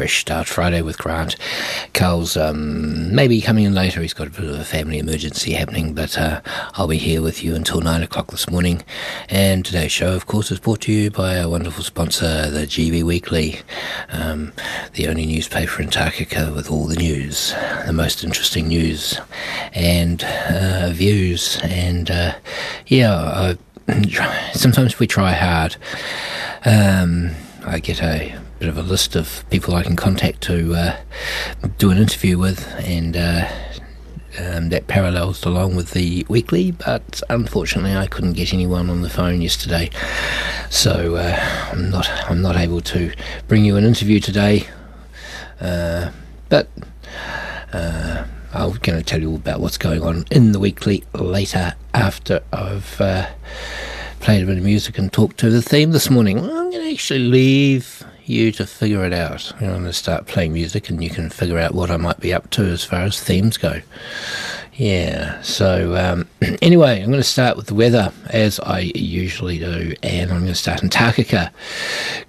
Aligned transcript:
Fresh 0.00 0.22
Start 0.22 0.48
Friday 0.48 0.80
with 0.80 0.96
Grant. 0.96 1.36
Carl's 1.92 2.34
um, 2.34 3.14
maybe 3.14 3.38
coming 3.42 3.64
in 3.64 3.74
later. 3.74 4.00
He's 4.00 4.14
got 4.14 4.28
a 4.28 4.30
bit 4.30 4.44
of 4.44 4.58
a 4.58 4.64
family 4.64 4.98
emergency 4.98 5.52
happening, 5.52 5.92
but 5.92 6.16
uh, 6.16 6.40
I'll 6.72 6.88
be 6.88 6.96
here 6.96 7.20
with 7.20 7.44
you 7.44 7.54
until 7.54 7.82
nine 7.82 8.02
o'clock 8.02 8.30
this 8.30 8.48
morning. 8.48 8.82
And 9.28 9.62
today's 9.62 9.92
show, 9.92 10.14
of 10.14 10.24
course, 10.24 10.50
is 10.50 10.58
brought 10.58 10.80
to 10.82 10.92
you 10.92 11.10
by 11.10 11.38
our 11.38 11.50
wonderful 11.50 11.84
sponsor, 11.84 12.50
the 12.50 12.60
GB 12.60 13.02
Weekly, 13.02 13.58
um, 14.08 14.54
the 14.94 15.06
only 15.06 15.26
newspaper 15.26 15.82
in 15.82 15.90
Takaka 15.90 16.56
with 16.56 16.70
all 16.70 16.86
the 16.86 16.96
news, 16.96 17.52
the 17.84 17.92
most 17.92 18.24
interesting 18.24 18.68
news, 18.68 19.20
and 19.74 20.24
uh, 20.24 20.92
views. 20.94 21.60
And 21.62 22.10
uh, 22.10 22.36
yeah, 22.86 23.58
I 23.86 24.52
sometimes 24.54 24.98
we 24.98 25.06
try 25.06 25.32
hard. 25.32 25.76
Um, 26.64 27.32
I 27.66 27.80
get 27.80 28.02
a 28.02 28.40
bit 28.60 28.68
of 28.68 28.76
a 28.76 28.82
list 28.82 29.16
of 29.16 29.42
people 29.48 29.74
I 29.74 29.82
can 29.82 29.96
contact 29.96 30.42
to 30.42 30.74
uh, 30.74 30.96
do 31.78 31.90
an 31.90 31.96
interview 31.96 32.36
with, 32.36 32.68
and 32.78 33.16
uh, 33.16 33.48
um, 34.38 34.68
that 34.68 34.86
parallels 34.86 35.46
along 35.46 35.76
with 35.76 35.92
the 35.92 36.26
weekly. 36.28 36.70
But 36.70 37.22
unfortunately, 37.30 37.96
I 37.96 38.06
couldn't 38.06 38.34
get 38.34 38.52
anyone 38.52 38.90
on 38.90 39.00
the 39.00 39.08
phone 39.08 39.40
yesterday, 39.40 39.88
so 40.68 41.16
uh, 41.16 41.70
I'm 41.72 41.88
not 41.88 42.08
I'm 42.30 42.42
not 42.42 42.56
able 42.56 42.82
to 42.82 43.12
bring 43.48 43.64
you 43.64 43.78
an 43.78 43.84
interview 43.84 44.20
today. 44.20 44.68
Uh, 45.58 46.10
but 46.50 46.68
I'm 48.52 48.72
going 48.72 48.98
to 48.98 49.02
tell 49.02 49.20
you 49.20 49.36
about 49.36 49.60
what's 49.60 49.78
going 49.78 50.02
on 50.02 50.26
in 50.30 50.52
the 50.52 50.58
weekly 50.58 51.04
later 51.14 51.74
after 51.94 52.42
I've 52.52 53.00
uh, 53.00 53.26
played 54.20 54.42
a 54.42 54.46
bit 54.46 54.58
of 54.58 54.64
music 54.64 54.98
and 54.98 55.10
talked 55.10 55.38
to 55.38 55.50
the 55.50 55.62
theme 55.62 55.92
this 55.92 56.10
morning. 56.10 56.38
I'm 56.40 56.70
going 56.70 56.72
to 56.72 56.92
actually 56.92 57.20
leave 57.20 58.04
you 58.30 58.52
to 58.52 58.66
figure 58.66 59.04
it 59.04 59.12
out. 59.12 59.52
I'm 59.60 59.68
going 59.68 59.84
to 59.84 59.92
start 59.92 60.26
playing 60.26 60.52
music 60.52 60.88
and 60.88 61.02
you 61.02 61.10
can 61.10 61.30
figure 61.30 61.58
out 61.58 61.74
what 61.74 61.90
I 61.90 61.96
might 61.96 62.20
be 62.20 62.32
up 62.32 62.50
to 62.50 62.64
as 62.64 62.84
far 62.84 63.02
as 63.02 63.20
themes 63.20 63.56
go. 63.56 63.80
Yeah, 64.80 65.42
so 65.42 65.94
um, 65.94 66.26
anyway, 66.62 67.02
I'm 67.02 67.10
going 67.10 67.20
to 67.20 67.22
start 67.22 67.58
with 67.58 67.66
the 67.66 67.74
weather 67.74 68.14
as 68.30 68.58
I 68.60 68.90
usually 68.94 69.58
do, 69.58 69.94
and 70.02 70.30
I'm 70.30 70.38
going 70.38 70.46
to 70.46 70.54
start 70.54 70.82
in 70.82 70.88
Takaka. 70.88 71.50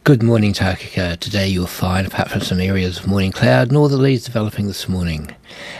Good 0.04 0.22
morning, 0.22 0.52
Takaka. 0.52 1.18
Today 1.18 1.48
you'll 1.48 1.66
find, 1.66 2.06
apart 2.06 2.30
from 2.30 2.42
some 2.42 2.60
areas 2.60 3.00
of 3.00 3.08
morning 3.08 3.32
cloud, 3.32 3.70
northerlies 3.70 4.26
developing 4.26 4.68
this 4.68 4.90
morning. 4.90 5.34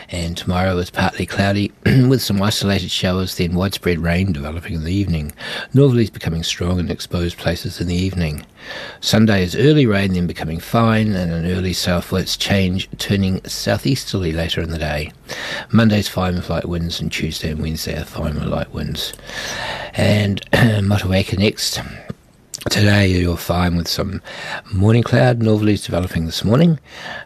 And 0.10 0.38
tomorrow 0.38 0.78
is 0.78 0.90
partly 0.90 1.26
cloudy 1.26 1.72
with 1.86 2.22
some 2.22 2.42
isolated 2.42 2.92
showers, 2.92 3.36
then 3.36 3.56
widespread 3.56 4.00
rain 4.00 4.32
developing 4.32 4.76
in 4.76 4.84
the 4.84 4.94
evening. 4.94 5.34
Northerlies 5.74 6.12
becoming 6.12 6.44
strong 6.44 6.80
in 6.80 6.90
exposed 6.90 7.38
places 7.38 7.82
in 7.82 7.88
the 7.88 7.96
evening. 7.96 8.46
Sunday 9.00 9.44
is 9.44 9.56
early 9.56 9.86
rain, 9.86 10.14
then 10.14 10.28
becoming 10.28 10.60
fine, 10.60 11.14
and 11.14 11.32
an 11.32 11.46
early 11.46 11.74
southwards 11.74 12.38
change, 12.38 12.90
turning 12.98 13.44
southeasterly 13.46 14.32
later 14.32 14.62
in 14.62 14.70
the 14.70 14.78
day. 14.78 15.12
Monday's 15.72 16.08
fine 16.08 16.36
with 16.36 16.50
light 16.50 16.61
winds, 16.68 17.02
and 17.02 17.12
Tuesday 17.12 17.52
and 17.52 17.62
Wednesday 17.62 18.00
are 18.00 18.06
fine 18.06 18.36
with 18.36 18.46
light 18.46 18.72
winds. 18.74 19.14
And 19.94 20.42
Motueka 20.52 21.38
next. 21.38 21.80
Today 22.70 23.08
you're 23.08 23.38
fine 23.38 23.76
with 23.76 23.88
some 23.88 24.22
morning 24.72 25.02
cloud. 25.02 25.40
Northerlies 25.40 25.84
developing 25.84 26.28
this 26.28 26.44
morning. 26.44 26.80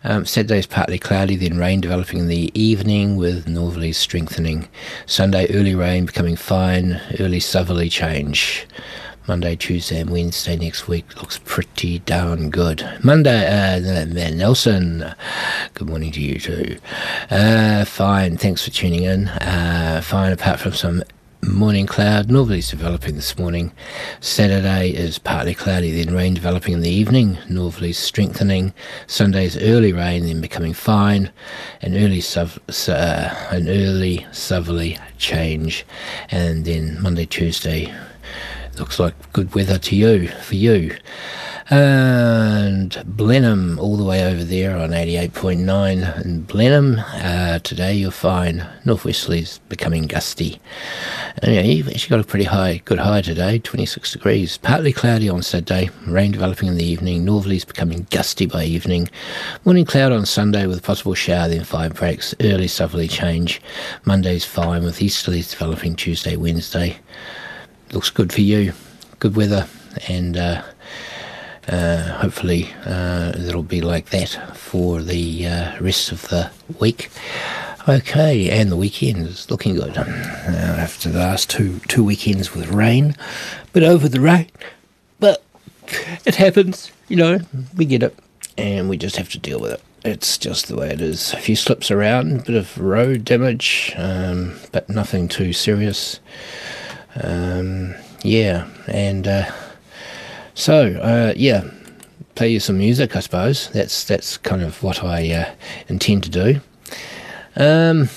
Um, 0.06 0.24
is 0.24 0.66
partly 0.66 0.98
cloudy, 0.98 1.36
then 1.36 1.58
rain 1.58 1.82
developing 1.82 2.20
in 2.20 2.28
the 2.28 2.52
evening 2.60 3.18
with 3.18 3.46
northerlies 3.46 3.96
strengthening. 3.96 4.70
Sunday 5.06 5.48
early 5.54 5.76
rain 5.76 6.06
becoming 6.06 6.38
fine, 6.38 7.02
early 7.20 7.42
southerly 7.42 7.90
change. 7.90 8.66
Monday, 9.28 9.56
Tuesday, 9.56 10.02
and 10.02 10.12
Wednesday 10.12 10.56
next 10.56 10.88
week 10.88 11.16
looks 11.16 11.40
pretty 11.46 11.98
darn 12.00 12.52
good. 12.52 12.88
Monday, 13.04 13.48
uh, 13.48 14.30
Nelson, 14.30 15.16
good 15.74 15.88
morning 15.88 16.12
to 16.12 16.22
you 16.22 16.40
too. 16.40 16.78
Uh, 17.32 17.86
fine, 17.86 18.38
thanks 18.38 18.64
for 18.64 18.70
tuning 18.70 19.02
in. 19.02 19.28
Uh, 19.28 20.02
fine, 20.04 20.32
apart 20.32 20.60
from 20.60 20.74
some 20.74 21.04
morning 21.42 21.88
cloud, 21.88 22.28
northerlies 22.28 22.70
developing 22.70 23.16
this 23.16 23.36
morning. 23.36 23.72
Saturday 24.20 24.90
is 24.90 25.18
partly 25.18 25.56
cloudy, 25.56 25.90
then 25.90 26.14
rain 26.14 26.36
developing 26.36 26.76
in 26.76 26.82
the 26.82 26.90
evening, 26.90 27.36
northerlies 27.50 27.96
strengthening. 27.96 28.74
Sunday's 29.08 29.58
early 29.58 29.92
rain, 29.92 30.28
then 30.28 30.40
becoming 30.40 30.74
fine, 30.74 31.32
an 31.82 31.96
early 31.96 32.22
sub, 32.22 32.52
uh, 32.88 33.48
an 33.50 33.68
early 33.70 34.28
southerly 34.32 35.00
change, 35.18 35.84
and 36.30 36.66
then 36.66 37.02
Monday, 37.02 37.26
Tuesday 37.26 37.92
looks 38.80 39.00
like 39.00 39.14
good 39.34 39.54
weather 39.56 39.78
to 39.78 39.96
you 39.96 40.28
for 40.28 40.56
you. 40.56 40.96
And 41.70 43.04
Blenheim, 43.08 43.80
all 43.80 43.98
the 43.98 44.04
way 44.04 44.24
over 44.24 44.44
there 44.44 44.78
on 44.78 44.92
88.9 44.92 46.24
in 46.24 46.42
Blenheim. 46.42 47.00
Uh, 47.00 47.58
today 47.60 47.96
you'll 47.96 48.12
find 48.12 48.68
northwesterlies 48.84 49.60
becoming 49.68 50.04
gusty. 50.04 50.62
And 51.42 51.56
yeah, 51.56 51.62
you've 51.62 51.90
actually 51.90 52.10
got 52.10 52.20
a 52.20 52.28
pretty 52.28 52.46
high, 52.46 52.82
good 52.86 53.00
high 53.00 53.22
today, 53.22 53.58
26 53.58 54.12
degrees. 54.12 54.58
Partly 54.58 54.94
cloudy 54.94 55.28
on 55.28 55.42
Saturday, 55.42 55.90
rain 56.06 56.32
developing 56.32 56.68
in 56.68 56.78
the 56.78 56.86
evening, 56.86 57.26
northerlies 57.26 57.66
becoming 57.66 58.06
gusty 58.12 58.46
by 58.46 58.64
evening. 58.64 59.10
Morning 59.64 59.86
cloud 59.86 60.12
on 60.12 60.28
Sunday 60.28 60.68
with 60.68 60.84
possible 60.84 61.16
shower, 61.16 61.48
then 61.48 61.64
five 61.64 61.96
breaks. 61.96 62.36
Early 62.42 62.68
southerly 62.68 63.08
change. 63.08 63.60
Monday's 64.06 64.46
fine 64.46 64.84
with 64.84 65.00
easterlies 65.00 65.50
developing 65.50 65.96
Tuesday, 65.96 66.36
Wednesday 66.36 67.00
looks 67.92 68.10
good 68.10 68.32
for 68.34 68.42
you. 68.42 68.74
Good 69.20 69.36
weather, 69.36 69.68
and 70.08 70.38
uh, 70.38 70.62
uh, 71.68 72.20
hopefully 72.20 72.70
uh, 72.86 73.34
it'll 73.38 73.64
be 73.64 73.82
like 73.82 74.10
that 74.10 74.56
for 74.56 75.02
the 75.02 75.48
uh, 75.48 75.82
rest 75.82 76.12
of 76.12 76.28
the 76.30 76.52
week. 76.80 77.10
Okay, 77.88 78.50
and 78.50 78.72
the 78.72 78.76
weekend 78.76 79.28
is 79.28 79.50
looking 79.52 79.76
good. 79.76 79.98
After 79.98 81.10
the 81.10 81.20
last 81.20 81.50
two 81.50 81.80
two 81.88 82.04
weekends 82.04 82.54
with 82.54 82.68
rain, 82.70 83.16
but 83.74 83.84
over 83.84 84.10
the 84.10 84.20
rain, 84.20 84.50
but 85.20 85.44
it 86.26 86.36
happens. 86.36 86.92
You 87.08 87.18
know, 87.18 87.40
we 87.78 87.86
get 87.86 88.04
it, 88.04 88.18
and 88.58 88.90
we 88.90 88.98
just 88.98 89.18
have 89.18 89.30
to 89.30 89.40
deal 89.40 89.60
with 89.60 89.74
it. 89.74 89.82
It's 90.04 90.38
just 90.38 90.68
the 90.68 90.76
way 90.76 90.90
it 90.92 91.02
is. 91.02 91.34
A 91.34 91.38
few 91.38 91.56
slips 91.56 91.90
around, 91.90 92.40
a 92.42 92.44
bit 92.44 92.56
of 92.56 92.78
road 92.78 93.26
damage, 93.26 93.94
um, 93.98 94.56
but 94.72 94.88
nothing 94.88 95.28
too 95.28 95.52
serious. 95.52 96.20
Um, 97.22 97.96
yeah, 98.24 98.68
and 98.88 99.28
uh, 99.28 99.52
so 100.54 100.88
uh, 101.02 101.34
yeah, 101.36 101.64
play 102.36 102.50
you 102.50 102.60
some 102.60 102.78
music. 102.78 103.16
I 103.16 103.20
suppose 103.22 103.70
that's 103.70 104.04
that's 104.04 104.38
kind 104.38 104.62
of 104.62 104.84
what 104.84 105.04
I 105.04 105.32
uh, 105.32 105.54
intend 105.88 106.24
to 106.24 106.30
do. 106.30 106.62
Um, 107.56 108.10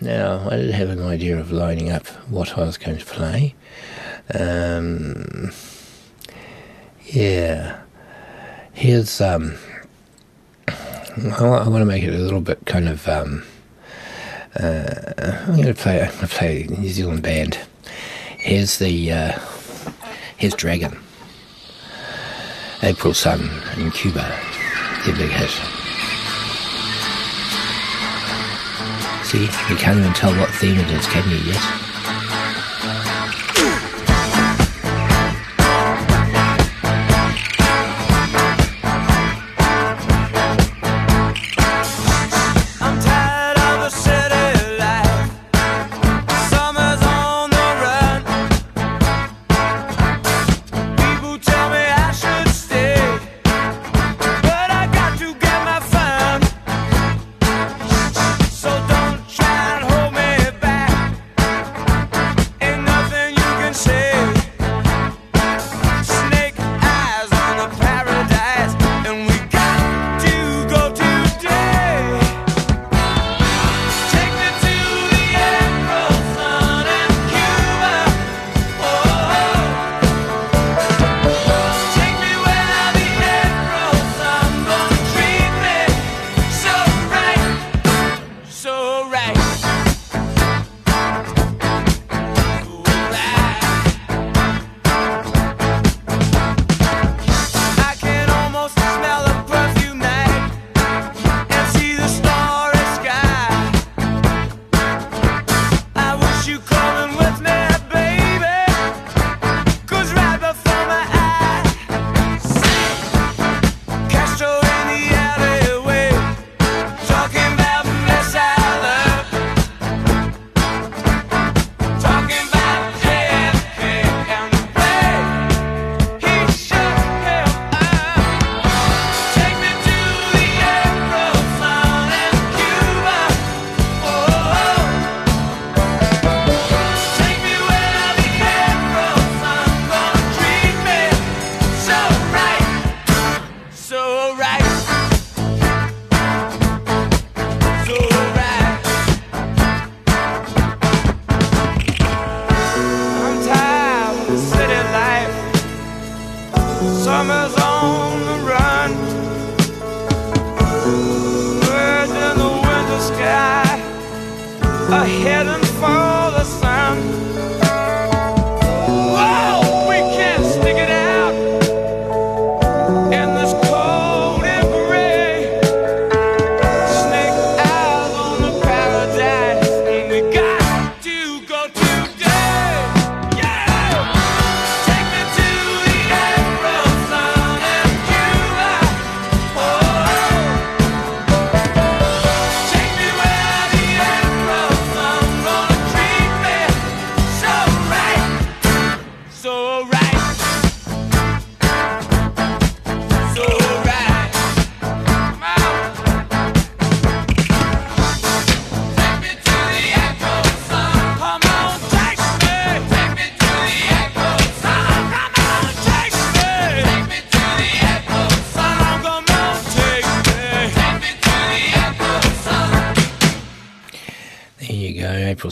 now 0.00 0.48
I 0.50 0.56
did 0.56 0.70
have 0.74 0.88
an 0.88 1.02
idea 1.02 1.38
of 1.38 1.52
lining 1.52 1.90
up 1.90 2.06
what 2.28 2.56
I 2.56 2.62
was 2.62 2.78
going 2.78 2.98
to 2.98 3.04
play. 3.04 3.54
Um, 4.32 5.52
yeah, 7.04 7.80
here's 8.72 9.20
um, 9.20 9.58
I, 10.68 11.44
I 11.44 11.68
want 11.68 11.82
to 11.82 11.84
make 11.84 12.02
it 12.02 12.14
a 12.14 12.18
little 12.18 12.40
bit 12.40 12.64
kind 12.64 12.88
of 12.88 13.06
um, 13.08 13.44
uh, 14.58 15.12
I'm 15.18 15.56
going 15.56 15.66
to 15.66 15.74
play 15.74 16.00
I'm 16.00 16.08
going 16.08 16.20
to 16.20 16.28
play 16.28 16.62
a 16.62 16.66
New 16.68 16.88
Zealand 16.88 17.22
band. 17.22 17.58
Here's 18.42 18.78
the 18.78 19.12
uh, 19.12 19.38
here's 20.36 20.54
Dragon. 20.54 20.98
April 22.82 23.14
Sun 23.14 23.48
in 23.76 23.92
Cuba. 23.92 24.36
Their 25.06 25.14
big 25.14 25.30
hit. 25.30 25.50
See, 29.24 29.42
you 29.42 29.76
can't 29.76 30.00
even 30.00 30.12
tell 30.12 30.36
what 30.36 30.50
theme 30.50 30.76
it 30.80 30.90
is, 30.90 31.06
can 31.06 31.30
you 31.30 31.36
yet? 31.36 31.91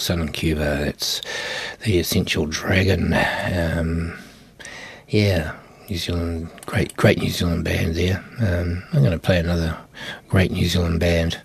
Sun 0.00 0.20
in 0.20 0.32
Cuba. 0.32 0.86
It's 0.86 1.20
the 1.84 1.98
Essential 1.98 2.46
Dragon. 2.46 3.14
Um, 3.14 4.18
yeah, 5.08 5.54
New 5.88 5.96
Zealand, 5.96 6.48
great, 6.66 6.96
great 6.96 7.18
New 7.18 7.30
Zealand 7.30 7.64
band 7.64 7.94
there. 7.94 8.24
Um, 8.40 8.82
I'm 8.92 9.00
going 9.00 9.12
to 9.12 9.18
play 9.18 9.38
another 9.38 9.76
great 10.28 10.50
New 10.50 10.66
Zealand 10.66 11.00
band 11.00 11.40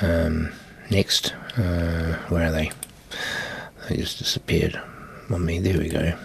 um, 0.00 0.50
next. 0.90 1.34
Uh, 1.56 2.16
where 2.28 2.46
are 2.46 2.52
they? 2.52 2.70
They 3.88 3.96
just 3.96 4.18
disappeared 4.18 4.80
on 5.30 5.44
me. 5.44 5.58
There 5.58 5.78
we 5.78 5.88
go. 5.88 6.16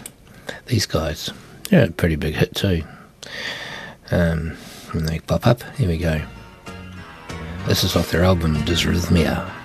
These 0.67 0.85
guys, 0.85 1.31
they're 1.69 1.85
a 1.87 1.91
pretty 1.91 2.15
big 2.17 2.35
hit 2.35 2.53
too. 2.53 2.83
Um, 4.11 4.51
when 4.91 5.05
they 5.05 5.19
pop 5.19 5.47
up, 5.47 5.63
here 5.75 5.89
we 5.89 5.97
go. 5.97 6.21
This 7.65 7.83
is 7.83 7.95
off 7.95 8.11
their 8.11 8.23
album 8.23 8.55
Dizrythmia. 8.57 9.56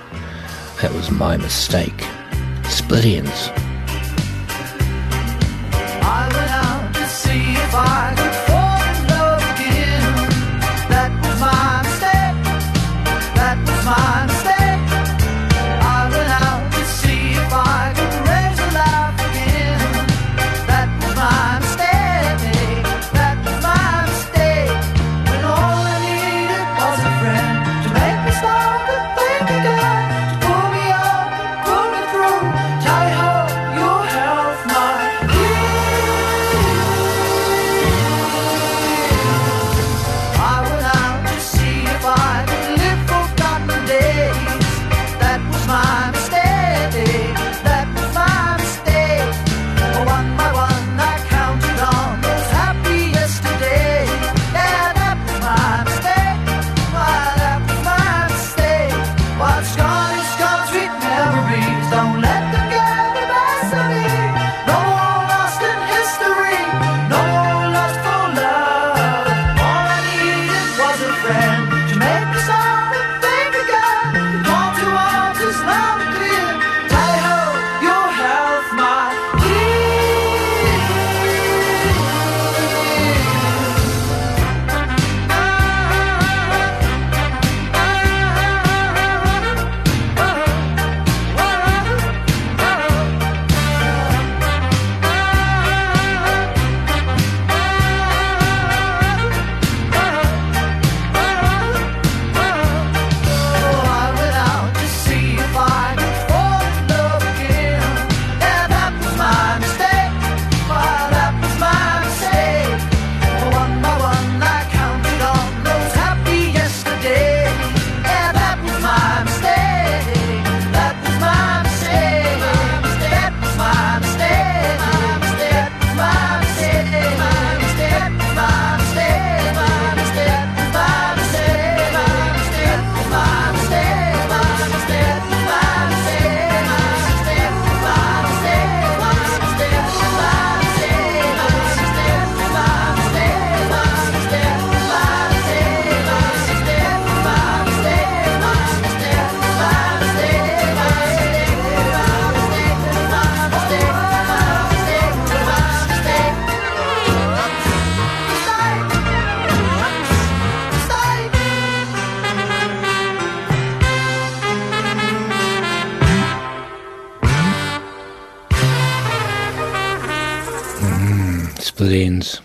That 0.82 0.92
was 0.94 1.12
my 1.12 1.36
mistake. 1.36 2.04
Split 2.68 3.04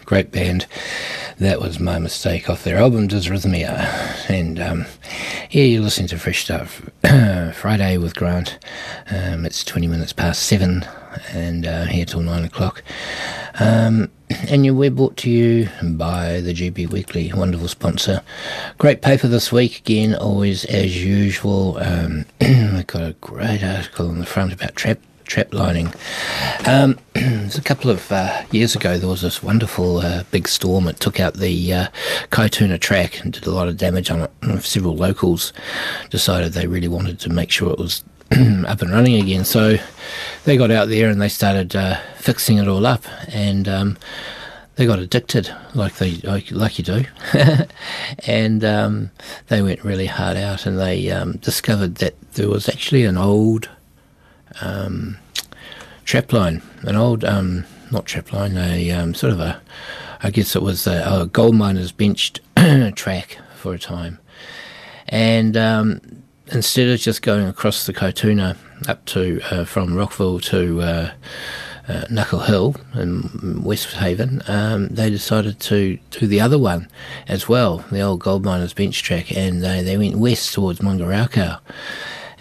great 0.08 0.32
band. 0.32 0.66
That 1.38 1.60
was 1.60 1.80
my 1.82 2.00
mistake 2.00 2.50
off 2.50 2.64
their 2.64 2.78
album 2.78 3.10
Dizrythmia. 3.10 4.30
And 4.30 4.60
um, 4.60 4.86
yeah, 5.52 5.64
you're 5.64 5.84
listening 5.84 6.08
to 6.08 6.18
Fresh 6.18 6.46
Start 6.46 6.68
Friday 7.54 7.98
with 7.98 8.16
Grant. 8.16 8.58
Um, 9.12 9.46
it's 9.46 9.66
20 9.66 9.86
minutes 9.88 10.14
past 10.14 10.44
seven 10.44 10.86
and 11.32 11.68
uh, 11.68 11.86
here 11.86 12.06
till 12.06 12.22
nine 12.22 12.46
o'clock. 12.46 12.84
Um, 13.60 14.10
and 14.50 14.78
we're 14.78 14.92
brought 14.92 15.18
to 15.18 15.30
you 15.30 15.68
by 15.84 16.40
the 16.40 16.54
GB 16.54 16.90
Weekly, 16.90 17.32
wonderful 17.34 17.68
sponsor. 17.68 18.22
Great 18.78 19.02
paper 19.02 19.28
this 19.28 19.52
week, 19.52 19.80
again, 19.80 20.16
always 20.16 20.64
as 20.66 21.04
usual. 21.04 21.78
Um, 21.80 22.26
we've 22.42 22.88
got 22.88 23.04
a 23.04 23.16
great 23.20 23.62
article 23.62 24.08
on 24.08 24.20
the 24.20 24.26
front 24.26 24.54
about 24.54 24.76
trap 24.78 25.00
trap 25.27 25.53
lining. 25.53 25.93
Um, 26.65 26.98
a 27.15 27.62
couple 27.63 27.91
of 27.91 28.12
uh, 28.12 28.43
years 28.51 28.75
ago, 28.75 28.98
there 28.98 29.10
was 29.10 29.22
this 29.22 29.43
wonderful 29.43 29.98
uh, 29.98 30.24
big 30.31 30.48
storm. 30.48 30.88
It 30.88 31.00
took 31.00 31.19
out 31.19 31.36
the 31.36 31.74
uh, 31.74 31.88
Kaituna 32.31 32.79
track 32.79 33.24
and 33.24 33.34
did 33.34 33.46
a 33.46 33.51
lot 33.51 33.67
of 33.67 33.77
damage 33.77 34.10
on 34.10 34.22
it. 34.22 34.31
And 34.41 34.63
several 34.63 34.96
locals 34.96 35.53
decided 36.10 36.53
they 36.53 36.67
really 36.67 36.88
wanted 36.88 37.19
to 37.19 37.29
make 37.29 37.51
sure 37.51 37.72
it 37.72 37.79
was 37.79 38.03
up 38.31 38.81
and 38.81 38.91
running 38.91 39.22
again. 39.22 39.46
So 39.46 39.77
they 40.46 40.57
got 40.57 40.72
out 40.72 40.89
there 40.89 41.10
and 41.10 41.22
they 41.22 41.29
started 41.29 41.75
uh, 41.75 42.00
fixing 42.15 42.57
it 42.57 42.67
all 42.67 42.86
up. 42.86 43.03
And 43.27 43.67
um, 43.67 43.98
they 44.75 44.86
got 44.86 45.00
addicted, 45.00 45.53
like 45.74 45.96
they 45.96 46.15
like, 46.17 46.51
like 46.51 46.77
you 46.77 46.84
do, 46.84 47.05
and 48.27 48.63
um, 48.63 49.12
they 49.48 49.63
went 49.63 49.84
really 49.84 50.05
hard 50.05 50.38
out. 50.38 50.65
And 50.65 50.79
they 50.79 51.10
um, 51.10 51.34
discovered 51.38 51.96
that 51.96 52.15
there 52.34 52.50
was 52.50 52.69
actually 52.69 53.03
an 53.03 53.17
old 53.17 53.69
um, 54.62 55.18
trap 56.06 56.32
line, 56.34 56.62
an 56.82 56.96
old, 56.96 57.24
um, 57.24 57.66
not 57.92 58.06
trap 58.06 58.32
line, 58.34 58.58
a 58.58 58.92
um, 58.92 59.13
sort 59.13 59.34
of 59.34 59.39
a, 59.39 59.62
I 60.22 60.32
guess 60.32 60.56
it 60.56 60.62
was 60.62 60.88
a, 60.88 61.22
a 61.22 61.25
gold 61.27 61.56
miner's 61.56 61.92
benched 61.92 62.39
track 62.96 63.38
for 63.56 63.74
a 63.74 63.80
time. 63.80 64.20
And 65.10 65.56
um, 65.56 66.01
instead 66.48 66.89
of 66.89 67.00
just 67.00 67.22
going 67.22 67.48
across 67.48 67.86
the 67.86 67.94
Kaituna 67.94 68.58
up 68.88 69.06
to, 69.06 69.42
uh, 69.51 69.66
from 69.66 69.96
Rockville 69.96 70.39
to 70.42 70.82
uh, 70.82 71.12
uh, 71.88 72.06
Knuckle 72.10 72.39
Hill 72.39 72.75
in 72.96 73.63
West 73.63 73.94
Haven, 73.94 74.42
um, 74.48 74.88
they 74.89 75.10
decided 75.10 75.60
to 75.62 75.98
do 76.12 76.27
the 76.27 76.42
other 76.42 76.60
one 76.60 76.89
as 77.27 77.48
well, 77.48 77.86
the 77.92 78.01
old 78.01 78.20
gold 78.20 78.44
miners 78.44 78.74
bench 78.74 79.01
track, 79.04 79.36
and 79.36 79.63
they, 79.63 79.82
they 79.82 79.98
went 79.98 80.18
west 80.18 80.54
towards 80.54 80.80
Mangarakau. 80.80 81.60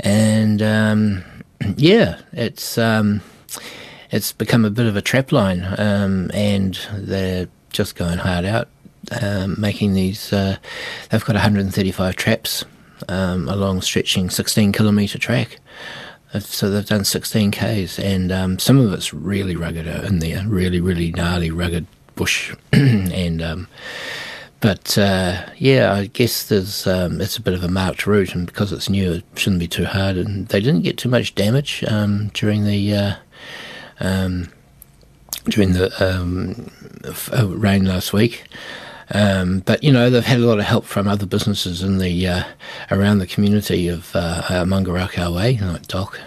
And 0.00 0.60
um, 0.62 1.24
yeah, 1.76 2.20
it's 2.32 2.78
um, 2.78 3.20
it's 4.10 4.32
become 4.32 4.64
a 4.64 4.70
bit 4.70 4.86
of 4.86 4.96
a 4.96 5.02
trap 5.02 5.32
line, 5.32 5.66
um, 5.78 6.30
and 6.32 6.78
they're 6.94 7.48
just 7.70 7.96
going 7.96 8.18
hard 8.18 8.44
out, 8.44 8.68
um, 9.20 9.56
making 9.58 9.94
these. 9.94 10.32
Uh, 10.32 10.56
they've 11.10 11.24
got 11.24 11.34
135 11.34 12.16
traps 12.16 12.64
um, 13.08 13.48
along 13.48 13.82
stretching 13.82 14.30
16 14.30 14.72
kilometre 14.72 15.18
track 15.18 15.58
so 16.40 16.70
they've 16.70 16.86
done 16.86 17.04
16 17.04 17.50
k's, 17.50 17.98
and 17.98 18.32
um, 18.32 18.58
some 18.58 18.78
of 18.78 18.92
it's 18.92 19.14
really 19.14 19.56
rugged 19.56 19.86
in 19.86 20.18
there, 20.18 20.46
really, 20.46 20.80
really 20.80 21.12
gnarly, 21.12 21.50
rugged 21.50 21.86
bush, 22.14 22.54
and 22.72 23.42
um, 23.42 23.68
but 24.60 24.96
uh, 24.96 25.44
yeah, 25.58 25.92
I 25.92 26.06
guess 26.06 26.48
there's 26.48 26.86
um, 26.86 27.20
it's 27.20 27.36
a 27.36 27.42
bit 27.42 27.54
of 27.54 27.62
a 27.62 27.68
marked 27.68 28.06
route, 28.06 28.34
and 28.34 28.46
because 28.46 28.72
it's 28.72 28.88
new, 28.88 29.12
it 29.12 29.24
shouldn't 29.34 29.60
be 29.60 29.68
too 29.68 29.84
hard. 29.84 30.16
And 30.16 30.48
they 30.48 30.60
didn't 30.60 30.82
get 30.82 30.98
too 30.98 31.08
much 31.08 31.34
damage 31.34 31.84
um, 31.88 32.28
during 32.34 32.64
the 32.64 32.94
uh, 32.94 33.14
um, 34.00 34.48
during 35.44 35.72
the 35.72 35.90
um, 36.04 36.70
f- 37.04 37.32
uh, 37.32 37.46
rain 37.48 37.84
last 37.84 38.12
week. 38.12 38.44
Um, 39.14 39.60
but 39.60 39.84
you 39.84 39.92
know 39.92 40.10
they've 40.10 40.24
had 40.24 40.40
a 40.40 40.46
lot 40.46 40.58
of 40.58 40.64
help 40.64 40.84
from 40.84 41.06
other 41.06 41.26
businesses 41.26 41.82
in 41.82 41.98
the 41.98 42.26
uh, 42.26 42.44
around 42.90 43.18
the 43.18 43.26
community 43.26 43.88
of 43.88 44.14
uh, 44.16 44.42
uh, 44.48 45.30
Way, 45.30 45.58
like 45.58 45.86
DOC, 45.86 46.18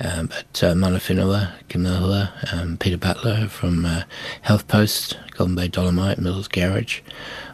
um, 0.00 0.30
at 0.36 0.62
uh, 0.62 0.74
Mana 0.74 0.98
Whenua, 0.98 1.52
ki 1.68 1.78
Mohua, 1.78 2.52
um, 2.52 2.76
Peter 2.76 2.98
Butler 2.98 3.48
from 3.48 3.86
uh, 3.86 4.02
Health 4.42 4.68
Post, 4.68 5.18
Golden 5.30 5.54
Bay 5.54 5.68
Dolomite, 5.68 6.18
Mills 6.18 6.48
Garage, 6.48 7.00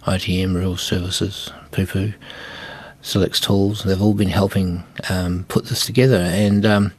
ITM 0.07 0.55
Rural 0.55 0.77
Services, 0.77 1.51
Poo, 1.71 2.13
Silex 3.03 3.41
Tools. 3.41 3.85
They've 3.85 4.01
all 4.01 4.15
been 4.15 4.29
helping 4.29 4.85
um, 5.09 5.45
put 5.49 5.67
this 5.67 5.85
together, 5.87 6.17
and 6.19 6.65
um, 6.67 6.93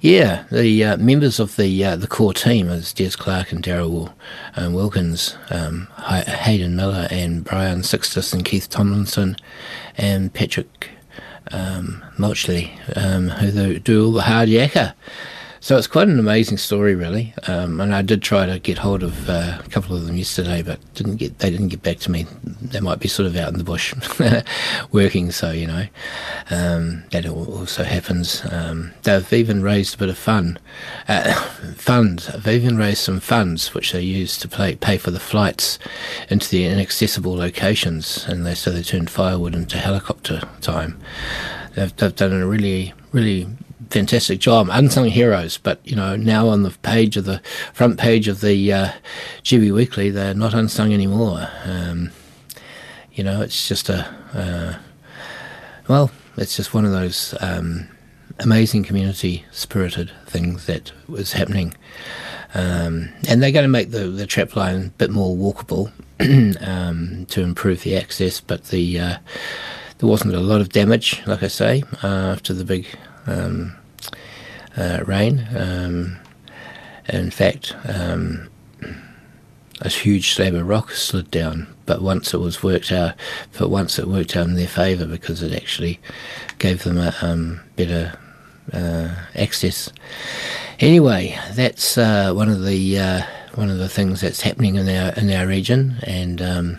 yeah, 0.00 0.44
the 0.50 0.84
uh, 0.84 0.96
members 0.98 1.40
of 1.40 1.56
the 1.56 1.84
uh, 1.84 1.96
the 1.96 2.06
core 2.06 2.34
team 2.34 2.68
is 2.68 2.92
Des 2.92 3.10
Clark 3.10 3.52
and 3.52 3.62
Daryl 3.62 4.12
um, 4.56 4.74
Wilkins, 4.74 5.36
um, 5.50 5.88
Hayden 5.98 6.76
Miller 6.76 7.08
and 7.10 7.44
Brian 7.44 7.82
Sixtus 7.82 8.32
and 8.32 8.44
Keith 8.44 8.68
Tomlinson, 8.68 9.36
and 9.96 10.32
Patrick 10.32 10.90
um, 11.50 12.04
Mulchley, 12.18 12.70
um, 12.96 13.28
who 13.28 13.78
do 13.78 14.06
all 14.06 14.12
the 14.12 14.22
hard 14.22 14.48
yakka. 14.48 14.94
So 15.64 15.78
it's 15.78 15.86
quite 15.86 16.08
an 16.08 16.18
amazing 16.18 16.58
story, 16.58 16.94
really. 16.94 17.32
Um, 17.46 17.80
and 17.80 17.94
I 17.94 18.02
did 18.02 18.20
try 18.20 18.44
to 18.44 18.58
get 18.58 18.76
hold 18.76 19.02
of 19.02 19.30
uh, 19.30 19.62
a 19.64 19.68
couple 19.70 19.96
of 19.96 20.04
them 20.04 20.14
yesterday, 20.14 20.60
but 20.60 20.78
didn't 20.92 21.16
get. 21.16 21.38
They 21.38 21.48
didn't 21.48 21.68
get 21.68 21.82
back 21.82 22.00
to 22.00 22.10
me. 22.10 22.26
They 22.60 22.80
might 22.80 23.00
be 23.00 23.08
sort 23.08 23.28
of 23.28 23.34
out 23.34 23.50
in 23.50 23.56
the 23.56 23.64
bush 23.64 23.94
working. 24.92 25.30
So 25.30 25.52
you 25.52 25.66
know, 25.66 25.86
um, 26.50 27.04
that 27.12 27.26
also 27.26 27.82
happens. 27.82 28.42
Um, 28.50 28.92
they've 29.04 29.32
even 29.32 29.62
raised 29.62 29.94
a 29.94 29.98
bit 29.98 30.10
of 30.10 30.18
fun, 30.18 30.58
uh, 31.08 31.32
funds. 31.76 32.26
They've 32.26 32.62
even 32.62 32.76
raised 32.76 32.98
some 32.98 33.20
funds 33.20 33.72
which 33.72 33.92
they 33.92 34.02
use 34.02 34.36
to 34.40 34.48
pay 34.48 34.76
pay 34.76 34.98
for 34.98 35.12
the 35.12 35.18
flights 35.18 35.78
into 36.28 36.50
the 36.50 36.66
inaccessible 36.66 37.34
locations, 37.34 38.26
and 38.26 38.44
they 38.44 38.54
so 38.54 38.70
they 38.70 38.82
turned 38.82 39.08
firewood 39.08 39.54
into 39.54 39.78
helicopter 39.78 40.42
time. 40.60 41.00
They've, 41.74 41.96
they've 41.96 42.14
done 42.14 42.34
a 42.34 42.46
really 42.46 42.92
really 43.12 43.46
fantastic 43.90 44.40
job, 44.40 44.68
unsung 44.70 45.06
heroes. 45.06 45.58
But 45.58 45.80
you 45.84 45.96
know, 45.96 46.16
now 46.16 46.48
on 46.48 46.62
the 46.62 46.70
page 46.70 47.16
of 47.16 47.24
the 47.24 47.40
front 47.72 47.98
page 47.98 48.28
of 48.28 48.40
the 48.40 48.72
uh, 48.72 48.92
GB 49.42 49.72
Weekly, 49.72 50.10
they're 50.10 50.34
not 50.34 50.54
unsung 50.54 50.92
anymore. 50.92 51.48
Um, 51.64 52.10
you 53.12 53.24
know, 53.24 53.42
it's 53.42 53.68
just 53.68 53.88
a 53.88 54.06
uh, 54.34 54.78
well, 55.88 56.10
it's 56.36 56.56
just 56.56 56.74
one 56.74 56.84
of 56.84 56.92
those 56.92 57.34
um, 57.40 57.88
amazing 58.38 58.84
community 58.84 59.44
spirited 59.52 60.10
things 60.26 60.66
that 60.66 60.92
was 61.08 61.32
happening. 61.32 61.74
Um, 62.54 63.08
and 63.28 63.42
they're 63.42 63.52
going 63.52 63.64
to 63.64 63.68
make 63.68 63.90
the, 63.90 64.06
the 64.08 64.26
trap 64.26 64.54
line 64.54 64.86
a 64.86 64.90
bit 64.90 65.10
more 65.10 65.36
walkable 65.36 65.90
um, 66.66 67.26
to 67.26 67.42
improve 67.42 67.82
the 67.82 67.96
access, 67.96 68.40
but 68.40 68.64
the 68.66 69.00
uh, 69.00 69.16
there 69.98 70.08
wasn't 70.08 70.34
a 70.34 70.40
lot 70.40 70.60
of 70.60 70.68
damage, 70.68 71.22
like 71.26 71.42
I 71.42 71.48
say, 71.48 71.82
uh, 72.02 72.06
after 72.06 72.52
the 72.52 72.64
big 72.64 72.86
um, 73.26 73.74
uh, 74.76 75.02
rain. 75.06 75.46
Um, 75.56 76.16
in 77.08 77.30
fact, 77.30 77.74
um, 77.86 78.48
a 79.80 79.88
huge 79.88 80.34
slab 80.34 80.54
of 80.54 80.66
rock 80.66 80.92
slid 80.92 81.30
down, 81.30 81.66
but 81.86 82.00
once 82.00 82.32
it 82.32 82.38
was 82.38 82.62
worked 82.62 82.92
out, 82.92 83.14
but 83.58 83.68
once 83.68 83.98
it 83.98 84.08
worked 84.08 84.36
out 84.36 84.46
in 84.46 84.54
their 84.54 84.68
favour 84.68 85.06
because 85.06 85.42
it 85.42 85.52
actually 85.52 86.00
gave 86.58 86.84
them 86.84 86.98
a 86.98 87.14
um, 87.20 87.60
better 87.76 88.16
uh, 88.72 89.14
access. 89.34 89.90
Anyway, 90.80 91.38
that's 91.52 91.98
uh, 91.98 92.32
one 92.32 92.48
of 92.48 92.64
the 92.64 92.98
uh, 92.98 93.22
one 93.54 93.70
of 93.70 93.78
the 93.78 93.88
things 93.88 94.20
that's 94.20 94.40
happening 94.40 94.76
in 94.76 94.88
our 94.88 95.12
in 95.12 95.30
our 95.30 95.46
region, 95.46 95.96
and 96.02 96.40
um, 96.40 96.78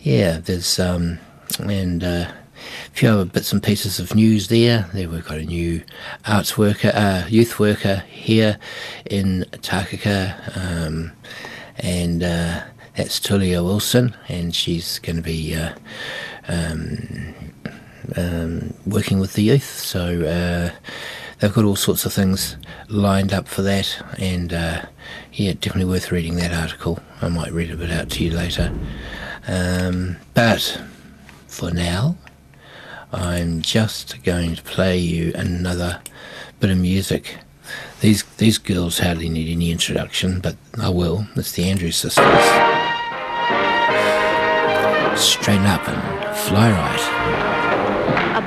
yeah, 0.00 0.38
there's 0.38 0.78
um, 0.78 1.18
and 1.60 2.04
uh, 2.04 2.30
a 2.86 2.90
few 2.90 3.08
other 3.08 3.24
bits 3.24 3.52
and 3.52 3.62
pieces 3.62 3.98
of 3.98 4.14
news 4.14 4.48
there. 4.48 4.88
There 4.92 5.08
we've 5.08 5.24
got 5.24 5.38
a 5.38 5.44
new 5.44 5.82
arts 6.26 6.56
worker, 6.58 6.92
uh, 6.94 7.26
youth 7.28 7.58
worker 7.58 8.04
here 8.08 8.58
in 9.06 9.44
Takaka, 9.52 10.56
um, 10.56 11.12
and 11.76 12.22
uh, 12.22 12.62
that's 12.96 13.20
Tulia 13.20 13.64
Wilson, 13.64 14.16
and 14.28 14.54
she's 14.54 14.98
going 14.98 15.16
to 15.16 15.22
be 15.22 15.54
uh, 15.54 15.74
um, 16.48 17.34
um, 18.16 18.74
working 18.86 19.18
with 19.18 19.34
the 19.34 19.42
youth. 19.42 19.78
So 19.80 20.22
uh, 20.22 20.70
they've 21.38 21.52
got 21.52 21.64
all 21.64 21.76
sorts 21.76 22.04
of 22.04 22.12
things 22.12 22.56
lined 22.88 23.32
up 23.32 23.48
for 23.48 23.62
that, 23.62 24.02
and 24.18 24.52
uh, 24.52 24.82
yeah, 25.32 25.52
definitely 25.52 25.84
worth 25.84 26.10
reading 26.10 26.36
that 26.36 26.52
article. 26.52 26.98
I 27.22 27.28
might 27.28 27.52
read 27.52 27.70
a 27.70 27.76
bit 27.76 27.90
out 27.90 28.10
to 28.10 28.24
you 28.24 28.30
later. 28.30 28.72
Um, 29.46 30.16
but 30.34 30.80
for 31.46 31.70
now, 31.70 32.16
I'm 33.12 33.62
just 33.62 34.22
going 34.22 34.56
to 34.56 34.62
play 34.62 34.98
you 34.98 35.32
another 35.34 36.00
bit 36.60 36.70
of 36.70 36.78
music. 36.78 37.38
These 38.00 38.22
these 38.36 38.58
girls 38.58 38.98
hardly 38.98 39.28
need 39.28 39.50
any 39.50 39.70
introduction, 39.70 40.40
but 40.40 40.56
I 40.78 40.90
will. 40.90 41.26
It's 41.34 41.52
the 41.52 41.70
Andrews 41.70 41.96
sisters. 41.96 42.24
Straighten 45.18 45.66
up 45.66 45.88
and 45.88 46.36
fly 46.36 46.70
right. 46.70 47.17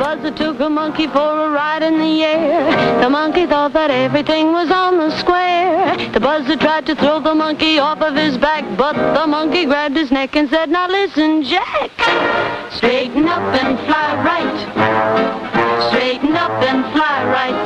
Buzzer 0.02 0.32
took 0.32 0.60
a 0.60 0.68
monkey 0.68 1.06
for 1.06 1.46
a 1.46 1.52
ride 1.52 1.84
in 1.84 2.00
the 2.00 2.24
air. 2.24 3.02
The 3.02 3.08
monkey 3.08 3.46
thought 3.46 3.74
that 3.74 3.92
everything 3.92 4.52
was 4.52 4.72
on 4.72 4.98
the 4.98 5.16
square. 5.20 5.96
The 6.12 6.20
buzzer 6.20 6.56
tried 6.56 6.88
to 6.88 6.96
throw 6.96 7.20
the 7.20 7.36
monkey 7.36 7.78
off 7.78 8.02
of 8.02 8.16
his 8.16 8.36
back, 8.36 8.66
but 8.80 8.94
the 8.94 9.28
monkey 9.28 9.66
grabbed 9.66 9.96
his 9.96 10.10
neck 10.10 10.36
and 10.36 10.50
said, 10.50 10.72
Now 10.72 10.88
listen, 10.88 11.44
Jack. 11.44 11.92
Straighten 12.72 13.28
up 13.28 13.44
and 13.62 13.78
fly 13.86 14.10
right. 14.26 14.58
Straighten 15.90 16.36
up 16.36 16.50
and 16.64 16.82
fly 16.94 17.24
right. 17.38 17.62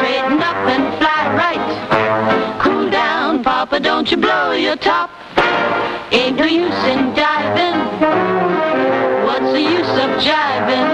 Straighten 0.00 0.42
up 0.42 0.56
and 0.66 0.98
fly 0.98 1.22
right. 1.36 2.60
Cool 2.60 2.90
down, 2.90 3.44
Papa, 3.44 3.78
don't 3.78 4.10
you 4.10 4.16
blow 4.16 4.50
your 4.50 4.74
top. 4.74 5.10
Ain't 6.10 6.38
no 6.38 6.44
use 6.44 6.84
in 6.86 7.14
diving. 7.14 8.67
Jiving? 10.18 10.90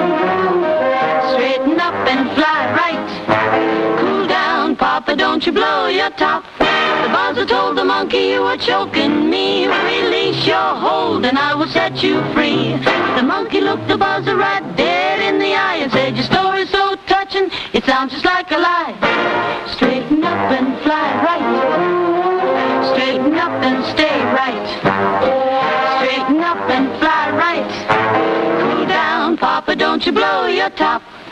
Straighten 1.33 1.81
up 1.81 1.95
and 2.09 2.31
fly 2.37 2.73
right. 2.81 3.99
Cool 3.99 4.27
down, 4.27 4.77
Papa, 4.77 5.17
don't 5.17 5.45
you 5.47 5.53
blow 5.53 5.89
your 5.89 6.11
top. 6.11 6.45
The 6.59 7.11
buzzer 7.11 7.47
told 7.47 7.77
the 7.77 7.85
monkey 7.85 8.29
you 8.33 8.43
were 8.43 8.57
choking 8.57 9.29
me. 9.29 9.67
Release 9.67 10.47
your 10.47 10.75
hold 10.77 11.25
and 11.25 11.39
I 11.39 11.55
will 11.55 11.69
set 11.69 12.03
you 12.03 12.23
free. 12.33 12.77
The 13.17 13.23
monkey 13.23 13.61
looked 13.61 13.89
the 13.89 13.99
buzzer 13.99 14.37
right 14.37 14.65
dead 14.77 15.21
in 15.21 15.39
the 15.39 15.55
eye 15.55 15.77
and 15.77 15.93
said, 15.93 16.17
Your 16.17 16.25
story's 16.25 16.71
so 16.71 16.97
touching, 17.07 17.51
it 17.73 17.85
sounds 17.85 18.13
just 18.13 18.25
like 18.25 18.51
a 18.51 18.59
lie. 18.59 18.95
Straighten 19.75 20.25
up 20.25 20.51
and 20.51 20.79
fly 20.83 21.09
right. 21.29 22.95
Straighten 22.95 23.35
up 23.35 23.63
and 23.63 23.85
stay 23.87 24.25
right. 24.33 24.64
Don't 29.95 30.07
you 30.07 30.13
blow 30.13 30.47
your 30.47 30.71
top. 30.71 31.03
The 31.23 31.31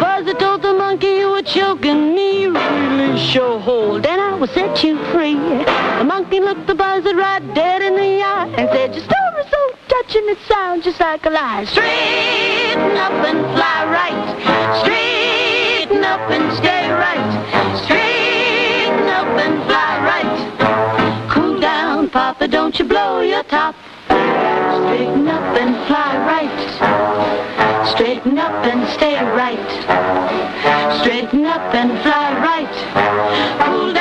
buzzer 0.00 0.32
told 0.38 0.62
the 0.62 0.72
monkey 0.72 1.06
you 1.06 1.32
were 1.32 1.42
choking 1.42 2.14
me. 2.14 2.46
Release 2.46 3.34
your 3.34 3.60
hold 3.60 4.06
and 4.06 4.18
I 4.18 4.36
will 4.36 4.46
set 4.46 4.82
you 4.82 4.96
free. 5.12 5.34
The 5.34 6.04
monkey 6.06 6.40
looked 6.40 6.66
the 6.66 6.74
buzzer 6.74 7.14
right 7.14 7.42
dead 7.54 7.82
in 7.82 7.94
the 7.94 8.22
eye 8.22 8.54
and 8.56 8.70
said, 8.70 8.94
Your 8.94 9.04
story's 9.04 9.50
so 9.50 9.70
touching, 9.88 10.26
it 10.30 10.38
sounds 10.48 10.84
just 10.84 10.98
like 10.98 11.26
a 11.26 11.30
lie. 11.30 11.66
Straighten 11.66 12.96
up 12.96 13.12
and 13.12 13.40
fly 13.54 13.84
right. 13.84 15.55
Straighten 15.96 16.12
up 16.12 16.30
and 16.30 16.52
stay 16.58 16.90
right. 16.90 17.84
Straighten 17.84 19.08
up 19.08 19.28
and 19.38 19.64
fly 19.64 19.98
right. 20.04 21.30
Cool 21.30 21.58
down, 21.58 22.10
Papa, 22.10 22.48
don't 22.48 22.78
you 22.78 22.84
blow 22.84 23.22
your 23.22 23.42
top. 23.44 23.74
Straighten 24.06 25.26
up 25.26 25.56
and 25.56 25.74
fly 25.86 26.18
right. 26.28 27.86
Straighten 27.88 28.38
up 28.38 28.66
and 28.66 28.86
stay 28.90 29.14
right. 29.24 31.00
Straighten 31.00 31.46
up 31.46 31.74
and 31.74 31.90
fly 32.02 32.32
right. 32.44 33.64
Cool 33.64 33.94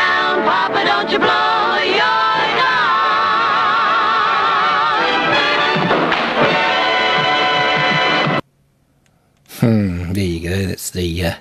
Hmm, 9.66 10.14
there 10.14 10.24
you 10.24 10.48
go. 10.48 10.66
That's 10.68 10.92
the, 10.92 11.26
uh, 11.26 11.36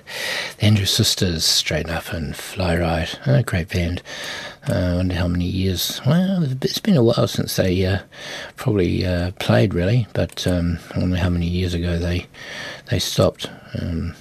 the 0.57 0.65
Andrews 0.65 0.89
Sisters, 0.89 1.45
Straighten 1.45 1.91
Up 1.91 2.11
and 2.11 2.35
Fly 2.35 2.75
Right. 2.75 3.19
Oh, 3.27 3.43
great 3.43 3.69
band. 3.69 4.01
Uh, 4.67 4.73
I 4.73 4.95
wonder 4.95 5.13
how 5.13 5.27
many 5.27 5.45
years. 5.45 6.01
Well, 6.07 6.41
it's 6.41 6.79
been 6.79 6.97
a 6.97 7.03
while 7.03 7.27
since 7.27 7.55
they 7.55 7.85
uh, 7.85 7.99
probably 8.55 9.05
uh, 9.05 9.29
played, 9.33 9.75
really. 9.75 10.07
But 10.13 10.47
um, 10.47 10.79
I 10.95 11.01
wonder 11.01 11.17
how 11.17 11.29
many 11.29 11.45
years 11.45 11.75
ago 11.75 11.99
they 11.99 12.25
they 12.89 12.97
stopped. 12.97 13.47
Um, 13.79 14.15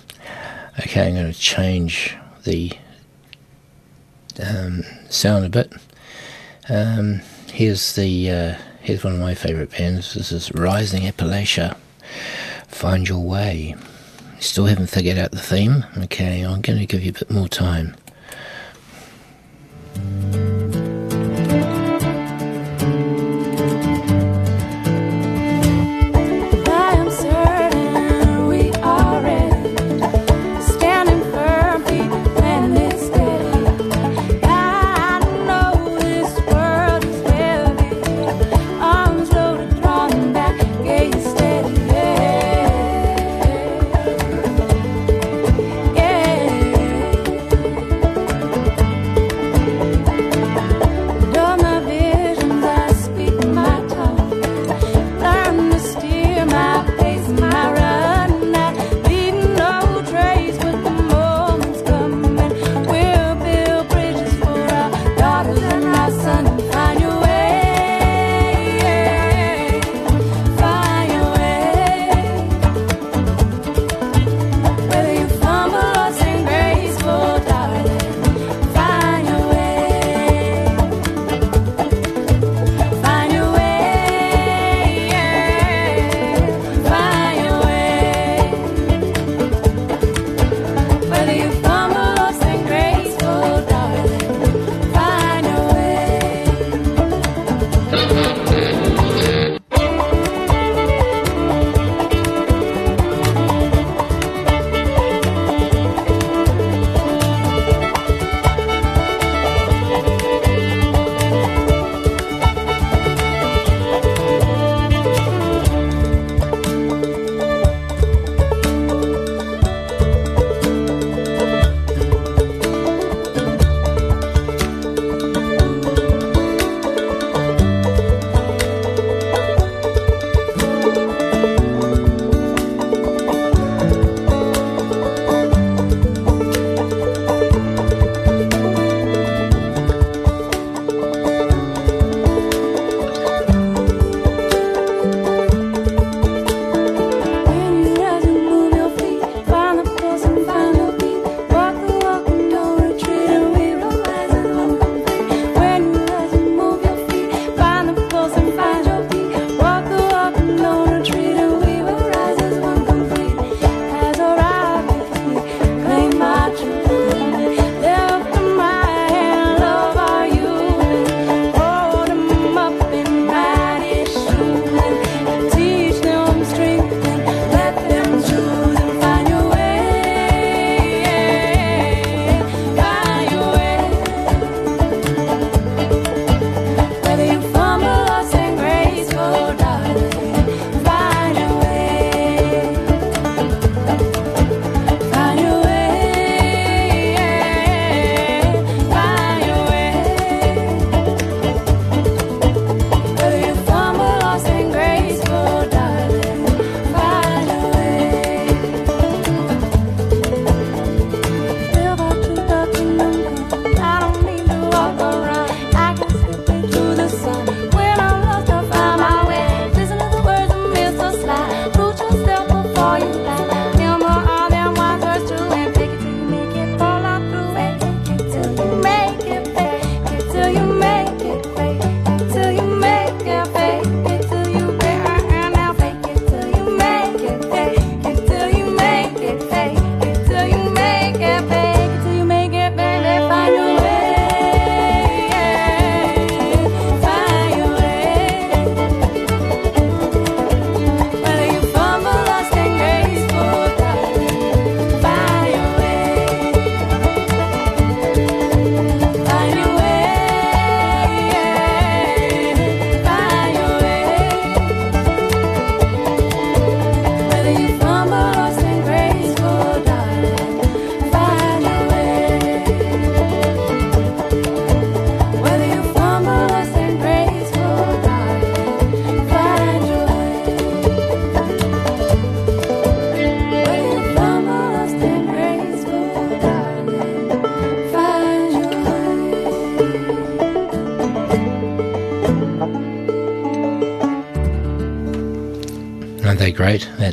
okay, 0.81 1.09
I'm 1.09 1.15
going 1.15 1.33
to 1.33 1.39
change 1.39 2.15
the 2.43 2.73
um, 4.47 4.83
sound 5.09 5.47
a 5.47 5.49
bit. 5.49 5.73
Um, 6.69 7.23
here's 7.51 7.95
the 7.95 8.31
uh, 8.31 8.55
here's 8.83 9.03
one 9.03 9.15
of 9.15 9.21
my 9.21 9.35
favourite 9.35 9.71
bands. 9.71 10.13
This 10.13 10.31
is 10.31 10.53
Rising 10.53 11.05
Appalachia. 11.05 11.79
Find 12.69 13.09
your 13.09 13.21
way. 13.21 13.77
Still 14.45 14.67
haven't 14.67 14.89
figured 14.89 15.17
out 15.17 15.31
the 15.31 15.39
theme. 15.39 15.87
Okay, 15.97 16.43
I'm 16.43 16.61
going 16.61 16.79
to 16.79 16.85
give 16.85 17.03
you 17.03 17.11
a 17.11 17.13
bit 17.15 17.31
more 17.31 17.49
time. 17.49 17.97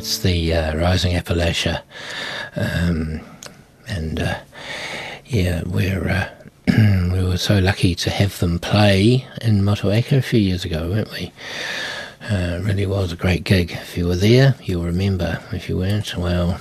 That's 0.02 0.18
the 0.18 0.52
uh, 0.52 0.76
Rising 0.78 1.14
Appalachia, 1.14 1.80
um, 2.56 3.20
and 3.86 4.18
uh, 4.18 4.40
yeah, 5.26 5.62
we're 5.64 6.08
uh, 6.08 6.28
we 7.12 7.22
were 7.22 7.36
so 7.36 7.60
lucky 7.60 7.94
to 7.94 8.10
have 8.10 8.36
them 8.40 8.58
play 8.58 9.24
in 9.42 9.62
Motueka 9.62 10.16
a 10.16 10.20
few 10.20 10.40
years 10.40 10.64
ago, 10.64 10.90
weren't 10.90 11.12
we? 11.12 11.30
Uh, 12.28 12.58
it 12.58 12.64
really 12.64 12.84
was 12.84 13.12
a 13.12 13.16
great 13.16 13.44
gig. 13.44 13.70
If 13.70 13.96
you 13.96 14.08
were 14.08 14.16
there, 14.16 14.56
you'll 14.64 14.82
remember. 14.82 15.40
If 15.52 15.68
you 15.68 15.76
weren't, 15.76 16.16
well, 16.16 16.58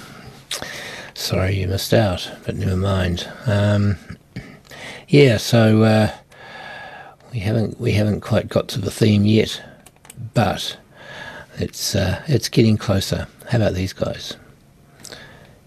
sorry 1.15 1.61
you 1.61 1.67
missed 1.67 1.95
out, 1.95 2.31
but 2.45 2.55
never 2.55 2.77
mind. 2.77 3.27
Um, 3.47 3.97
yeah, 5.07 5.37
so 5.37 5.81
uh, 5.81 6.15
we 7.33 7.39
haven't 7.39 7.81
we 7.81 7.93
haven't 7.93 8.21
quite 8.21 8.49
got 8.49 8.67
to 8.67 8.79
the 8.79 8.91
theme 8.91 9.25
yet, 9.25 9.63
but 10.35 10.77
it's 11.61 11.95
uh, 11.95 12.23
it's 12.27 12.49
getting 12.49 12.77
closer. 12.77 13.27
How 13.49 13.57
about 13.57 13.73
these 13.73 13.93
guys? 13.93 14.35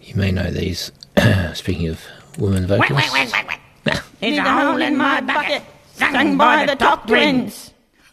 You 0.02 0.14
may 0.16 0.30
know 0.30 0.50
these. 0.50 0.92
Speaking 1.54 1.88
of 1.88 2.00
women 2.38 2.66
vocalists, 2.66 3.12
There's 4.20 4.38
a 4.38 4.42
hole 4.42 4.80
in 4.80 4.96
my 4.96 5.20
bucket, 5.20 5.62
sung 5.92 6.36
by 6.38 6.66
the 6.66 6.76
Topp 6.76 7.06
Twins. 7.06 7.72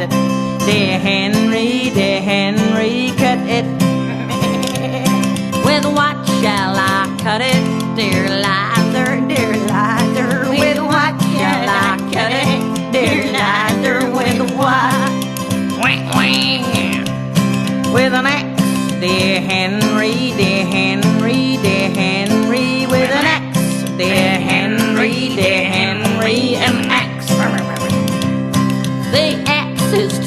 It, 0.00 0.10
dear 0.64 0.98
Henry, 1.00 1.90
dear 1.90 2.20
Henry, 2.22 3.10
cut 3.16 3.40
it. 3.48 3.64
With 5.64 5.84
what 5.86 6.24
shall 6.40 6.76
I 6.76 7.16
cut 7.20 7.40
it, 7.42 7.64
dear 7.96 8.28
Liza, 8.30 9.26
dear 9.26 9.52
Liza? 9.52 10.50
With 10.50 10.78
what 10.78 11.20
shall 11.20 11.68
I 11.68 11.98
cut 12.12 12.30
it, 12.30 12.92
dear 12.92 13.24
Liza? 13.34 14.12
With 14.14 14.40
what? 14.56 15.18
With 17.92 18.12
an 18.12 18.26
axe, 18.26 19.00
dear 19.00 19.40
Henry, 19.40 20.32
dear 20.36 20.64
Henry, 20.64 21.56
dear 21.60 21.90
Henry. 21.90 22.86
With 22.86 23.10
an 23.10 23.26
axe, 23.26 23.90
dear 23.96 24.37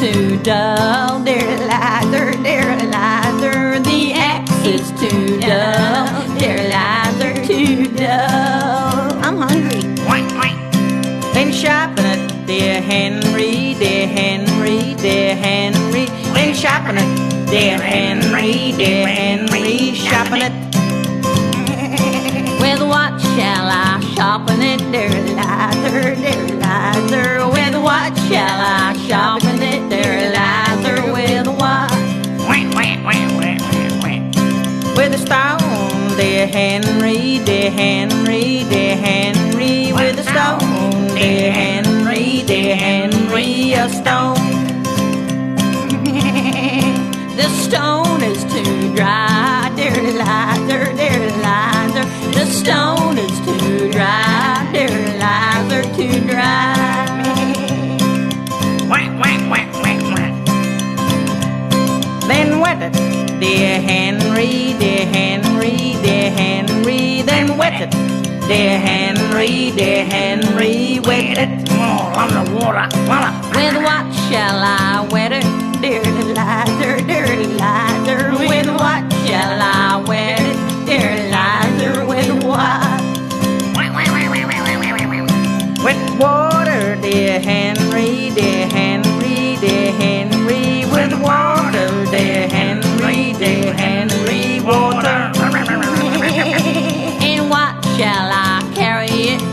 too 0.02 0.36
dull, 0.38 1.24
dear 1.24 1.46
Liza, 1.70 2.36
dear 2.42 2.76
Liza. 2.76 3.82
The 3.86 4.14
axe 4.16 4.66
is 4.66 4.90
too 5.00 5.40
dull, 5.40 6.08
dear 6.40 6.58
Liza, 6.74 7.46
too 7.46 7.86
dull. 7.96 9.14
I'm 9.22 9.38
hungry. 9.38 9.82
Then 11.36 11.54
sharpen 11.54 12.06
it, 12.08 12.48
dear 12.48 12.82
Henry, 12.82 13.76
dear 13.76 14.08
Henry, 14.08 14.96
dear 14.96 15.36
Henry. 15.36 16.08
Then 16.34 16.56
sharpen 16.56 16.98
it, 16.98 17.46
dear 17.52 17.78
Henry, 17.78 18.61
Henry, 36.52 37.40
dear 37.46 37.72
Henry, 37.72 38.66
dear 38.70 38.98
Henry. 38.98 39.94
With 39.94 40.20
a 40.20 40.24
stone, 40.24 41.16
dear 41.16 41.50
Henry, 41.52 42.44
dear 42.46 42.76
Henry, 42.76 43.72
a 43.74 43.88
stone. 43.88 44.36
the 47.38 47.48
stone 47.64 48.22
is 48.22 48.44
too 48.54 48.94
dry, 48.96 49.72
dear 49.78 49.96
Liza, 49.96 50.94
dear 50.98 51.20
Liza. 51.46 52.04
The 52.34 52.46
stone 52.46 53.18
is 53.18 53.40
too 53.46 53.90
dry, 53.92 54.68
dear 54.74 54.90
Liza, 54.90 55.84
too 55.96 56.20
dry. 56.28 56.76
Then 62.28 62.60
wet 62.62 62.82
it, 62.82 62.94
dear 63.42 63.82
Henry, 63.82 64.74
dear 64.80 65.06
Henry, 65.06 65.96
dear 66.02 66.11
Henry. 66.32 67.22
Then 67.22 67.58
wet 67.58 67.82
it, 67.82 67.92
dear 68.48 68.80
Henry, 68.80 69.72
dear 69.72 70.06
Henry. 70.06 71.00
Wet 71.00 71.38
it. 71.38 71.72
More 71.72 72.12
on 72.22 72.30
the 72.38 72.44
water. 72.56 72.88
Voila. 73.06 73.32
With 73.56 73.78
what 73.84 74.06
shall 74.30 74.62
I 74.64 75.08
wet 75.12 75.32
it, 75.32 75.46
dear 75.82 76.04
Liza, 76.04 76.66
dear 77.08 77.28
Liza? 77.38 78.38
With 78.50 78.70
what 78.80 79.04
shall 79.26 79.60
I 79.62 80.04
wet 80.08 80.42
it, 80.42 80.58
dear 80.86 81.12
Liza? 81.34 82.06
With 82.08 82.44
what? 82.44 83.02
With 85.84 86.20
water, 86.20 86.96
dear 87.02 87.40
Henry, 87.40 88.30
dear 88.36 88.68
Henry, 88.68 89.11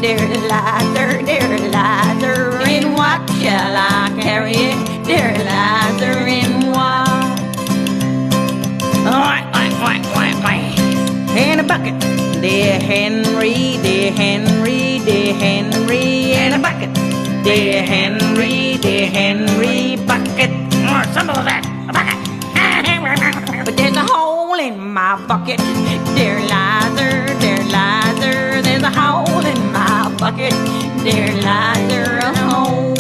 dear 0.01 0.19
Liza, 0.19 1.23
dear 1.27 1.49
Liza? 1.49 2.69
In 2.71 2.95
what 2.95 3.29
shall 3.41 3.75
I 3.77 4.11
carry 4.21 4.53
it, 4.55 4.79
dear 5.05 5.33
Liza? 5.39 6.11
In 6.27 6.71
what? 6.71 7.09
In 11.37 11.61
a 11.61 11.63
bucket, 11.63 11.99
dear 12.41 12.81
Henry, 12.81 13.79
dear 13.83 14.13
Henry, 14.13 14.99
dear 15.05 15.35
Henry, 15.35 16.33
in 16.33 16.53
a 16.53 16.59
bucket, 16.59 16.93
dear 17.45 17.83
Henry, 17.83 18.79
dear 18.79 19.07
Henry, 19.07 19.97
bucket. 20.05 20.51
More, 20.87 21.05
some 21.15 21.31
of 21.31 21.45
that, 21.45 21.65
a 21.89 21.93
bucket. 21.93 22.19
But 23.65 23.77
there's 23.77 23.97
a 23.97 24.05
hole 24.05 24.59
in 24.59 24.93
my 24.93 25.17
bucket, 25.27 25.59
dear 26.17 26.41
Liza, 26.41 27.39
dear 27.41 27.63
Liza. 27.65 28.48
There's 28.81 28.95
a 28.97 29.01
hole 29.01 29.45
in 29.45 29.73
my 29.73 30.09
bucket, 30.21 30.53
dear 31.03 31.35
Liza, 31.35 32.21
a 32.23 32.33
hole. 32.47 32.95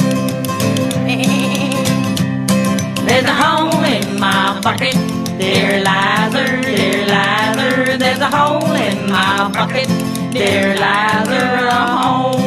There's 3.07 3.25
a 3.25 3.33
hole 3.33 3.85
in 3.85 4.19
my 4.19 4.59
bucket, 4.61 4.97
dear 5.38 5.79
Liza, 5.79 6.62
dear 6.62 7.07
Liza. 7.07 7.97
There's 7.97 8.19
a 8.19 8.29
hole 8.29 8.73
in 8.73 9.09
my 9.09 9.49
bucket, 9.53 9.87
dear 10.33 10.75
Liza, 10.75 11.69
a 11.71 11.87
hole. 11.97 12.38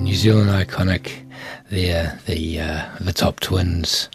New 0.00 0.14
Zealand 0.14 0.50
iconic, 0.50 1.10
there, 1.72 2.20
the 2.26 2.60
uh, 2.60 2.88
the 3.00 3.14
Topp 3.14 3.40
Twins. 3.40 4.10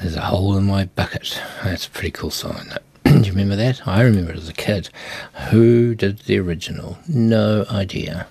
There's 0.00 0.16
a 0.16 0.22
hole 0.22 0.56
in 0.56 0.64
my 0.64 0.86
bucket. 0.86 1.38
That's 1.62 1.86
a 1.86 1.90
pretty 1.90 2.10
cool 2.10 2.30
song. 2.30 2.70
Do 3.04 3.18
you 3.18 3.32
remember 3.32 3.54
that? 3.54 3.86
I 3.86 4.00
remember 4.00 4.32
it 4.32 4.38
as 4.38 4.48
a 4.48 4.54
kid. 4.54 4.88
Who 5.50 5.94
did 5.94 6.20
the 6.20 6.38
original? 6.38 6.96
No 7.06 7.66
idea. 7.70 8.26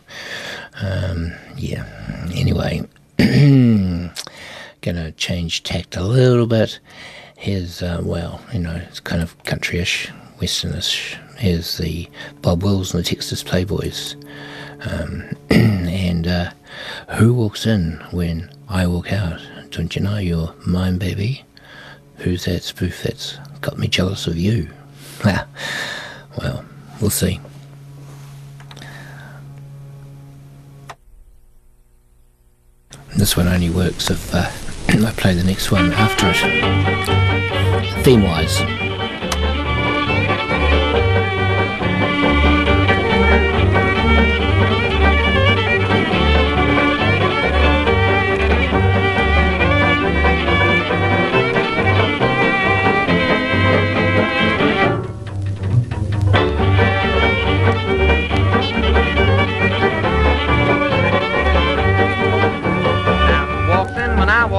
Um, 0.82 1.34
yeah. 1.56 1.86
Anyway, 2.34 2.82
gonna 3.20 5.12
change 5.12 5.62
tact 5.62 5.96
a 5.96 6.04
little 6.04 6.48
bit. 6.48 6.80
Here's 7.38 7.84
uh, 7.84 8.02
well, 8.04 8.42
you 8.52 8.60
know, 8.60 8.82
it's 8.88 9.00
kind 9.00 9.22
of 9.22 9.38
countryish, 9.44 10.12
westernish. 10.40 11.20
Here's 11.38 11.78
the 11.78 12.10
Bob 12.42 12.64
Wills 12.64 12.96
and 12.96 13.04
the 13.04 13.08
Texas 13.08 13.44
Playboys. 13.44 14.16
Um, 14.82 15.30
and 15.52 16.28
uh, 16.28 16.52
who 17.18 17.34
walks 17.34 17.66
in 17.66 18.04
when 18.12 18.50
I 18.68 18.88
walk 18.88 19.12
out? 19.14 19.40
Don't 19.70 19.96
you 19.96 20.02
know 20.02 20.18
you're 20.18 20.54
mine, 20.66 20.98
baby? 20.98 21.44
Who's 22.18 22.46
that 22.46 22.64
spoof 22.64 23.04
that's 23.04 23.38
got 23.62 23.78
me 23.78 23.88
jealous 23.88 24.28
of 24.28 24.38
you? 24.38 24.70
Well, 26.38 26.66
we'll 27.00 27.10
see. 27.12 27.40
This 33.16 33.38
one 33.38 33.48
only 33.48 33.70
works 33.70 34.10
if 34.12 34.36
uh, 34.36 34.52
I 35.08 35.12
play 35.16 35.34
the 35.34 35.46
next 35.46 35.72
one 35.72 35.94
after 35.94 36.28
it. 36.30 38.04
Theme 38.04 38.24
wise. 38.24 38.85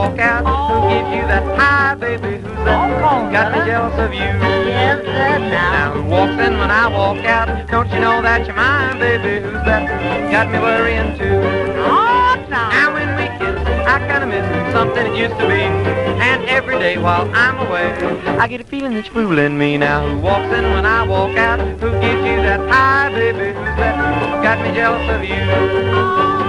Walk 0.09 0.19
out. 0.21 0.45
Who 0.47 0.89
gives 0.89 1.11
you 1.17 1.23
that 1.27 1.45
high, 1.59 1.95
baby? 1.95 2.39
Who's 2.39 2.57
that? 2.65 3.33
Got 3.33 3.53
me 3.53 3.59
jealous 3.67 3.99
of 3.99 4.13
you. 4.13 4.21
Yes, 4.21 5.05
now. 5.51 5.73
Now 5.73 5.93
who 5.93 6.09
walks 6.09 6.33
in 6.33 6.59
when 6.59 6.71
I 6.71 6.87
walk 6.89 7.25
out? 7.25 7.49
Don't 7.71 7.91
you 7.91 8.01
know 8.01 8.23
that 8.23 8.47
you're 8.47 8.55
mine, 8.55 8.99
baby? 8.99 9.43
Who's 9.43 9.65
that? 9.65 10.31
Got 10.31 10.51
me 10.53 10.59
worrying 10.59 11.19
too. 11.19 11.43
Oh, 11.83 12.47
now. 12.49 12.71
Now 12.71 12.95
when 12.95 13.09
we 13.19 13.27
kiss, 13.39 13.59
I 13.87 13.99
kinda 14.07 14.27
miss 14.27 14.47
something 14.73 15.07
it 15.07 15.17
used 15.17 15.39
to 15.41 15.47
be. 15.49 15.63
And 16.23 16.45
every 16.45 16.79
day 16.79 16.99
while 16.99 17.29
I'm 17.35 17.59
away, 17.67 17.91
I 18.39 18.47
get 18.47 18.61
a 18.61 18.65
feeling 18.65 18.95
that 18.95 19.07
you're 19.07 19.15
fooling 19.15 19.59
me. 19.59 19.77
Now 19.77 20.07
who 20.09 20.19
walks 20.21 20.53
in 20.57 20.65
when 20.75 20.87
I 20.87 21.03
walk 21.03 21.37
out? 21.37 21.59
Who 21.61 21.91
gives 22.01 22.23
you 22.31 22.37
that 22.47 22.61
high, 22.71 23.11
baby? 23.11 23.47
Who's 23.47 23.77
that? 23.77 24.43
Got 24.43 24.63
me 24.63 24.73
jealous 24.75 25.09
of 25.11 25.25
you. 25.25 25.43
Oh, 25.99 26.46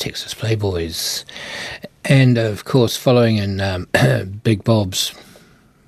Texas 0.00 0.32
Playboys. 0.32 1.24
And 2.06 2.38
of 2.38 2.64
course, 2.64 2.96
following 2.96 3.36
in 3.36 3.60
um, 3.60 3.86
Big 4.42 4.64
Bob's 4.64 5.14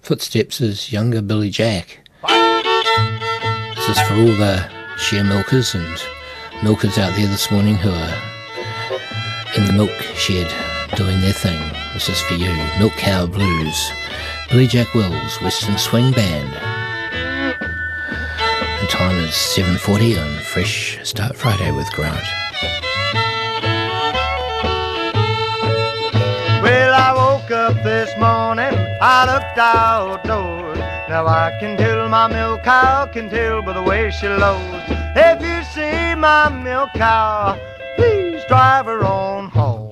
footsteps 0.02 0.60
is 0.60 0.92
younger 0.92 1.22
Billy 1.22 1.48
Jack. 1.48 1.98
This 2.22 3.88
is 3.88 4.00
for 4.02 4.14
all 4.14 4.36
the 4.36 4.68
shear 4.98 5.24
milkers 5.24 5.74
and 5.74 6.02
milkers 6.62 6.98
out 6.98 7.16
there 7.16 7.26
this 7.26 7.50
morning 7.50 7.74
who 7.74 7.88
are 7.88 8.22
in 9.56 9.66
the 9.66 9.72
milk 9.72 9.90
shed 10.14 10.52
doing 10.94 11.18
their 11.22 11.32
thing. 11.32 11.60
This 11.94 12.10
is 12.10 12.20
for 12.20 12.34
you, 12.34 12.52
Milk 12.78 12.92
Cow 12.92 13.26
Blues. 13.26 13.90
Billy 14.50 14.66
Jack 14.66 14.92
Wills, 14.92 15.40
Western 15.40 15.78
Swing 15.78 16.12
Band. 16.12 16.52
The 18.82 18.86
time 18.88 19.16
is 19.20 19.30
7.40 19.30 20.22
on 20.22 20.42
Fresh 20.42 20.98
Start 21.02 21.34
Friday 21.34 21.72
with 21.72 21.90
Grant. 21.92 22.41
I 29.04 29.26
looked 29.26 29.58
outdoors. 29.58 30.78
Now 31.08 31.26
I 31.26 31.56
can 31.58 31.76
tell 31.76 32.08
my 32.08 32.28
milk 32.28 32.62
cow 32.62 33.06
can 33.06 33.28
tell 33.28 33.60
by 33.60 33.72
the 33.72 33.82
way 33.82 34.12
she 34.12 34.28
lows. 34.28 34.84
If 35.16 35.42
you 35.42 35.64
see 35.74 36.14
my 36.14 36.48
milk 36.48 36.90
cow, 36.94 37.58
please 37.96 38.44
drive 38.46 38.86
her 38.86 39.04
on 39.04 39.48
home. 39.48 39.90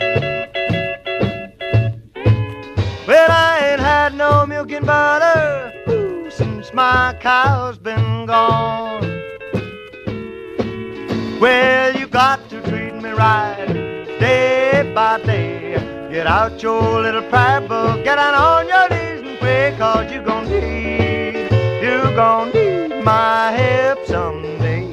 Well, 3.08 3.30
I 3.32 3.70
ain't 3.72 3.80
had 3.80 4.14
no 4.14 4.46
milk 4.46 4.70
and 4.70 4.86
butter 4.86 5.72
ooh, 5.88 6.30
since 6.30 6.72
my 6.72 7.16
cow's 7.18 7.78
been 7.78 8.26
gone. 8.26 9.02
Well, 11.40 11.96
you 11.96 12.06
got 12.06 12.48
to 12.50 12.62
treat 12.62 12.94
me 12.94 13.10
right 13.10 13.66
day 14.20 14.92
by 14.94 15.20
day. 15.22 15.60
Get 16.12 16.26
out 16.26 16.62
your 16.62 17.02
little 17.02 17.22
prayer 17.22 17.60
book, 17.60 18.04
get 18.04 18.16
down 18.16 18.34
on 18.34 18.59
cause 19.80 20.12
you 20.12 20.20
gon' 20.20 20.44
need, 20.50 21.50
you 21.82 21.98
gon' 22.14 22.50
need 22.52 23.02
my 23.02 23.50
help 23.50 24.04
someday. 24.04 24.84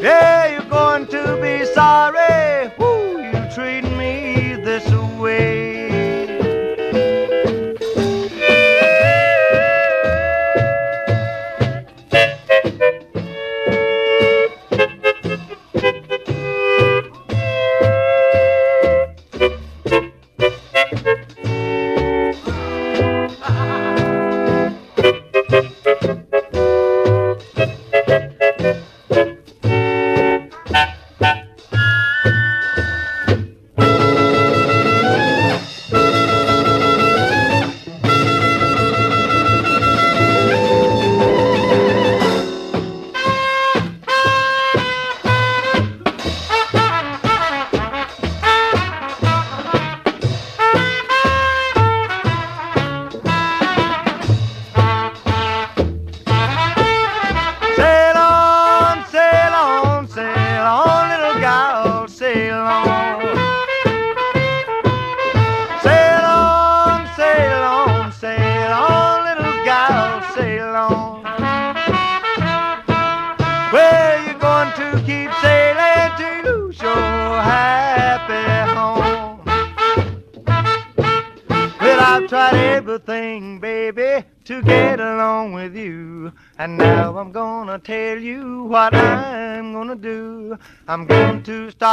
Yeah, 0.00 0.52
you're 0.52 0.70
going 0.70 1.08
to 1.08 1.22
be 1.42 1.64
sorry, 1.64 2.21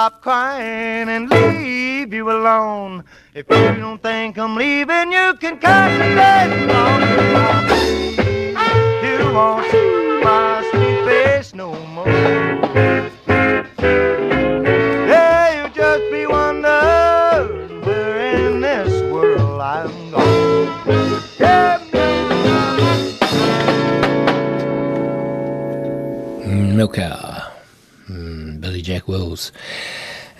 stop 0.09 0.21
crying 0.21 1.07
and 1.09 1.29
leave 1.29 2.13
you 2.13 2.31
alone. 2.31 3.03
If 3.35 3.45
you 3.49 3.75
don't 3.75 4.01
think 4.01 4.37
I'm 4.37 4.55
leaving, 4.55 5.11
you 5.11 5.35
can 5.39 5.59
concentrate 5.59 6.69
on 6.73 7.01
You 9.03 9.33
won't 9.33 9.65
see 9.71 10.21
my 10.23 10.67
sweet 10.71 11.05
face 11.05 11.53
no 11.53 11.73
more. 11.93 12.05
Mm, 26.45 26.77
Billy 26.77 27.28
Jack 28.89 29.07
Wills. 29.07 29.51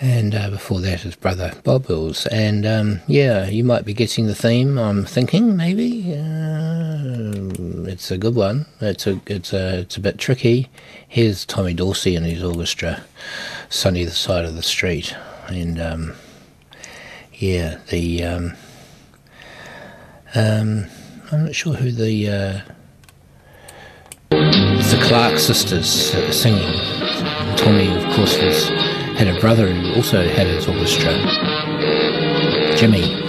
And 0.00 0.34
uh, 0.34 0.50
before 0.50 0.80
that, 0.80 1.02
his 1.02 1.14
brother 1.14 1.52
Bob 1.62 1.86
Wills. 1.86 2.26
And 2.26 2.66
um, 2.66 3.00
yeah, 3.06 3.46
you 3.46 3.62
might 3.62 3.84
be 3.84 3.94
getting 3.94 4.26
the 4.26 4.34
theme. 4.34 4.76
I'm 4.76 5.04
thinking 5.04 5.56
maybe 5.56 6.14
uh, 6.14 7.86
it's 7.88 8.10
a 8.10 8.18
good 8.18 8.34
one. 8.34 8.66
It's 8.80 9.06
a 9.06 9.20
it's 9.26 9.52
a 9.52 9.80
it's 9.80 9.96
a 9.96 10.00
bit 10.00 10.18
tricky. 10.18 10.68
Here's 11.06 11.44
Tommy 11.44 11.74
Dorsey 11.74 12.16
and 12.16 12.26
his 12.26 12.42
orchestra, 12.42 13.04
"Sunny 13.68 14.04
the 14.04 14.10
Side 14.10 14.44
of 14.44 14.56
the 14.56 14.64
Street," 14.64 15.14
and 15.46 15.80
um, 15.80 16.14
yeah, 17.34 17.78
the 17.90 18.24
um, 18.24 18.54
um, 20.34 20.86
I'm 21.30 21.44
not 21.44 21.54
sure 21.54 21.74
who 21.74 21.92
the 21.92 22.28
uh, 22.28 22.60
the 24.30 25.00
Clark 25.06 25.38
sisters 25.38 25.88
singing. 26.34 26.99
Tommy, 27.56 27.94
of 27.94 28.04
course, 28.14 28.40
was 28.42 28.68
had 29.18 29.28
a 29.28 29.38
brother 29.40 29.70
who 29.72 29.94
also 29.94 30.26
had 30.28 30.46
his 30.46 30.66
orchestra, 30.66 31.12
Jimmy. 32.76 33.19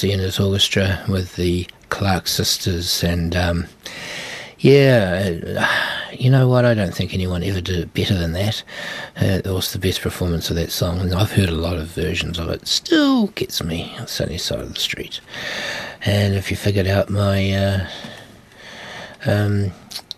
Dorsey 0.00 0.12
and 0.14 0.22
his 0.22 0.40
orchestra 0.40 1.04
with 1.10 1.36
the 1.36 1.68
Clark 1.90 2.26
sisters, 2.26 3.04
and 3.04 3.36
um, 3.36 3.66
yeah, 4.58 5.38
uh, 5.58 6.14
you 6.16 6.30
know 6.30 6.48
what? 6.48 6.64
I 6.64 6.72
don't 6.72 6.94
think 6.94 7.12
anyone 7.12 7.42
ever 7.42 7.60
did 7.60 7.78
it 7.78 7.92
better 7.92 8.14
than 8.14 8.32
that. 8.32 8.62
Uh, 9.14 9.42
that 9.42 9.52
was 9.52 9.74
the 9.74 9.78
best 9.78 10.00
performance 10.00 10.48
of 10.48 10.56
that 10.56 10.70
song, 10.72 11.00
and 11.00 11.12
I've 11.12 11.32
heard 11.32 11.50
a 11.50 11.54
lot 11.54 11.76
of 11.76 11.88
versions 11.88 12.38
of 12.38 12.48
it. 12.48 12.66
Still 12.66 13.26
gets 13.26 13.62
me, 13.62 13.94
on 13.98 14.06
sunny 14.06 14.38
side 14.38 14.60
of 14.60 14.72
the 14.72 14.80
street. 14.80 15.20
And 16.06 16.34
if 16.34 16.50
you 16.50 16.56
figured 16.56 16.86
out 16.86 17.10
my 17.10 17.52
uh, 17.52 17.86
um, 19.26 19.70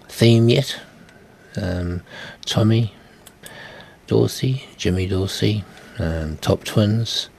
theme 0.09 0.49
yet, 0.49 0.79
um, 1.61 2.05
Tommy 2.47 2.95
Dorsey, 4.07 4.63
Jimmy 4.77 5.09
Dorsey, 5.09 5.65
um, 5.99 6.37
Topp 6.37 6.63
Twins. 6.63 7.31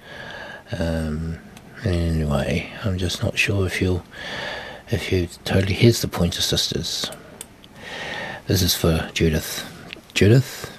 Um, 0.78 1.40
anyway. 1.86 2.72
I'm 2.84 2.98
just 2.98 3.24
not 3.24 3.38
sure 3.38 3.66
if 3.66 3.82
you, 3.82 4.04
if 4.92 5.12
you 5.12 5.28
totally 5.46 5.74
hear 5.74 5.92
the 5.92 6.08
pointer 6.08 6.42
sisters. 6.42 7.10
This 8.48 8.62
is 8.62 8.76
for 8.76 9.10
Judith. 9.14 9.66
Judith 10.14 10.72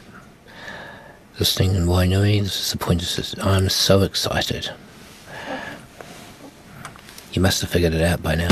listening 1.38 1.74
in 1.74 1.86
Wainui, 1.86 2.40
this 2.40 2.60
is 2.60 2.72
the 2.72 2.78
pointer 2.78 3.04
sisters. 3.04 3.44
I'm 3.44 3.68
so 3.68 4.02
excited. 4.02 4.70
You 7.32 7.42
must 7.42 7.60
have 7.62 7.70
figured 7.70 7.94
it 7.94 8.02
out 8.02 8.22
by 8.22 8.36
now. 8.36 8.48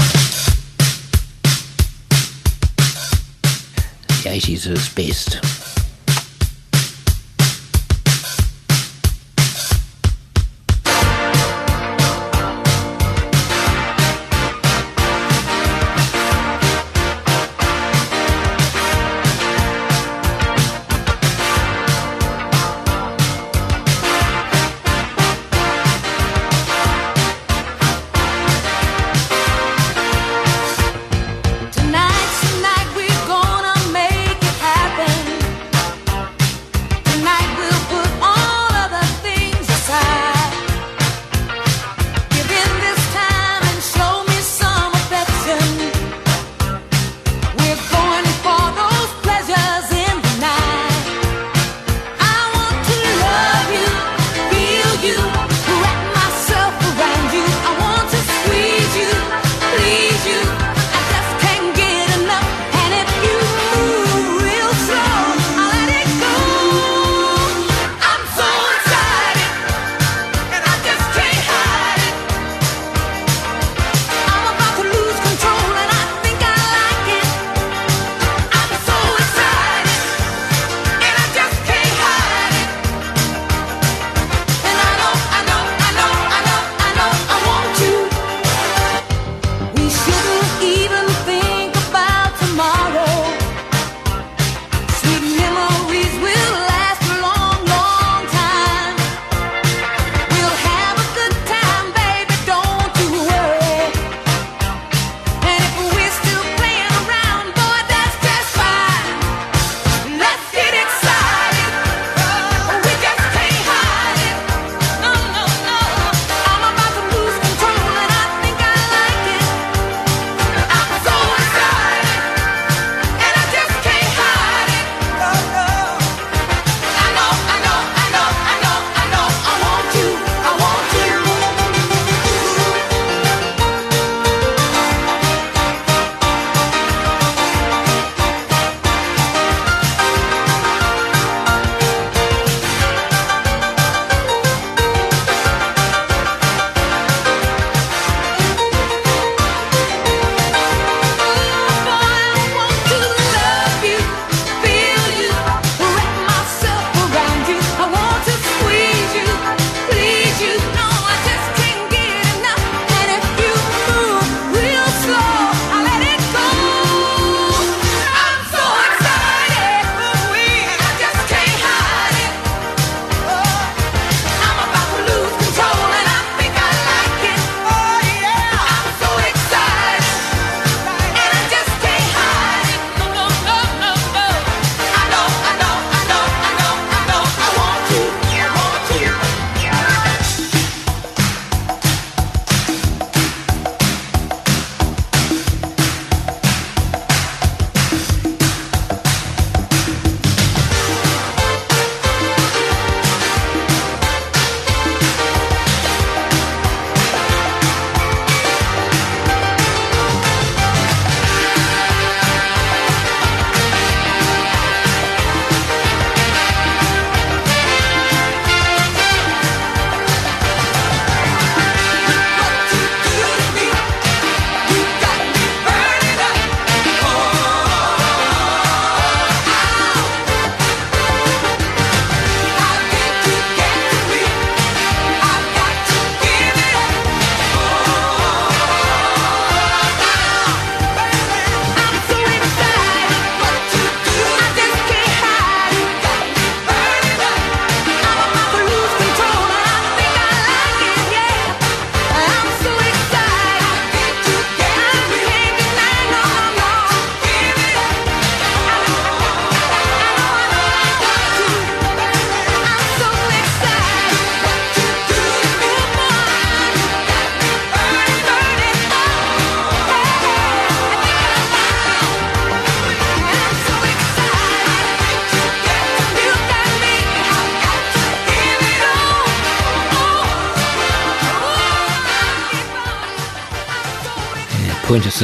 The 4.23 4.29
80s 4.29 4.67
is 4.67 4.89
best. 4.89 5.72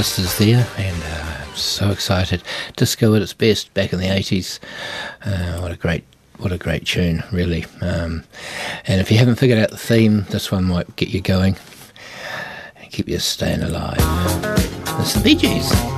sisters 0.05 0.39
there, 0.39 0.65
and 0.77 1.03
uh, 1.03 1.45
I'm 1.45 1.57
so 1.57 1.91
excited. 1.91 2.41
Disco 2.77 3.17
at 3.17 3.23
its 3.23 3.33
best 3.33 3.75
back 3.75 3.93
in 3.93 3.99
the 3.99 4.07
80s. 4.07 4.61
Uh, 5.25 5.61
what 5.61 5.73
a 5.73 5.77
great 5.77 6.05
what 6.37 6.53
a 6.53 6.57
great 6.57 6.87
tune, 6.87 7.25
really. 7.33 7.67
Um, 7.81 8.23
and 8.87 9.01
if 9.01 9.11
you 9.11 9.19
haven't 9.19 9.41
figured 9.41 9.59
out 9.59 9.71
the 9.71 9.77
theme, 9.77 10.25
this 10.31 10.53
one 10.53 10.67
might 10.67 10.95
get 10.95 11.09
you 11.09 11.21
going 11.21 11.57
and 12.77 12.93
keep 12.93 13.09
you 13.09 13.19
staying 13.19 13.63
alive. 13.63 13.97
It's 15.01 15.15
the 15.15 15.21
Bee 15.21 15.35
Gees. 15.35 15.98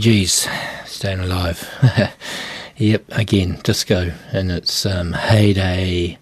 Bee 0.00 0.24
staying 0.24 1.20
alive. 1.20 1.68
yep, 2.76 3.04
again, 3.10 3.60
disco 3.62 4.12
in 4.32 4.50
its 4.50 4.86
um, 4.86 5.12
heyday 5.12 6.16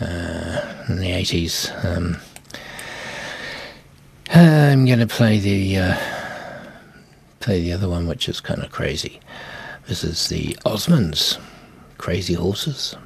uh, 0.00 0.84
in 0.88 0.96
the 0.96 1.10
80s. 1.10 1.84
Um, 1.84 2.16
I'm 4.30 4.84
going 4.84 4.98
to 4.98 5.06
play 5.06 5.38
the 5.38 5.76
uh, 5.76 5.96
play 7.38 7.60
the 7.60 7.72
other 7.72 7.88
one, 7.88 8.08
which 8.08 8.28
is 8.28 8.40
kind 8.40 8.62
of 8.62 8.72
crazy. 8.72 9.20
This 9.86 10.02
is 10.02 10.28
the 10.28 10.54
Osmonds, 10.64 11.38
Crazy 11.98 12.34
Horses. 12.34 12.96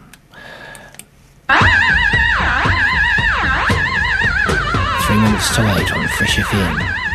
Three 5.06 5.20
minutes 5.20 5.54
to 5.54 5.76
eight 5.76 5.92
on 5.92 6.08
Fresh 6.08 6.36
FM. 6.36 7.07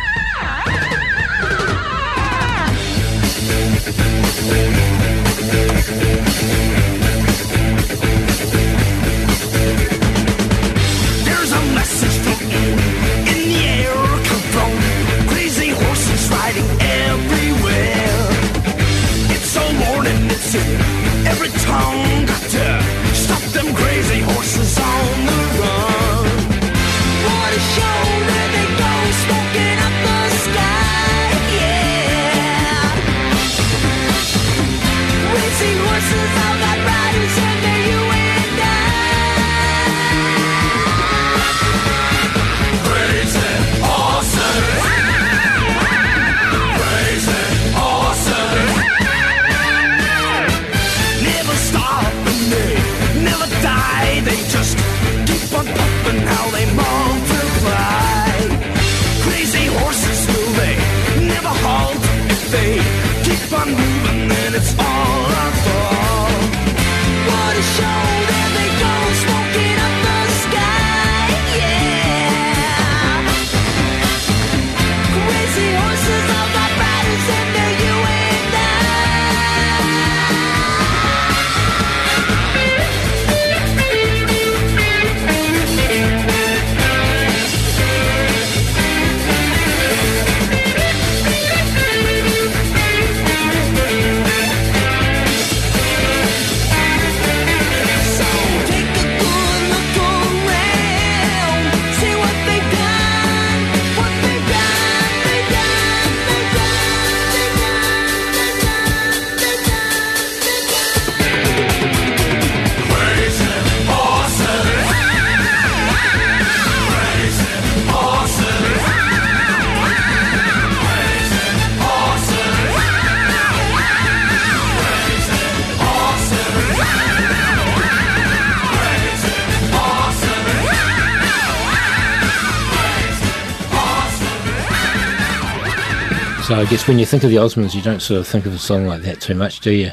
So 136.54 136.60
I 136.60 136.66
guess 136.66 136.86
when 136.86 137.00
you 137.00 137.04
think 137.04 137.24
of 137.24 137.30
the 137.30 137.38
Osmonds, 137.38 137.74
you 137.74 137.82
don't 137.82 137.98
sort 137.98 138.20
of 138.20 138.28
think 138.28 138.46
of 138.46 138.54
a 138.54 138.60
song 138.60 138.86
like 138.86 139.02
that 139.02 139.20
too 139.20 139.34
much, 139.34 139.58
do 139.58 139.72
you? 139.72 139.90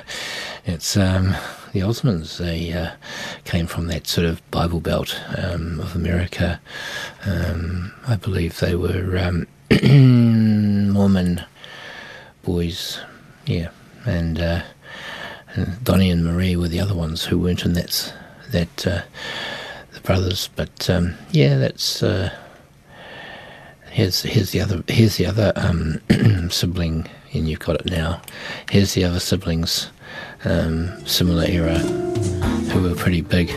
It's 0.63 0.95
um, 0.95 1.35
the 1.73 1.79
Osmonds. 1.79 2.37
They 2.37 2.71
uh, 2.71 2.91
came 3.45 3.65
from 3.65 3.87
that 3.87 4.05
sort 4.05 4.27
of 4.27 4.47
Bible 4.51 4.79
Belt 4.79 5.19
um, 5.39 5.79
of 5.79 5.95
America. 5.95 6.61
Um, 7.25 7.91
I 8.07 8.15
believe 8.15 8.59
they 8.59 8.75
were 8.75 9.17
um, 9.17 9.47
Mormon 10.93 11.43
boys, 12.43 12.99
yeah, 13.47 13.69
and, 14.05 14.39
uh, 14.39 14.61
and, 15.55 15.83
Donnie 15.83 16.11
and 16.11 16.23
Marie 16.23 16.55
were 16.55 16.67
the 16.67 16.79
other 16.79 16.93
ones 16.93 17.25
who 17.25 17.39
weren't 17.39 17.65
in 17.65 17.73
that 17.73 18.13
that 18.51 18.85
uh, 18.85 19.01
the 19.93 19.99
brothers. 20.01 20.47
But 20.55 20.87
um, 20.91 21.15
yeah, 21.31 21.57
that's 21.57 22.03
uh, 22.03 22.31
Here's 23.91 24.21
here's 24.21 24.51
the 24.51 24.61
other 24.61 24.83
here's 24.87 25.17
the 25.17 25.25
other 25.25 25.51
um, 25.57 25.99
sibling, 26.49 27.09
and 27.33 27.49
you've 27.49 27.59
got 27.59 27.75
it 27.75 27.85
now. 27.87 28.21
Here's 28.69 28.93
the 28.93 29.03
other 29.03 29.19
siblings, 29.19 29.91
um, 30.45 31.05
similar 31.05 31.43
era, 31.43 31.77
who 32.69 32.83
were 32.83 32.95
pretty 32.95 33.19
big. 33.19 33.47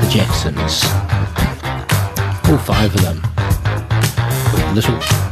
The 0.00 0.08
Jacksons, 0.10 0.82
all 2.50 2.58
five 2.58 2.92
of 2.92 3.02
them. 3.02 3.22
Little 4.74 5.31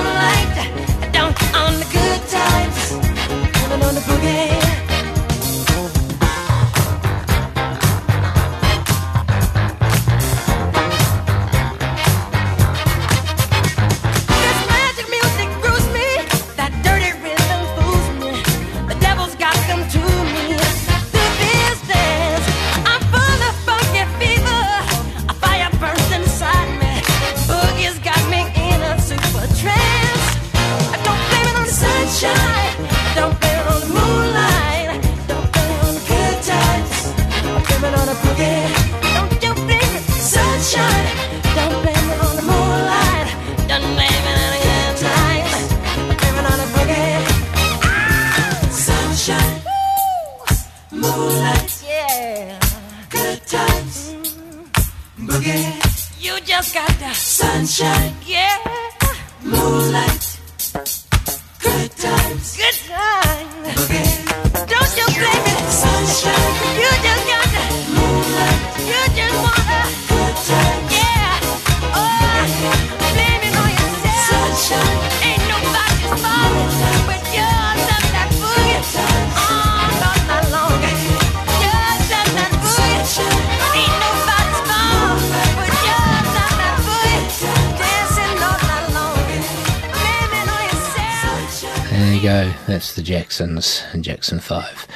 Jacksons 93.11 93.83
and 93.91 94.05
Jackson 94.05 94.39
5. 94.39 94.87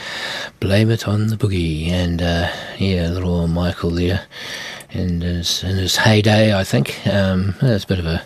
Blame 0.62 0.90
it 0.90 1.06
on 1.06 1.28
the 1.28 1.36
boogie. 1.36 1.90
And 1.90 2.22
uh, 2.22 2.50
yeah, 2.78 3.10
little 3.10 3.46
Michael 3.50 3.90
there. 3.90 4.26
And 4.92 5.22
his, 5.22 5.66
in 5.66 5.76
his 5.76 5.98
heyday, 5.98 6.58
I 6.58 6.64
think. 6.64 7.06
Um, 7.06 7.56
that's 7.62 7.84
a 7.84 7.88
bit 7.88 8.00
of 8.00 8.06
a 8.06 8.24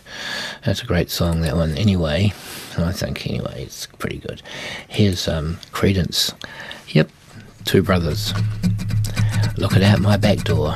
that's 0.64 0.84
a 0.84 0.86
great 0.86 1.10
song 1.10 1.42
that 1.42 1.56
one. 1.56 1.76
Anyway, 1.76 2.34
I 2.78 2.92
think 2.92 3.26
anyway 3.26 3.64
it's 3.64 3.88
pretty 3.88 4.20
good. 4.20 4.44
Here's 4.88 5.28
um, 5.28 5.56
Creedence. 5.72 6.36
Yep, 6.90 7.10
two 7.66 7.82
brothers. 7.82 8.32
Looking 9.58 9.84
out 9.84 10.02
my 10.02 10.18
back 10.18 10.44
door. 10.44 10.76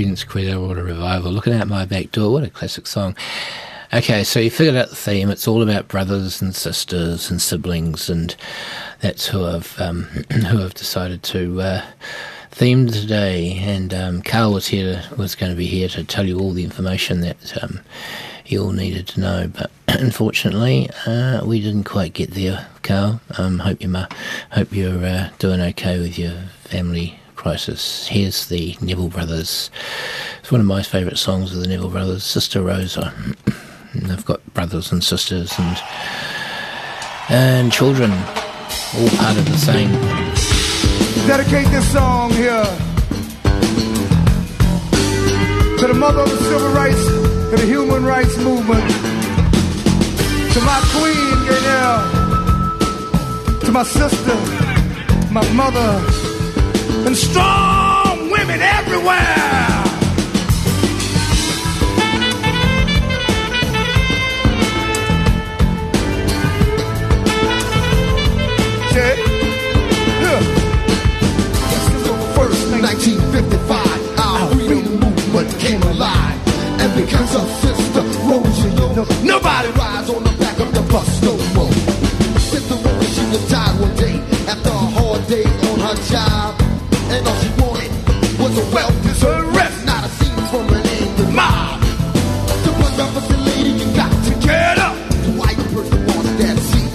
Creedence 0.00 0.26
Clearwater 0.26 0.82
Revival. 0.82 1.30
Looking 1.30 1.52
out 1.52 1.68
my 1.68 1.84
back 1.84 2.10
door. 2.10 2.32
What 2.32 2.42
a 2.42 2.48
classic 2.48 2.86
song. 2.86 3.14
Okay, 3.92 4.24
so 4.24 4.40
you 4.40 4.50
figured 4.50 4.74
out 4.74 4.88
the 4.88 4.96
theme. 4.96 5.28
It's 5.28 5.46
all 5.46 5.62
about 5.62 5.88
brothers 5.88 6.40
and 6.40 6.54
sisters 6.54 7.30
and 7.30 7.42
siblings, 7.42 8.08
and 8.08 8.34
that's 9.00 9.26
who 9.26 9.44
I've 9.44 9.78
um, 9.78 10.04
who 10.48 10.64
I've 10.64 10.72
decided 10.72 11.22
to 11.24 11.60
uh, 11.60 11.86
theme 12.50 12.86
today. 12.86 13.58
And 13.58 13.92
um, 13.92 14.22
Carl 14.22 14.54
was 14.54 14.68
here 14.68 15.04
was 15.18 15.34
going 15.34 15.52
to 15.52 15.56
be 15.56 15.66
here 15.66 15.88
to 15.88 16.02
tell 16.02 16.26
you 16.26 16.38
all 16.38 16.52
the 16.52 16.64
information 16.64 17.20
that 17.20 17.62
um, 17.62 17.80
you 18.46 18.64
all 18.64 18.72
needed 18.72 19.06
to 19.08 19.20
know, 19.20 19.52
but 19.52 19.70
unfortunately, 20.00 20.88
uh, 21.04 21.44
we 21.44 21.60
didn't 21.60 21.84
quite 21.84 22.14
get 22.14 22.30
there. 22.30 22.68
Carl, 22.82 23.20
um, 23.36 23.58
hope 23.58 23.82
you 23.82 23.94
hope 24.52 24.72
you're 24.72 25.04
uh, 25.04 25.28
doing 25.38 25.60
okay 25.60 25.98
with 25.98 26.18
your 26.18 26.38
family 26.64 27.19
crisis. 27.40 28.06
Here's 28.06 28.48
the 28.48 28.76
Neville 28.82 29.08
Brothers. 29.08 29.70
It's 30.40 30.52
one 30.52 30.60
of 30.60 30.66
my 30.66 30.82
favourite 30.82 31.16
songs 31.16 31.56
of 31.56 31.62
the 31.62 31.68
Neville 31.68 31.88
Brothers, 31.88 32.22
Sister 32.22 32.60
Rosa. 32.60 33.14
They've 33.94 34.24
got 34.26 34.44
brothers 34.52 34.92
and 34.92 35.02
sisters 35.02 35.50
and 35.58 35.78
and 37.30 37.72
children, 37.72 38.10
all 38.10 39.08
part 39.16 39.38
of 39.38 39.46
the 39.46 39.56
same. 39.56 39.90
Dedicate 41.26 41.66
this 41.68 41.90
song 41.90 42.30
here 42.32 42.62
to 45.78 45.86
the 45.86 45.94
mother 45.94 46.20
of 46.20 46.30
the 46.30 46.36
civil 46.44 46.72
rights 46.72 47.06
and 47.08 47.58
the 47.58 47.66
human 47.66 48.04
rights 48.04 48.36
movement. 48.36 48.84
To 50.52 50.60
my 50.60 50.78
queen, 50.92 51.36
Gaynell. 51.48 52.00
To 53.64 53.72
my 53.72 53.82
sister, 53.82 54.36
my 55.32 55.42
mother, 55.54 56.19
and 57.06 57.16
strong 57.16 58.30
women 58.30 58.60
everywhere. 58.60 59.80
Say, 68.92 69.16
yeah. 70.22 70.40
First, 72.34 72.70
1955, 72.70 74.18
our 74.18 74.48
freedom 74.56 75.00
movement 75.00 75.58
came 75.58 75.82
alive. 75.82 76.38
And 76.80 76.90
because 76.96 77.36
of 77.36 77.46
Sister 77.62 78.02
Rosa, 78.26 78.68
you 78.68 78.94
know, 78.96 79.06
nobody 79.22 79.68
rides 79.78 80.10
on 80.10 80.24
the 80.24 80.34
back 80.38 80.58
of 80.58 80.72
the 80.74 80.82
bus 80.92 81.22
no 81.22 81.36
more. 81.54 81.72
Sister 82.40 82.76
she 83.14 83.24
was 83.30 83.52
one 83.80 83.94
day 83.96 84.16
after 84.48 84.70
a 84.70 84.72
hard 84.72 85.26
day 85.28 85.44
on 85.44 85.80
her 85.80 85.96
job. 86.10 86.59
And 87.12 87.26
all 87.26 87.34
she 87.42 87.50
wanted 87.60 87.90
was 88.38 88.54
a 88.56 88.74
well-deserved 88.74 89.56
rest, 89.56 89.84
not 89.84 90.04
a 90.04 90.08
scene 90.08 90.42
from 90.50 90.68
an 90.76 90.86
angry 90.86 91.32
mob. 91.32 91.80
To 92.64 92.70
one 92.86 93.00
officer 93.04 93.36
lady, 93.48 93.72
you 93.80 93.88
got 93.96 94.12
to 94.26 94.32
get 94.46 94.78
up. 94.78 94.94
The 95.26 95.32
white 95.40 95.58
person 95.74 96.00
wants 96.06 96.32
that 96.40 96.56
seat. 96.70 96.90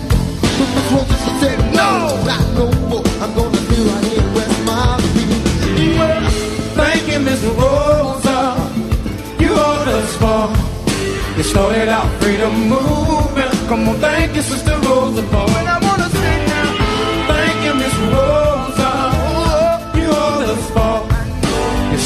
But 0.57 0.69
Miss 0.75 0.87
Rosa, 0.95 1.17
said, 1.41 1.59
no, 1.75 1.89
not 2.29 2.45
no 2.55 2.65
more. 2.89 3.03
I'm 3.21 3.31
gonna 3.35 3.57
stay 3.65 3.81
right 3.89 4.05
here 4.05 4.23
and 4.23 4.35
rest 4.37 4.57
my 4.65 4.99
feet. 5.13 5.97
Well, 5.99 6.29
thank 6.79 7.03
you, 7.11 7.19
Miss 7.19 7.41
Rosa. 7.59 8.39
You 9.43 9.51
owed 9.51 9.89
us 9.99 10.11
for. 10.21 10.43
You 11.37 11.43
started 11.43 11.89
our 11.89 12.07
freedom 12.21 12.53
movement. 12.69 13.51
Come 13.67 13.89
on, 13.89 13.95
thank 13.99 14.35
you, 14.35 14.41
Sister 14.41 14.77
Rosa, 14.79 15.23
for. 15.23 15.84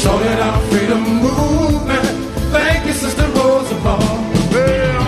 Started 0.00 0.38
our 0.40 0.60
freedom 0.70 1.02
movement. 1.02 2.06
Thank 2.52 2.86
you, 2.86 2.92
Sister 2.94 3.26
Rosa. 3.36 3.74
Well, 3.84 5.00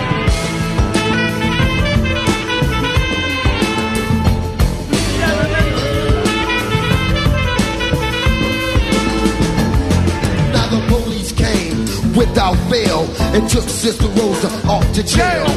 Now 10.53 10.67
the 10.75 10.81
police 10.93 11.31
came 11.31 11.77
without 12.15 12.55
fail 12.69 13.01
and 13.35 13.49
took 13.49 13.67
Sister 13.67 14.07
Rosa 14.19 14.49
off 14.67 14.85
to 14.93 15.03
jail. 15.03 15.47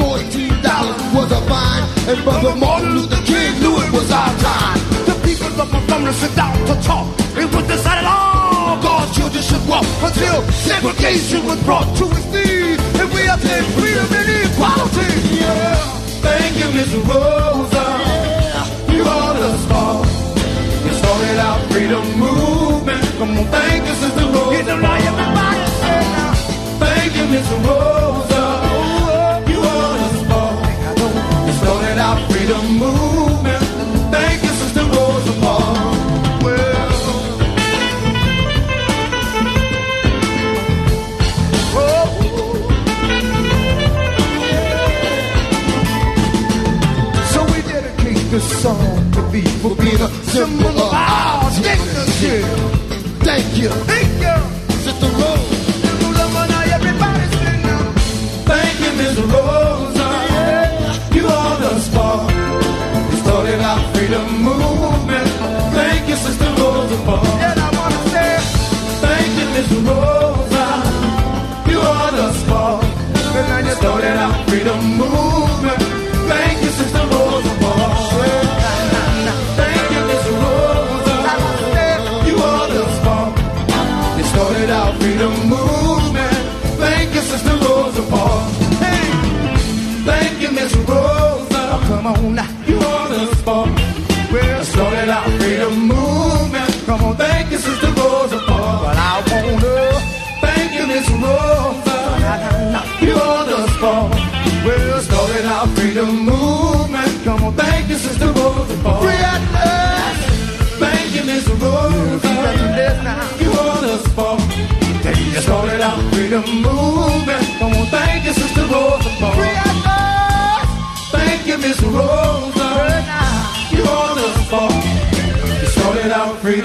Fourteen 0.00 0.54
dollars 0.62 1.00
was 1.14 1.30
a 1.32 1.40
fine, 1.50 1.84
and 2.10 2.18
Brother 2.24 2.54
Martin 2.56 2.90
Luther 2.96 3.22
King 3.24 3.52
knew 3.60 3.74
it 3.84 3.92
was 3.92 4.10
our 4.10 4.32
time. 4.48 4.78
The 5.08 5.16
people 5.26 5.52
of 5.60 5.70
Montgomery 5.72 6.12
sit 6.14 6.34
down 6.34 6.56
to 6.68 6.74
talk. 6.82 7.06
It 7.36 7.48
was 7.54 7.66
decided 7.66 8.06
all 8.06 8.29
God's 8.78 9.16
children 9.16 9.42
should 9.42 9.66
walk 9.66 9.86
until 10.02 10.42
segregation 10.52 11.44
was 11.46 11.62
brought 11.64 11.88
to 11.98 12.04
its 12.06 12.26
knees, 12.32 12.78
and 13.00 13.08
we 13.14 13.22
obtained 13.26 13.66
freedom 13.74 14.08
and 14.20 14.28
equality. 14.46 15.10
Yeah. 15.40 15.74
Thank 16.26 16.52
you, 16.60 16.68
Miss 16.76 16.92
Rosa. 17.08 17.86
You 18.94 19.02
are 19.02 19.34
the 19.34 19.50
star. 19.64 19.96
You 20.86 20.92
started 21.00 21.38
our 21.46 21.58
freedom 21.70 22.04
movement. 22.18 23.04
Come 23.18 23.38
on, 23.38 23.46
thank 23.46 23.86
you, 23.88 23.94
Sister 23.94 24.26
Rosa. 24.34 24.72
everybody 25.10 25.64
say 25.80 26.00
now. 26.14 26.34
Thank 26.84 27.10
you, 27.16 27.26
Miss 27.34 27.48
Rosa. 27.66 28.44
You 29.52 29.60
are 29.60 29.96
the 30.02 30.10
star. 30.22 30.52
You 31.46 31.52
started 31.60 31.98
our 31.98 32.16
freedom 32.30 32.64
movement. 32.78 33.19
Thee 49.30 49.46
for 49.62 49.74
being 49.76 50.00
a 50.00 50.08
symbol 50.24 50.68
of 50.68 50.92
our 50.92 51.50
dignity. 51.62 52.42
Thank 53.24 53.56
you. 53.56 53.68
Thank 53.90 54.12
you. 54.24 54.36
Sister 54.84 55.10
Rose. 55.18 55.58
Everybody. 56.72 57.26
Thank 58.50 58.76
you, 58.80 58.92
Miss 58.98 59.16
Rosa. 59.18 60.08
You 61.14 61.26
are 61.26 61.56
the 61.60 61.78
spark. 61.80 62.32
You 63.10 63.16
started 63.18 63.60
our 63.60 63.80
freedom 63.94 64.26
movement. 64.42 65.28
Thank 65.76 66.08
you, 66.08 66.16
Sister 66.16 66.50
Rosa. 66.58 66.96
And 67.48 67.60
I 67.60 67.70
want 67.78 67.94
to 67.94 68.02
say, 68.14 68.32
thank 69.04 69.30
you, 69.38 69.46
Miss 69.54 69.70
Rosa. 69.88 70.66
You 71.70 71.80
are 71.80 72.10
the 72.12 72.32
spark. 72.40 72.84
You 73.66 73.74
started 73.74 74.16
our 74.16 74.34
freedom 74.48 74.80
movement. 74.96 75.49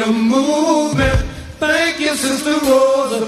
Our 0.05 0.13
movement. 0.13 1.19
Thank 1.57 1.99
you, 1.99 2.15
Sister 2.15 2.51
Rosa 2.51 3.25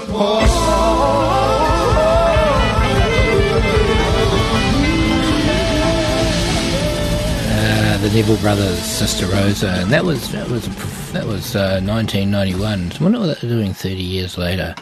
Uh, 7.50 7.98
the 7.98 8.10
Neville 8.10 8.36
Brothers, 8.36 8.78
Sister 8.78 9.26
Rosa, 9.26 9.70
and 9.70 9.90
that 9.90 10.04
was 10.04 10.30
that 10.30 10.48
was 10.48 10.66
that 11.12 11.26
was 11.26 11.56
uh, 11.56 11.80
1991. 11.82 12.92
So 12.92 13.00
I 13.00 13.02
wonder 13.02 13.20
what 13.20 13.40
they're 13.40 13.50
doing 13.50 13.74
30 13.74 13.96
years 13.96 14.38
later. 14.38 14.74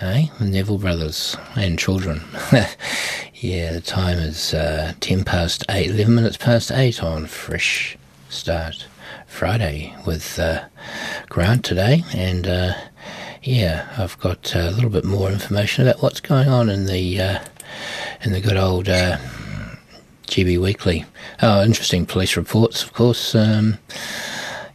Eh? 0.00 0.26
The 0.40 0.44
Neville 0.44 0.78
Brothers 0.78 1.36
and 1.54 1.78
children. 1.78 2.22
yeah, 3.34 3.72
the 3.72 3.80
time 3.80 4.18
is 4.18 4.54
uh, 4.54 4.94
10 4.98 5.22
past 5.22 5.64
8, 5.68 5.90
11 5.90 6.14
minutes 6.14 6.36
past 6.36 6.72
8 6.72 7.02
on 7.04 7.26
Fresh 7.26 7.96
Start 8.28 8.86
Friday 9.28 9.94
with 10.04 10.38
uh, 10.38 10.64
Grant 11.32 11.64
today. 11.64 12.04
And 12.12 12.46
uh, 12.46 12.74
yeah, 13.42 13.88
I've 13.96 14.18
got 14.18 14.54
a 14.54 14.70
little 14.70 14.90
bit 14.90 15.02
more 15.02 15.30
information 15.30 15.88
about 15.88 16.02
what's 16.02 16.20
going 16.20 16.46
on 16.46 16.68
in 16.68 16.84
the 16.84 17.18
uh, 17.18 17.38
in 18.20 18.32
the 18.32 18.40
good 18.42 18.58
old 18.58 18.86
uh, 18.86 19.16
GB 20.26 20.60
Weekly. 20.60 21.06
Oh, 21.40 21.64
interesting 21.64 22.04
police 22.04 22.36
reports, 22.36 22.82
of 22.82 22.92
course. 22.92 23.34
Um, 23.34 23.78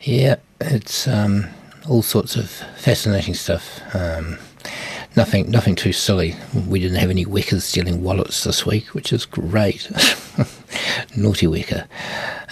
yeah, 0.02 0.38
it's 0.60 1.08
um, 1.08 1.46
all 1.88 2.02
sorts 2.02 2.36
of 2.36 2.50
fascinating 2.50 3.36
stuff. 3.36 3.80
Um, 3.94 4.40
nothing, 5.18 5.50
nothing 5.50 5.76
too 5.76 5.92
silly. 5.92 6.36
We 6.68 6.80
didn't 6.80 7.00
have 7.00 7.10
any 7.10 7.26
Wekas 7.26 7.64
stealing 7.64 8.04
wallets 8.04 8.44
this 8.44 8.66
week, 8.66 8.94
which 8.94 9.12
is 9.12 9.26
great. 9.26 9.90
Naughty 11.18 11.48
Weka. 11.48 11.88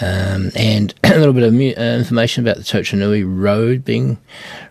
Um, 0.02 0.52
and 0.56 0.94
a 1.04 1.18
little 1.18 1.34
bit 1.34 1.44
of 1.44 1.54
mu- 1.54 1.74
uh, 1.78 1.98
information 1.98 2.44
about 2.44 2.58
the 2.58 2.64
Totaranui 2.64 3.24
Road 3.26 3.86
being 3.86 4.18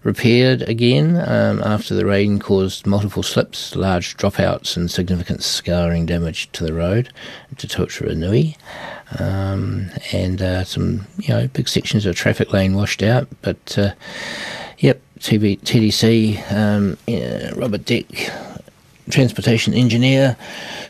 repaired 0.02 0.62
again 0.62 1.16
um, 1.16 1.62
after 1.62 1.94
the 1.94 2.04
rain 2.04 2.40
caused 2.40 2.86
multiple 2.86 3.22
slips, 3.22 3.76
large 3.76 4.16
dropouts, 4.16 4.76
and 4.76 4.90
significant 4.90 5.42
scarring 5.42 6.04
damage 6.04 6.50
to 6.52 6.64
the 6.64 6.74
road 6.74 7.10
to 7.56 7.66
Totaranui. 7.66 8.56
Um, 9.20 9.90
and 10.12 10.42
uh, 10.42 10.64
some, 10.64 11.06
you 11.18 11.28
know, 11.28 11.46
big 11.48 11.68
sections 11.68 12.04
of 12.04 12.16
traffic 12.16 12.52
lane 12.52 12.74
washed 12.74 13.02
out, 13.02 13.28
but 13.40 13.78
uh, 13.78 13.92
Yep, 14.78 15.00
TV, 15.24 15.58
TDC, 15.60 16.52
um, 16.52 16.98
yeah, 17.06 17.50
Robert 17.56 17.86
Dick, 17.86 18.30
transportation 19.08 19.72
engineer, 19.72 20.36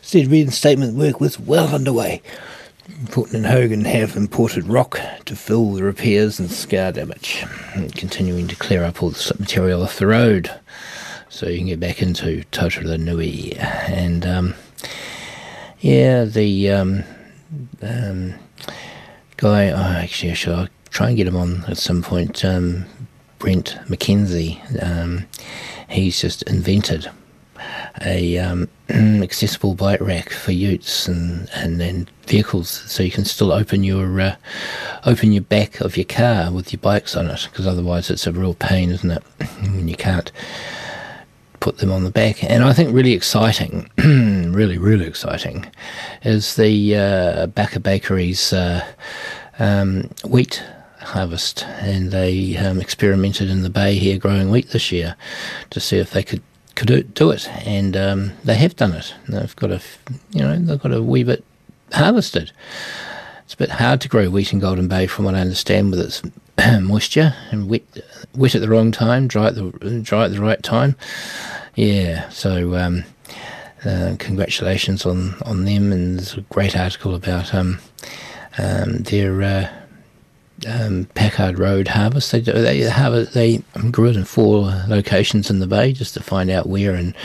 said 0.01 0.27
reinstatement 0.27 0.97
work 0.97 1.21
was 1.21 1.39
well 1.39 1.73
underway. 1.73 2.21
Portland 3.11 3.45
and 3.45 3.55
Hogan 3.55 3.85
have 3.85 4.17
imported 4.17 4.65
rock 4.65 4.99
to 5.23 5.37
fill 5.37 5.71
the 5.71 5.83
repairs 5.83 6.37
and 6.37 6.51
scar 6.51 6.91
damage, 6.91 7.45
continuing 7.95 8.49
to 8.49 8.57
clear 8.57 8.83
up 8.83 9.01
all 9.01 9.11
the 9.11 9.35
material 9.39 9.81
off 9.81 9.99
the 9.99 10.07
road 10.07 10.51
so 11.29 11.47
you 11.47 11.59
can 11.59 11.67
get 11.67 11.79
back 11.79 12.01
into 12.01 12.43
Totara 12.51 12.99
Nui. 12.99 13.53
And 13.57 14.25
um, 14.25 14.53
yeah, 15.79 16.25
the 16.25 16.71
um, 16.71 17.03
um, 17.81 18.33
guy, 19.37 19.69
oh, 19.69 19.77
actually, 19.77 20.31
I 20.31 20.35
should 20.35 20.69
try 20.89 21.07
and 21.07 21.15
get 21.15 21.27
him 21.27 21.37
on 21.37 21.63
at 21.69 21.77
some 21.77 22.01
point. 22.01 22.43
Brent 23.39 23.77
McKenzie. 23.87 24.59
Um, 24.83 25.25
he's 25.89 26.19
just 26.19 26.43
invented 26.43 27.09
a 28.01 28.37
um, 28.37 28.69
accessible 28.89 29.75
bike 29.75 30.01
rack 30.01 30.29
for 30.29 30.51
utes 30.51 31.07
and, 31.07 31.49
and 31.53 31.81
and 31.81 32.09
vehicles, 32.27 32.69
so 32.69 33.03
you 33.03 33.11
can 33.11 33.25
still 33.25 33.51
open 33.51 33.83
your 33.83 34.19
uh, 34.19 34.35
open 35.05 35.31
your 35.31 35.43
back 35.43 35.79
of 35.81 35.97
your 35.97 36.05
car 36.05 36.51
with 36.51 36.73
your 36.73 36.79
bikes 36.79 37.15
on 37.15 37.27
it, 37.27 37.47
because 37.49 37.67
otherwise 37.67 38.09
it's 38.09 38.27
a 38.27 38.31
real 38.31 38.53
pain, 38.55 38.89
isn't 38.91 39.11
it? 39.11 39.23
when 39.61 39.87
you 39.87 39.95
can't 39.95 40.31
put 41.59 41.77
them 41.77 41.91
on 41.91 42.03
the 42.03 42.11
back. 42.11 42.43
And 42.43 42.63
I 42.63 42.73
think 42.73 42.93
really 42.93 43.13
exciting, 43.13 43.89
really 43.97 44.77
really 44.77 45.05
exciting, 45.05 45.65
is 46.23 46.55
the 46.55 46.95
uh, 46.95 47.47
Backer 47.47 47.79
Bakery's 47.79 48.53
uh, 48.53 48.85
um, 49.59 50.09
wheat 50.27 50.63
harvest, 51.05 51.63
and 51.79 52.11
they 52.11 52.57
um, 52.57 52.79
experimented 52.79 53.49
in 53.49 53.61
the 53.63 53.69
bay 53.69 53.95
here 53.95 54.17
growing 54.17 54.49
wheat 54.49 54.69
this 54.69 54.91
year 54.91 55.15
to 55.69 55.79
see 55.79 55.97
if 55.97 56.11
they 56.11 56.23
could 56.23 56.41
could 56.75 57.13
do- 57.13 57.31
it, 57.31 57.47
and 57.65 57.95
um, 57.95 58.33
they 58.43 58.55
have 58.55 58.75
done 58.75 58.91
it. 58.91 59.13
They've 59.29 59.55
got 59.55 59.71
a 59.71 59.81
you 60.31 60.41
know 60.41 60.57
they've 60.57 60.81
got 60.81 60.91
a 60.91 61.01
wee 61.01 61.23
bit 61.23 61.43
harvested. 61.93 62.51
It's 63.45 63.53
a 63.53 63.57
bit 63.57 63.69
hard 63.69 64.01
to 64.01 64.09
grow 64.09 64.29
wheat 64.29 64.51
in 64.53 64.59
Golden 64.59 64.87
Bay, 64.87 65.07
from 65.07 65.25
what 65.25 65.35
I 65.35 65.39
understand, 65.39 65.91
with 65.91 65.99
its 65.99 66.21
moisture 66.81 67.33
and 67.51 67.69
wet 67.69 67.83
wet 68.35 68.55
at 68.55 68.61
the 68.61 68.69
wrong 68.69 68.91
time, 68.91 69.27
dry 69.27 69.47
at 69.47 69.55
the 69.55 70.01
dry 70.03 70.25
at 70.25 70.31
the 70.31 70.41
right 70.41 70.61
time. 70.61 70.95
Yeah, 71.75 72.29
so. 72.29 72.75
Um, 72.75 73.05
uh, 73.85 74.15
congratulations 74.17 75.05
on, 75.05 75.35
on 75.43 75.65
them, 75.65 75.91
and 75.91 76.17
there's 76.17 76.33
a 76.33 76.41
great 76.41 76.75
article 76.75 77.13
about 77.13 77.53
um, 77.53 77.77
um, 78.57 78.97
their 79.03 79.43
uh, 79.43 79.69
um, 80.65 81.05
Packard 81.13 81.59
Road 81.59 81.89
harvest. 81.89 82.31
They, 82.31 82.39
they 82.39 82.81
they 83.33 83.63
grew 83.91 84.09
it 84.09 84.15
in 84.15 84.25
four 84.25 84.83
locations 84.87 85.49
in 85.49 85.59
the 85.59 85.67
bay 85.67 85.93
just 85.93 86.13
to 86.15 86.23
find 86.23 86.49
out 86.49 86.67
where. 86.67 86.95
And 86.95 87.15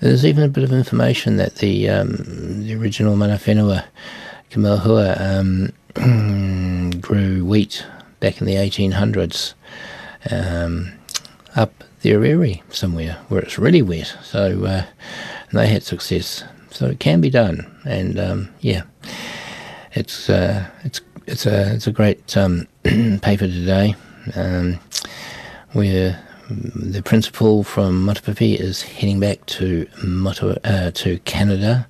there's 0.00 0.24
even 0.24 0.44
a 0.44 0.48
bit 0.48 0.64
of 0.64 0.72
information 0.72 1.36
that 1.36 1.56
the 1.56 1.88
um, 1.88 2.64
the 2.64 2.74
original 2.74 3.16
Mana 3.16 3.36
Whenua 3.36 3.84
ki 4.50 4.60
Mohua 4.60 5.20
um, 5.20 6.90
grew 7.00 7.44
wheat 7.44 7.84
back 8.20 8.40
in 8.40 8.46
the 8.46 8.54
1800s 8.54 9.54
um, 10.30 10.92
up 11.56 11.84
the 12.02 12.12
Aorere 12.12 12.62
somewhere 12.70 13.18
where 13.28 13.40
it's 13.40 13.58
really 13.58 13.82
wet. 13.82 14.16
So 14.22 14.64
uh, 14.64 14.84
they 15.52 15.66
had 15.68 15.82
success. 15.82 16.44
So 16.70 16.86
it 16.86 16.98
can 17.00 17.20
be 17.20 17.30
done. 17.30 17.70
And 17.84 18.18
um, 18.18 18.48
yeah, 18.60 18.82
it's 19.92 20.28
uh, 20.28 20.68
it's 20.82 21.00
it's 21.26 21.46
a 21.46 21.74
it's 21.74 21.86
a 21.86 21.92
great 21.92 22.36
um, 22.36 22.66
paper 22.82 23.46
today. 23.46 23.94
Um, 24.34 24.80
where 25.72 26.22
the 26.48 27.02
principal 27.02 27.64
from 27.64 28.06
Motupipi 28.06 28.56
is 28.58 28.82
heading 28.82 29.18
back 29.18 29.44
to 29.46 29.86
Mata, 30.04 30.60
uh, 30.64 30.90
to 30.92 31.18
Canada 31.20 31.86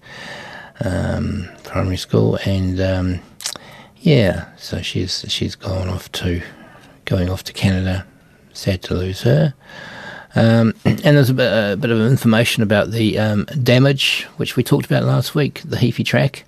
um, 0.81 1.49
primary 1.65 1.97
school, 1.97 2.39
and 2.45 2.81
um, 2.81 3.21
yeah, 3.99 4.47
so 4.57 4.81
she's 4.83 5.25
she's 5.29 5.55
gone 5.55 5.89
off 5.89 6.11
to 6.13 6.43
going 7.05 7.29
off 7.29 7.45
to 7.45 7.53
Canada. 7.53 8.07
Sad 8.53 8.83
to 8.83 8.95
lose 8.95 9.23
her. 9.23 9.55
Um, 10.37 10.75
and 10.85 10.99
there's 10.99 11.31
a 11.31 11.35
bit, 11.35 11.53
a 11.53 11.77
bit 11.77 11.91
of 11.91 12.01
information 12.01 12.63
about 12.63 12.91
the 12.91 13.19
um, 13.19 13.45
damage, 13.63 14.25
which 14.37 14.57
we 14.57 14.63
talked 14.63 14.87
about 14.87 15.05
last 15.05 15.35
week, 15.35 15.63
the 15.65 15.77
Heaphy 15.77 16.05
track, 16.05 16.45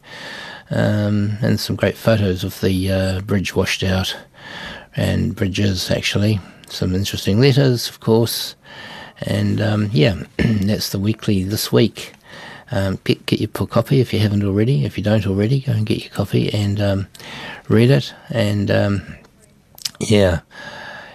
um, 0.71 1.39
and 1.43 1.61
some 1.61 1.77
great 1.77 1.97
photos 1.97 2.45
of 2.45 2.61
the 2.61 2.91
uh, 2.91 3.21
bridge 3.21 3.55
washed 3.55 3.83
out, 3.83 4.17
and 4.95 5.35
bridges 5.37 5.91
actually. 5.91 6.41
Some 6.69 6.95
interesting 6.95 7.41
letters, 7.41 7.89
of 7.89 8.01
course, 8.01 8.57
and 9.23 9.61
um, 9.61 9.91
yeah, 9.93 10.25
that's 10.37 10.91
the 10.91 10.99
weekly 10.99 11.45
this 11.45 11.71
week. 11.71 12.13
Um, 12.73 12.99
get 13.05 13.25
get 13.27 13.41
your 13.41 13.49
copy 13.49 14.01
if 14.01 14.13
you 14.13 14.19
haven't 14.19 14.43
already. 14.43 14.85
If 14.85 14.99
you 14.99 15.05
don't 15.05 15.27
already, 15.27 15.61
go 15.61 15.73
and 15.73 15.87
get 15.87 16.03
your 16.03 16.13
copy 16.13 16.53
and 16.53 16.81
um, 16.81 17.07
read 17.69 17.91
it. 17.91 18.13
And 18.31 18.71
um, 18.71 19.17
yeah, 20.01 20.41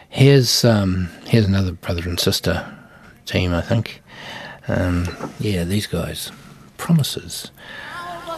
here's 0.10 0.64
um, 0.64 1.10
here's 1.26 1.46
another 1.46 1.74
brother 1.74 2.08
and 2.08 2.20
sister 2.20 2.74
team. 3.26 3.54
I 3.54 3.62
think. 3.62 4.02
Um, 4.68 5.08
yeah, 5.40 5.64
these 5.64 5.88
guys, 5.88 6.32
promises. 6.78 7.52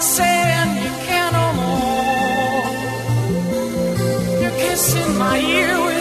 saying 0.00 0.70
you 0.84 0.92
can't 1.06 1.32
no 1.32 1.46
more. 1.60 2.68
You're 4.40 4.58
kissing 4.64 5.18
my 5.18 5.38
ear 5.38 5.97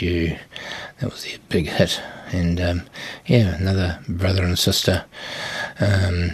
You, 0.00 0.38
That 1.00 1.10
was 1.10 1.24
their 1.24 1.38
big 1.48 1.68
hit. 1.68 2.00
And 2.28 2.60
um, 2.60 2.82
yeah, 3.26 3.56
another 3.56 4.00
brother 4.08 4.42
and 4.44 4.58
sister. 4.58 5.04
Um, 5.80 6.32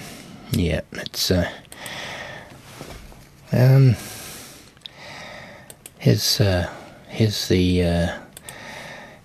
yeah, 0.52 0.82
it's. 0.93 1.30
Uh, 1.30 1.51
um, 3.52 3.97
here's, 5.98 6.40
uh, 6.40 6.70
here's 7.09 7.48
the. 7.48 7.85
Uh, 7.85 8.18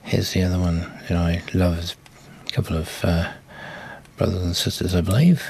here's 0.03 0.33
the 0.33 0.43
other 0.43 0.59
one 0.59 0.91
that 1.07 1.17
I 1.17 1.41
love. 1.53 1.95
A 2.47 2.51
couple 2.51 2.77
of 2.77 3.03
uh, 3.03 3.31
brothers 4.17 4.43
and 4.43 4.55
sisters, 4.55 4.95
I 4.95 5.01
believe. 5.01 5.43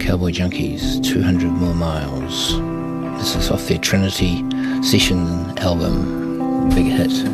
Cowboy 0.00 0.32
Junkies, 0.32 1.02
200 1.02 1.50
More 1.50 1.74
Miles. 1.74 2.58
This 3.18 3.36
is 3.36 3.50
off 3.50 3.66
their 3.68 3.78
Trinity 3.78 4.44
Session 4.82 5.56
album 5.58 6.33
big 6.70 6.86
hit. 6.86 7.24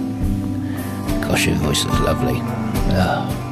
Gosh, 1.22 1.46
your 1.46 1.56
voice 1.56 1.84
is 1.84 2.00
lovely. 2.00 2.40
Oh. 2.92 3.49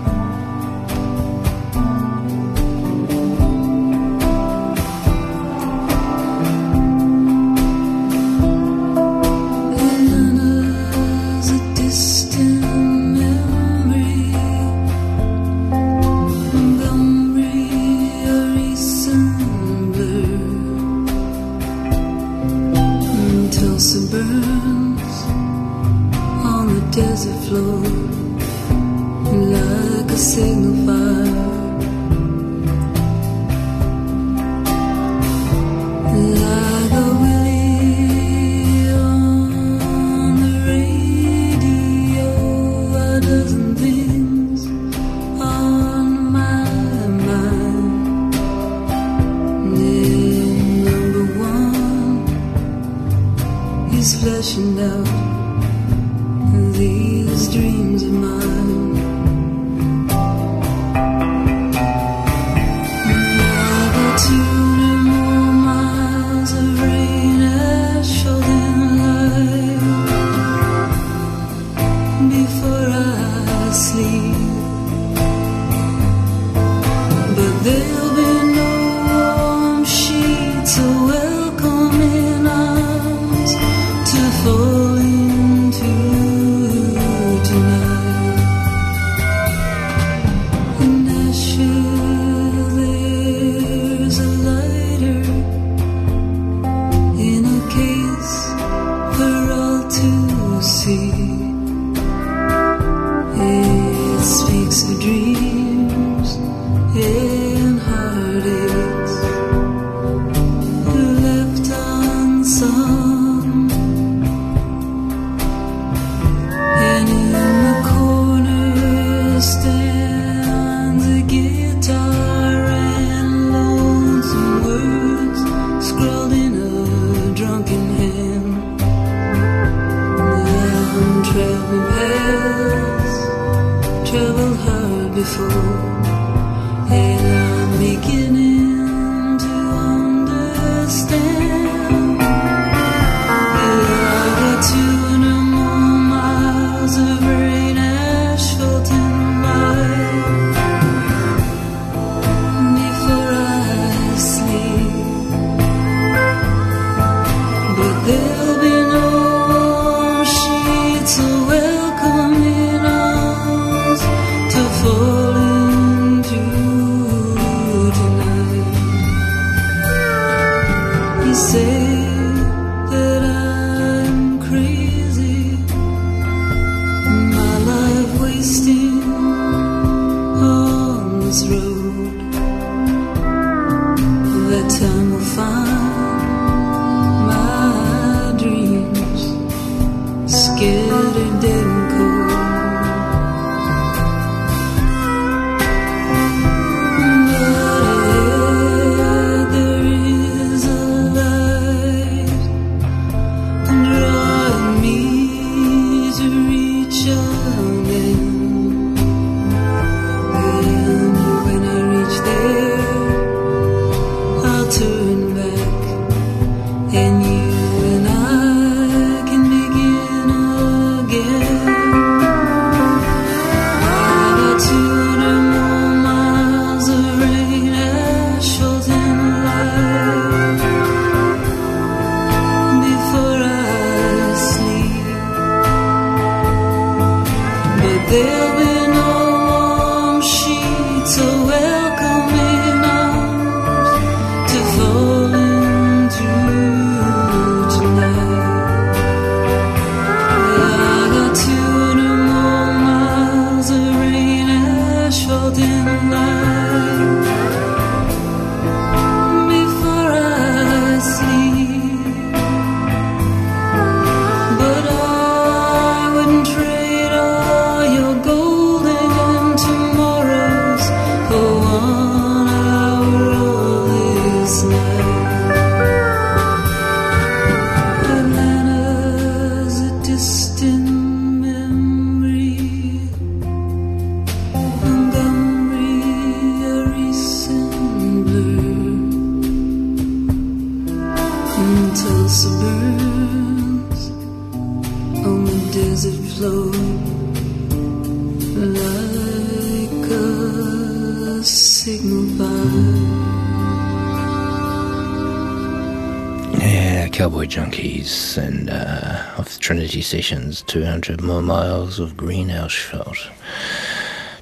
Sessions, 310.08 310.62
200 310.62 311.20
more 311.20 311.42
miles 311.42 311.98
of 311.98 312.16
green 312.16 312.48
asphalt. 312.48 313.28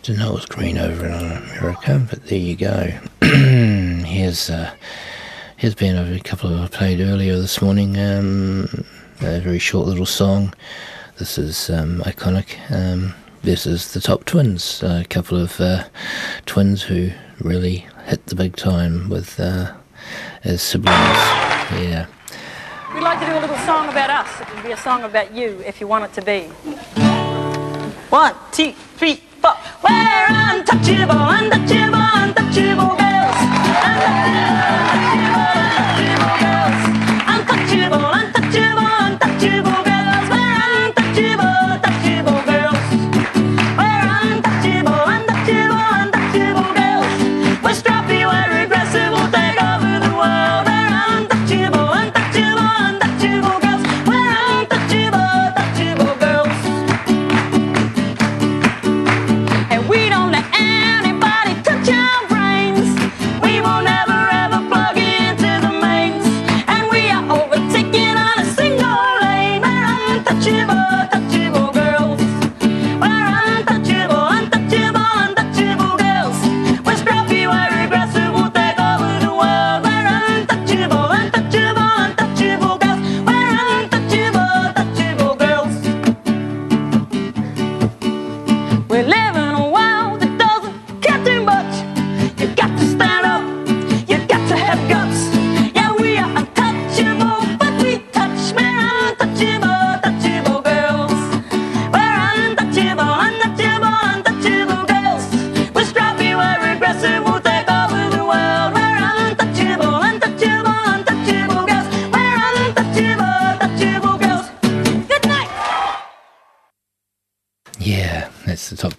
Didn't 0.03 0.21
know 0.21 0.37
it 0.37 0.49
green 0.49 0.79
over 0.79 1.05
in 1.05 1.13
America, 1.13 2.07
but 2.09 2.25
there 2.27 2.39
you 2.39 2.55
go. 2.55 2.93
here's 3.21 4.49
uh, 4.49 4.73
here's 5.57 5.75
been 5.75 5.97
a 5.97 6.21
couple 6.21 6.55
of 6.55 6.61
I 6.61 6.69
played 6.69 7.01
earlier 7.01 7.35
this 7.35 7.61
morning. 7.61 7.99
Um, 7.99 8.87
a 9.21 9.41
very 9.41 9.59
short 9.59 9.89
little 9.89 10.07
song. 10.07 10.55
This 11.19 11.37
is 11.37 11.69
um, 11.69 12.01
iconic. 12.03 12.59
Um, 12.71 13.13
this 13.43 13.67
is 13.67 13.93
the 13.93 14.01
Topp 14.01 14.25
Twins, 14.25 14.85
a 14.85 15.05
couple 15.11 15.37
of 15.37 15.61
uh, 15.61 15.83
twins 16.47 16.83
who 16.83 17.11
really 17.41 17.89
hit 18.05 18.25
the 18.27 18.37
big 18.37 18.55
time 18.55 19.09
with 19.09 19.41
uh, 19.41 19.75
as 20.45 20.63
siblings. 20.63 20.95
Yeah. 20.95 22.07
We'd 22.95 23.03
like 23.03 23.19
to 23.19 23.27
do 23.27 23.33
a 23.33 23.41
little 23.41 23.56
song 23.67 23.89
about 23.89 24.11
us. 24.11 24.41
It 24.41 24.47
can 24.47 24.63
be 24.63 24.71
a 24.71 24.77
song 24.77 25.03
about 25.03 25.35
you 25.35 25.61
if 25.67 25.81
you 25.81 25.89
want 25.89 26.05
it 26.05 26.13
to 26.13 26.23
be. 26.23 26.43
One, 28.11 28.33
two, 28.53 28.71
three, 28.97 29.17
four. 29.43 29.55
We're 29.83 30.27
untouchable, 30.31 31.19
untouchable, 31.19 31.99
untouchable 31.99 32.95
girls. 32.95 33.39
Untouchable, 33.91 34.56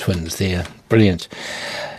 twins 0.07 0.37
there. 0.37 0.65
Brilliant. 0.87 1.27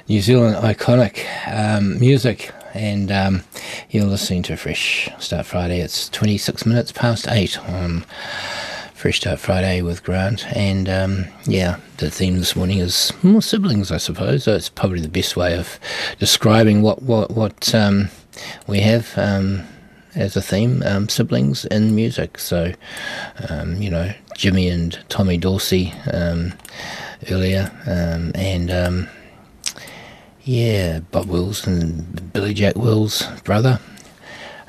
New 0.09 0.23
Zealand 0.23 0.57
iconic 0.57 1.27
um, 1.47 2.01
music. 2.01 2.51
And 2.73 3.13
um, 3.13 3.45
you're 3.91 4.07
listening 4.07 4.43
to 4.45 4.57
Fresh 4.57 5.11
Start 5.19 5.45
Friday. 5.45 5.81
It's 5.81 6.09
26 6.09 6.65
minutes 6.65 6.91
past 6.91 7.29
8 7.29 7.59
on 7.69 8.07
Fresh 8.95 9.21
Start 9.21 9.41
Friday 9.41 9.83
with 9.83 10.05
Grant. 10.05 10.47
And 10.57 10.89
um, 10.89 11.27
yeah, 11.45 11.81
the 11.99 12.11
theme 12.11 12.39
this 12.39 12.57
morning 12.57 12.79
is 12.79 13.13
more 13.23 13.43
siblings, 13.43 13.93
I 13.93 13.99
suppose. 13.99 14.45
So 14.45 14.55
it's 14.55 14.71
probably 14.71 15.03
the 15.03 15.09
best 15.11 15.37
way 15.37 15.59
of 15.59 15.79
describing 16.19 16.81
what, 16.81 17.03
what, 17.03 17.33
what 17.33 17.75
um, 17.75 18.09
we 18.67 18.81
have. 18.81 19.13
Um, 19.19 19.65
as 20.15 20.35
a 20.35 20.43
theme, 20.43 20.83
um, 20.87 21.11
siblings 21.11 21.67
in 21.67 21.95
music. 21.95 22.39
So, 22.39 22.73
um, 23.51 23.81
you 23.83 23.91
know, 23.91 24.13
Jimmy 24.35 24.69
and 24.69 24.99
Tommy 25.11 25.37
Dorsey 25.37 25.93
um, 26.13 26.55
earlier, 27.31 27.71
um, 27.87 28.33
and 28.35 28.71
um, 28.71 29.09
yeah, 30.45 31.01
Bob 31.01 31.29
Wills 31.29 31.67
and 31.67 32.33
Billy 32.33 32.55
Jack 32.55 32.77
Wills' 32.77 33.27
brother, 33.45 33.81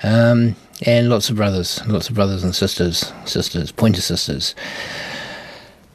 um, 0.04 0.56
and 0.86 1.10
lots 1.10 1.30
of 1.30 1.36
brothers, 1.36 1.86
lots 1.88 2.10
of 2.10 2.16
brothers 2.16 2.44
and 2.44 2.56
sisters, 2.56 3.14
sisters, 3.26 3.72
Pointer 3.72 4.02
sisters. 4.02 4.56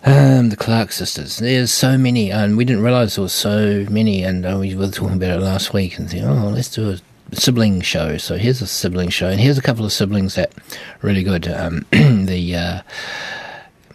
Um, 0.07 0.51
the 0.51 0.57
Clark 0.57 0.93
sisters. 0.93 1.39
There's 1.39 1.73
so 1.73 1.97
many, 1.97 2.31
and 2.31 2.59
we 2.59 2.67
didn't 2.67 2.83
realise 2.83 3.17
there 3.17 3.23
was 3.23 3.33
so 3.33 3.87
many. 3.89 4.23
And 4.23 4.45
uh, 4.45 4.59
we 4.61 4.75
were 4.75 4.91
talking 4.91 5.17
about 5.17 5.39
it 5.39 5.41
last 5.41 5.73
week, 5.73 5.99
and 5.99 6.11
thinking, 6.11 6.29
oh, 6.29 6.51
let's 6.51 6.69
do 6.69 6.91
a 6.91 6.99
sibling 7.35 7.81
show. 7.81 8.19
So 8.19 8.37
here's 8.37 8.61
a 8.61 8.67
sibling 8.67 9.09
show, 9.09 9.29
and 9.29 9.41
here's 9.41 9.57
a 9.57 9.63
couple 9.63 9.85
of 9.85 9.93
siblings 9.93 10.35
that 10.35 10.53
really 11.01 11.23
good. 11.23 11.49
Um, 11.49 11.87
the 11.91 12.55
uh, 12.55 12.83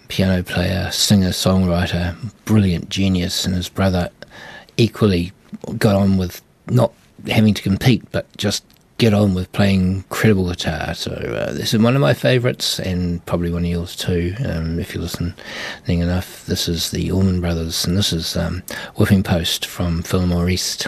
piano 0.09 0.43
player, 0.43 0.91
singer, 0.91 1.29
songwriter, 1.29 2.15
brilliant 2.43 2.89
genius, 2.89 3.45
and 3.45 3.55
his 3.55 3.69
brother 3.69 4.09
equally 4.75 5.31
got 5.77 5.95
on 5.95 6.17
with 6.17 6.41
not 6.67 6.91
having 7.27 7.53
to 7.53 7.61
compete, 7.61 8.03
but 8.11 8.25
just 8.37 8.65
get 8.97 9.13
on 9.13 9.33
with 9.33 9.51
playing 9.53 9.95
incredible 9.95 10.49
guitar. 10.49 10.93
So 10.93 11.11
uh, 11.11 11.53
this 11.53 11.73
is 11.73 11.79
one 11.79 11.95
of 11.95 12.01
my 12.01 12.13
favourites, 12.13 12.79
and 12.79 13.25
probably 13.25 13.51
one 13.51 13.63
of 13.63 13.69
yours 13.69 13.95
too, 13.95 14.35
um, 14.45 14.79
if 14.79 14.93
you 14.93 15.01
listen 15.01 15.33
enough. 15.87 16.45
This 16.45 16.67
is 16.67 16.91
the 16.91 17.11
Allman 17.11 17.39
Brothers, 17.39 17.85
and 17.85 17.97
this 17.97 18.11
is 18.11 18.35
um, 18.35 18.61
Whipping 18.95 19.23
Post 19.23 19.65
from 19.65 20.03
Fillmore 20.03 20.49
East, 20.49 20.87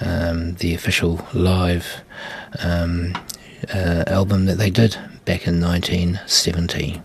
um, 0.00 0.54
the 0.54 0.74
official 0.74 1.26
live 1.34 2.02
um, 2.60 3.14
uh, 3.74 4.04
album 4.06 4.46
that 4.46 4.56
they 4.56 4.70
did 4.70 4.96
back 5.24 5.46
in 5.46 5.60
1970. 5.60 7.02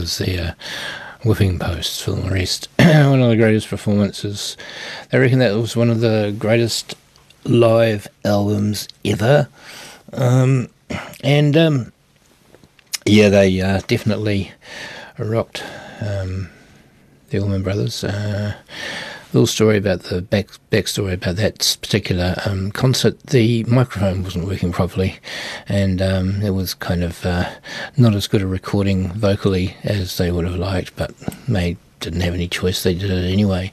The 0.00 0.24
the 0.24 0.42
uh, 0.42 0.54
Whipping 1.24 1.58
Post, 1.58 2.02
Fillmore 2.02 2.36
East. 2.36 2.68
one 2.78 3.20
of 3.20 3.28
the 3.28 3.36
greatest 3.36 3.68
performances. 3.68 4.56
They 5.10 5.18
reckon 5.18 5.40
that 5.40 5.54
was 5.54 5.76
one 5.76 5.90
of 5.90 6.00
the 6.00 6.34
greatest 6.38 6.94
live 7.44 8.08
albums 8.24 8.88
ever. 9.04 9.48
Um, 10.14 10.70
and 11.22 11.54
um, 11.54 11.92
yeah, 13.04 13.28
they 13.28 13.60
uh, 13.60 13.82
definitely 13.86 14.52
rocked 15.18 15.62
um, 16.00 16.48
the 17.28 17.38
Allman 17.40 17.62
Brothers. 17.62 18.02
Uh, 18.02 18.54
little 19.32 19.46
story 19.46 19.76
about 19.76 20.02
the 20.04 20.20
back 20.22 20.48
backstory 20.70 21.14
about 21.14 21.36
that 21.36 21.76
particular 21.80 22.34
um, 22.44 22.72
concert. 22.72 23.18
The 23.24 23.64
microphone 23.64 24.24
wasn't 24.24 24.46
working 24.46 24.72
properly, 24.72 25.18
and 25.68 26.02
um, 26.02 26.42
it 26.42 26.50
was 26.50 26.74
kind 26.74 27.04
of 27.04 27.24
uh, 27.24 27.48
not 27.96 28.14
as 28.14 28.26
good 28.26 28.42
a 28.42 28.46
recording 28.46 29.08
vocally 29.12 29.76
as 29.84 30.16
they 30.16 30.32
would 30.32 30.46
have 30.46 30.56
liked. 30.56 30.96
But 30.96 31.16
they 31.48 31.76
didn't 32.00 32.22
have 32.22 32.34
any 32.34 32.48
choice; 32.48 32.82
they 32.82 32.94
did 32.94 33.10
it 33.10 33.32
anyway. 33.32 33.72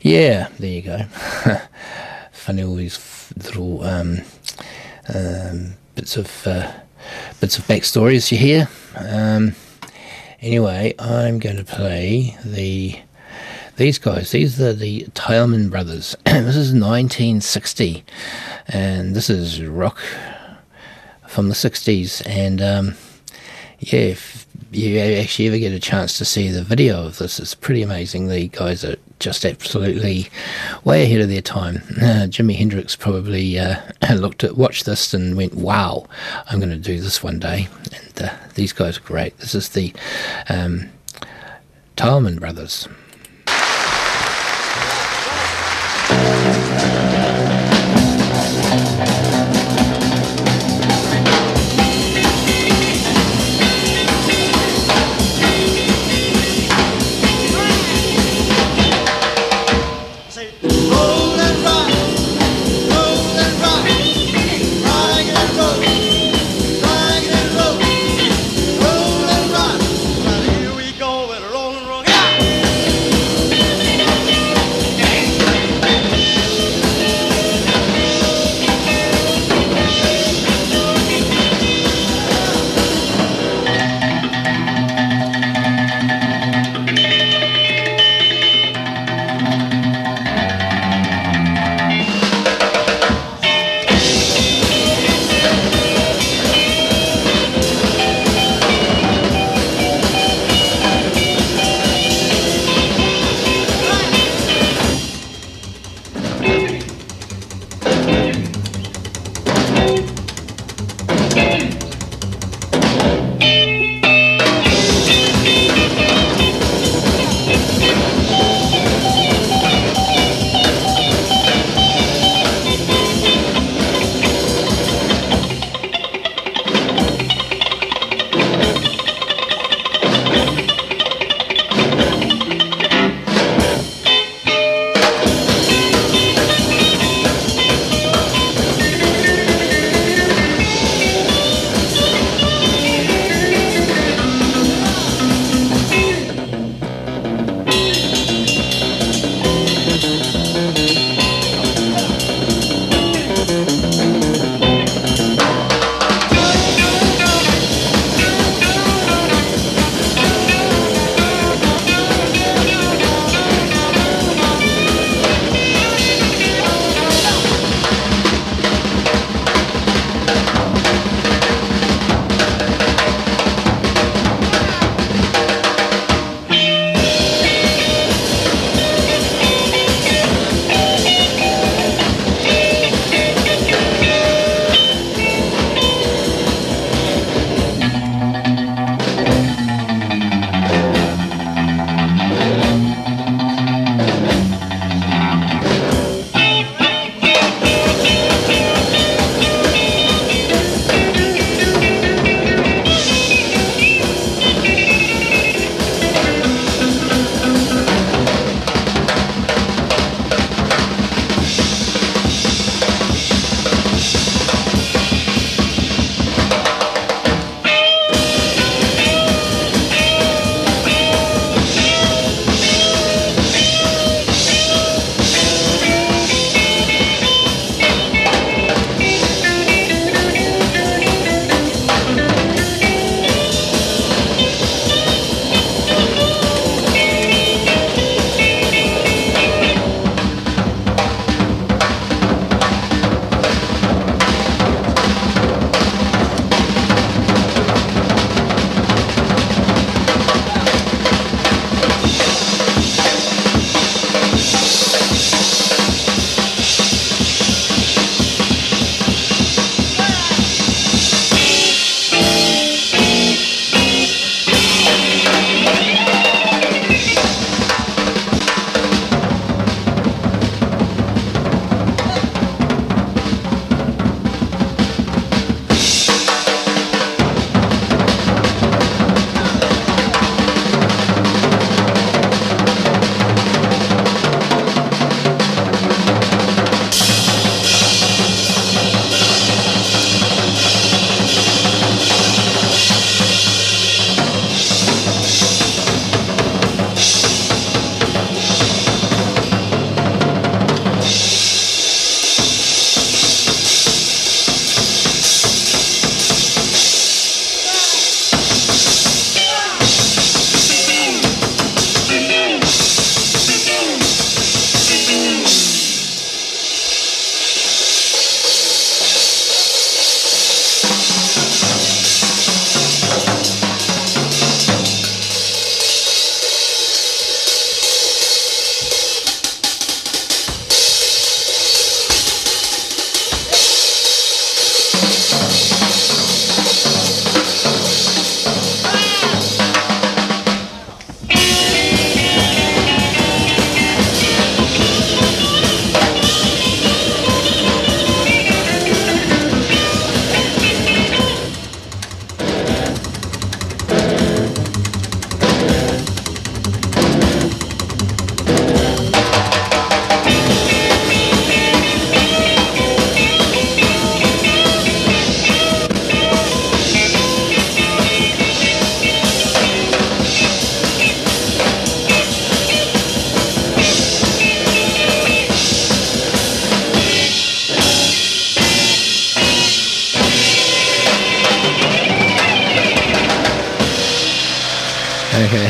Yeah, 0.00 0.48
there 0.58 0.70
you 0.70 0.82
go. 0.82 0.98
Funny 2.32 2.64
all 2.64 2.74
these 2.74 3.32
little 3.36 3.84
um, 3.84 4.22
um, 5.14 5.74
bits 5.94 6.16
of 6.16 6.46
uh, 6.46 6.72
bits 7.40 7.56
of 7.56 7.66
backstories 7.66 8.32
you 8.32 8.38
hear. 8.38 8.68
Um, 8.96 9.54
anyway, 10.40 10.94
I'm 10.98 11.38
going 11.38 11.56
to 11.56 11.64
play 11.64 12.36
the 12.44 12.98
these 13.76 13.98
guys. 13.98 14.30
These 14.30 14.60
are 14.60 14.72
the 14.72 15.04
Tielman 15.14 15.70
brothers. 15.70 16.16
this 16.24 16.56
is 16.56 16.72
1960, 16.72 18.04
and 18.68 19.14
this 19.14 19.30
is 19.30 19.62
rock 19.64 19.98
from 21.26 21.48
the 21.48 21.54
60s. 21.54 22.22
And 22.26 22.60
um, 22.60 22.94
yeah, 23.78 24.00
if 24.00 24.46
you 24.70 24.98
actually 24.98 25.48
ever 25.48 25.58
get 25.58 25.72
a 25.72 25.80
chance 25.80 26.18
to 26.18 26.24
see 26.24 26.48
the 26.48 26.62
video 26.62 27.04
of 27.04 27.18
this, 27.18 27.38
it's 27.40 27.54
pretty 27.54 27.82
amazing. 27.82 28.28
The 28.28 28.48
guys 28.48 28.84
are 28.84 28.96
just 29.18 29.44
absolutely 29.44 30.28
way 30.84 31.04
ahead 31.04 31.20
of 31.20 31.28
their 31.28 31.42
time. 31.42 31.76
Uh, 31.96 32.26
Jimi 32.28 32.56
Hendrix 32.56 32.96
probably 32.96 33.58
uh, 33.58 33.80
looked 34.14 34.44
at, 34.44 34.56
watched 34.56 34.84
this, 34.84 35.14
and 35.14 35.36
went, 35.36 35.54
"Wow, 35.54 36.06
I'm 36.48 36.58
going 36.58 36.70
to 36.70 36.76
do 36.76 37.00
this 37.00 37.22
one 37.22 37.38
day." 37.38 37.68
And 37.92 38.28
uh, 38.28 38.34
these 38.54 38.72
guys 38.72 38.98
are 38.98 39.02
great. 39.02 39.38
This 39.38 39.54
is 39.54 39.70
the 39.70 39.92
um, 40.48 40.90
brothers. 41.96 42.88
Roll 46.72 47.01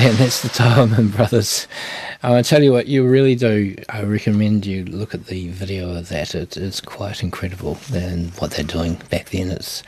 and 0.03 0.17
that's 0.19 0.43
the 0.43 0.49
Tielman 0.49 1.15
Brothers. 1.15 1.69
I 2.25 2.43
tell 2.43 2.63
you 2.63 2.73
what, 2.73 2.89
you 2.89 3.07
really 3.07 3.37
do. 3.37 3.77
I 3.89 4.03
recommend 4.03 4.67
you 4.67 4.85
look 4.85 5.15
at 5.15 5.27
the 5.27 5.49
video 5.49 5.95
of 5.97 6.09
that. 6.09 6.35
It 6.35 6.57
is 6.57 6.81
quite 6.81 7.23
incredible. 7.23 7.79
And 7.95 8.31
what 8.35 8.53
they're 8.53 8.65
doing 8.65 9.01
back 9.11 9.31
then. 9.31 9.53
It's 9.53 9.83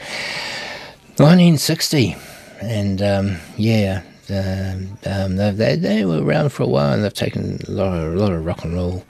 1960, 1.17 2.17
and 2.61 3.03
um, 3.03 3.37
yeah, 3.57 4.03
um, 4.31 4.99
um, 5.05 5.37
they, 5.37 5.51
they, 5.51 5.77
they 5.77 6.05
were 6.05 6.23
around 6.23 6.51
for 6.51 6.63
a 6.63 6.69
while, 6.69 6.93
and 6.93 7.03
they've 7.03 7.13
taken 7.13 7.59
a 7.67 7.71
lot 7.73 7.99
of, 7.99 8.15
a 8.15 8.17
lot 8.17 8.33
of 8.33 8.45
rock 8.45 8.65
and 8.65 8.75
roll. 8.75 9.05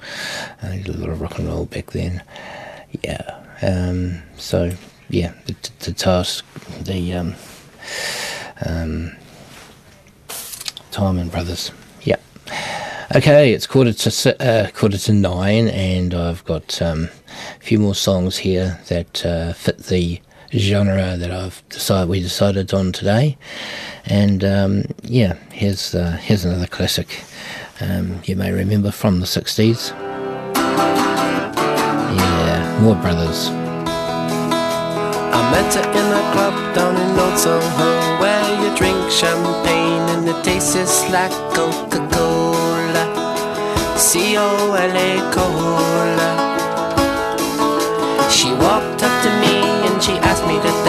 Uh, 0.63 0.69
a 0.69 0.93
lot 0.93 1.11
of 1.11 1.21
rock 1.21 1.39
and 1.39 1.49
roll 1.49 1.67
back 1.67 1.91
then. 1.91 2.23
Yeah. 3.03 3.43
Um, 3.61 4.23
so 4.39 4.71
yeah, 5.11 5.35
the, 5.45 5.55
the 5.81 5.93
task, 5.93 6.47
the 6.83 7.13
um, 7.13 7.35
um, 8.65 9.13
Tielman 10.95 11.29
Brothers. 11.29 11.73
Yeah. 12.03 12.19
Okay, 13.17 13.53
it's 13.53 13.67
quarter 13.67 13.93
to 13.93 14.43
uh, 14.43 14.71
quarter 14.71 14.97
to 14.97 15.13
nine, 15.13 15.67
and 15.69 16.15
I've 16.15 16.45
got 16.45 16.81
um, 16.81 17.09
a 17.27 17.61
few 17.61 17.81
more 17.81 17.97
songs 17.97 18.39
here 18.39 18.81
that 18.87 19.27
uh, 19.27 19.55
fit 19.55 19.79
the 19.79 20.21
genre 20.53 21.17
that 21.17 21.33
I've 21.33 21.69
decided 21.69 22.09
we 22.09 22.21
decided 22.21 22.73
on 22.73 22.93
today. 22.93 23.37
And 24.05 24.45
um, 24.45 24.85
yeah, 25.03 25.35
here's 25.51 25.97
uh, 25.97 26.13
here's 26.23 26.45
another 26.45 26.69
classic. 26.69 27.25
Um, 27.81 28.21
you 28.25 28.37
may 28.37 28.53
remember 28.53 28.93
from 28.93 29.19
the 29.19 29.27
'60s. 29.27 29.91
Yeah, 32.17 32.79
more 32.81 32.95
brothers. 32.95 33.49
I 35.37 35.51
met 35.51 35.75
her 35.75 35.91
in 35.91 36.07
a 36.13 36.23
club 36.33 36.75
down 36.77 36.95
in 36.95 37.19
Old 37.19 37.37
Soho 37.37 38.21
Where 38.21 38.63
you 38.63 38.77
drink 38.77 39.11
champagne 39.11 39.74
tastes 40.43 41.09
like 41.11 41.33
Coca-Cola. 41.55 43.05
C-O-L-A 43.97 45.11
Cola. 45.33 46.31
She 48.31 48.51
walked 48.53 49.03
up 49.03 49.15
to 49.25 49.31
me 49.43 49.57
and 49.87 50.03
she 50.03 50.13
asked 50.29 50.47
me 50.47 50.57
to 50.61 50.84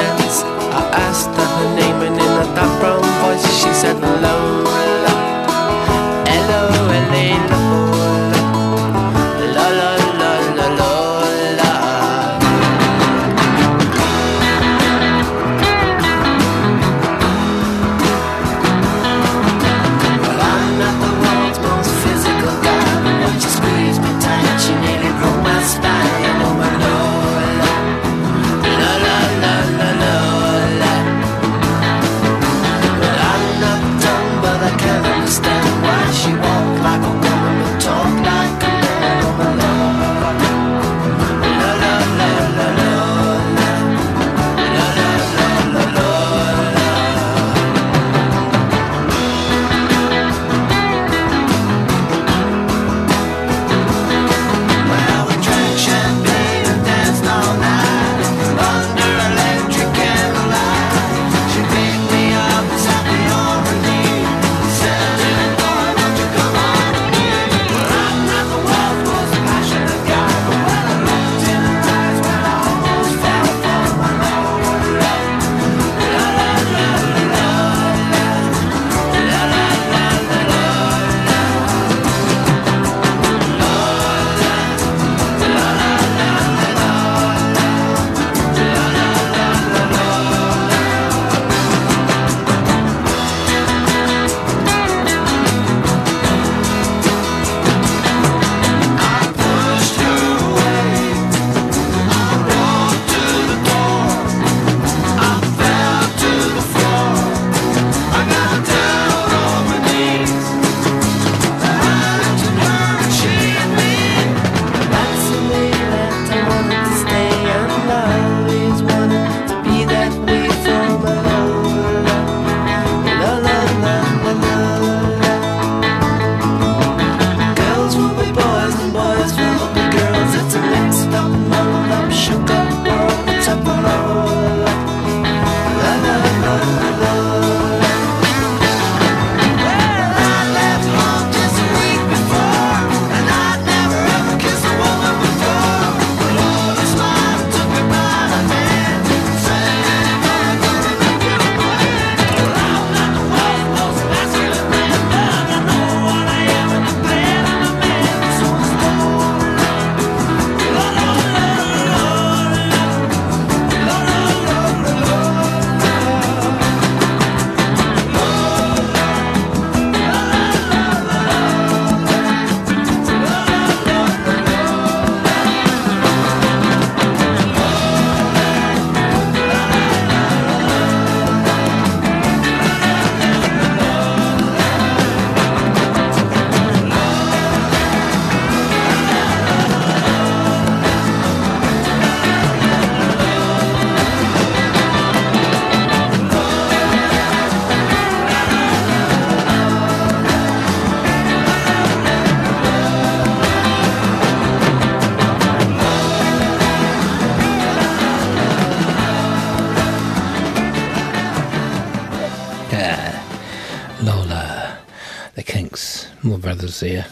more 216.66 216.72
brothers 216.72 216.80
there. 216.80 217.06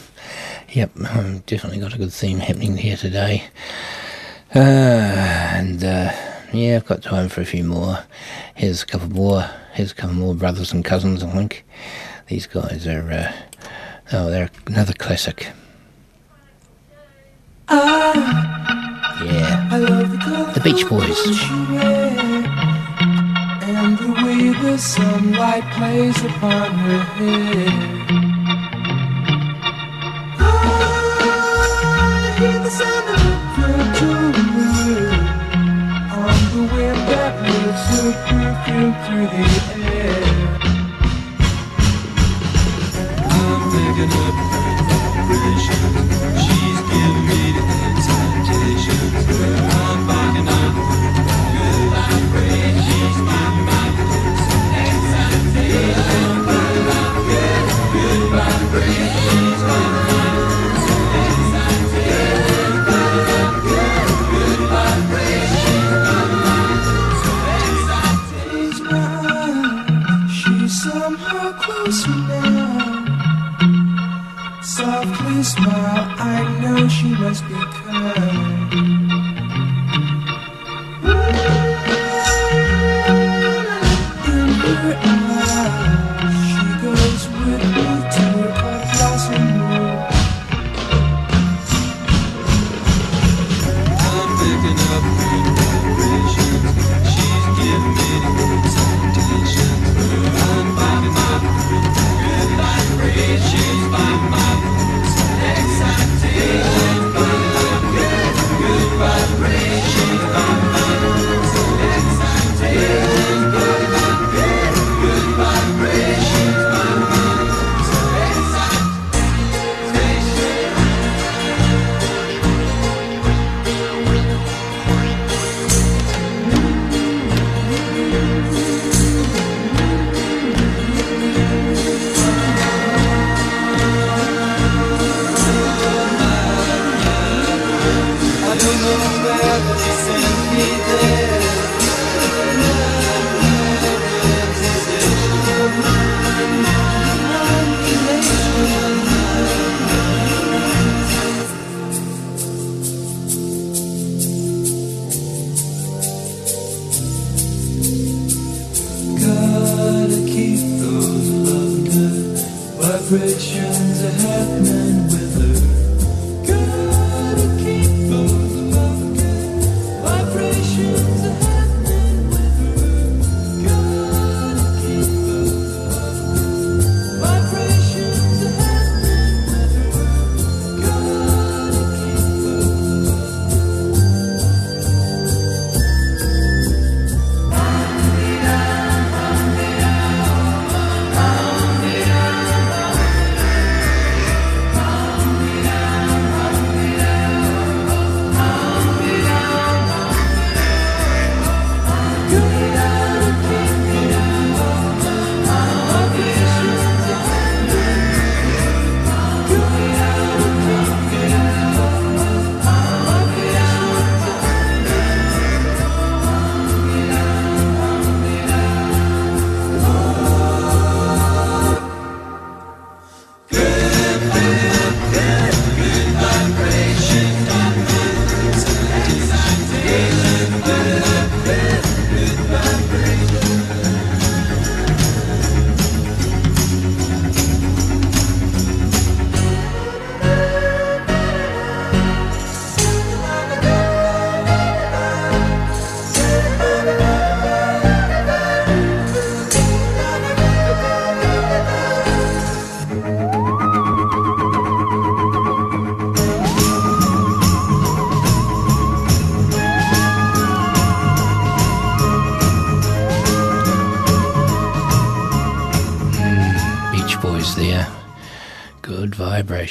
Yep, 0.69 0.91
um, 1.11 1.39
definitely 1.45 1.79
got 1.79 1.93
a 1.93 1.97
good 1.97 2.11
theme 2.11 2.39
happening 2.39 2.77
here 2.77 2.97
today. 2.97 3.43
Uh, 4.55 4.59
and 4.59 5.83
uh, 5.83 6.11
yeah, 6.51 6.77
I've 6.77 6.85
got 6.85 7.03
time 7.03 7.29
for 7.29 7.41
a 7.41 7.45
few 7.45 7.63
more. 7.63 7.99
Here's 8.55 8.81
a 8.81 8.85
couple 8.85 9.09
more. 9.09 9.49
Here's 9.73 9.91
a 9.91 9.95
couple 9.95 10.15
more 10.15 10.33
brothers 10.33 10.73
and 10.73 10.83
cousins, 10.83 11.23
I 11.23 11.29
think. 11.31 11.65
These 12.27 12.47
guys 12.47 12.87
are, 12.87 13.11
uh, 13.11 13.31
oh, 14.13 14.29
they're 14.29 14.49
another 14.65 14.93
classic. 14.93 15.49
Yeah. 17.69 19.67
I 19.71 19.77
love 19.77 20.11
the 20.11 20.51
The 20.53 20.61
Beach 20.63 20.87
Boys. 20.89 21.19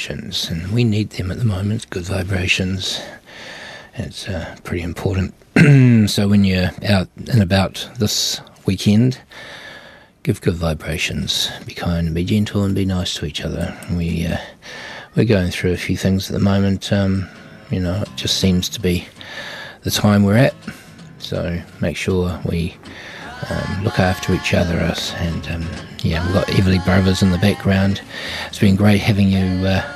Vibrations, 0.03 0.49
and 0.49 0.71
we 0.73 0.83
need 0.83 1.11
them 1.11 1.31
at 1.31 1.37
the 1.37 1.45
moment. 1.45 1.89
Good 1.89 2.03
vibrations. 2.03 2.99
It's 3.95 4.27
uh, 4.27 4.55
pretty 4.63 4.83
important. 4.83 5.33
so 6.09 6.27
when 6.27 6.43
you're 6.43 6.71
out 6.85 7.07
and 7.31 7.41
about 7.41 7.89
this 7.99 8.41
weekend, 8.65 9.21
give 10.23 10.41
good 10.41 10.55
vibrations. 10.55 11.49
Be 11.65 11.73
kind 11.73 12.07
and 12.07 12.15
be 12.15 12.25
gentle 12.25 12.63
and 12.63 12.75
be 12.75 12.85
nice 12.85 13.13
to 13.15 13.25
each 13.25 13.41
other. 13.41 13.77
We 13.91 14.25
uh, 14.25 14.37
we're 15.15 15.25
going 15.25 15.51
through 15.51 15.71
a 15.71 15.77
few 15.77 15.95
things 15.95 16.29
at 16.29 16.33
the 16.33 16.43
moment. 16.43 16.91
Um, 16.91 17.29
you 17.71 17.79
know, 17.79 18.01
it 18.01 18.09
just 18.17 18.39
seems 18.39 18.67
to 18.69 18.81
be 18.81 19.07
the 19.83 19.91
time 19.91 20.23
we're 20.23 20.37
at. 20.37 20.55
So 21.19 21.61
make 21.79 21.95
sure 21.95 22.41
we 22.43 22.75
um, 23.49 23.83
look 23.85 23.99
after 23.99 24.33
each 24.33 24.53
other. 24.53 24.79
Us 24.79 25.13
and 25.13 25.47
um, 25.47 25.69
yeah, 25.99 26.25
we've 26.25 26.33
got 26.33 26.47
Everly 26.47 26.83
Brothers 26.83 27.21
in 27.21 27.31
the 27.31 27.37
background. 27.37 28.01
It's 28.47 28.59
been 28.59 28.75
great 28.75 28.99
having 28.99 29.29
you 29.29 29.65
uh, 29.65 29.92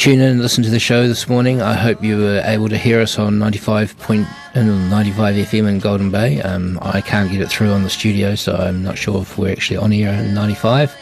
tune 0.00 0.18
in 0.18 0.30
and 0.30 0.40
listen 0.40 0.64
to 0.64 0.70
the 0.70 0.80
show 0.80 1.06
this 1.06 1.28
morning. 1.28 1.60
I 1.60 1.74
hope 1.74 2.02
you 2.02 2.16
were 2.16 2.40
able 2.46 2.70
to 2.70 2.78
hear 2.78 3.02
us 3.02 3.18
on 3.18 3.38
95 3.38 3.98
point, 3.98 4.26
uh, 4.54 4.62
95 4.62 5.34
FM 5.34 5.68
in 5.68 5.78
Golden 5.78 6.10
Bay. 6.10 6.40
Um, 6.40 6.78
I 6.80 7.02
can't 7.02 7.30
get 7.30 7.42
it 7.42 7.50
through 7.50 7.68
on 7.72 7.82
the 7.82 7.90
studio, 7.90 8.34
so 8.34 8.56
I'm 8.56 8.82
not 8.82 8.96
sure 8.96 9.20
if 9.20 9.36
we're 9.36 9.52
actually 9.52 9.76
on 9.76 9.90
here 9.90 10.08
in 10.08 10.32
95. 10.32 10.96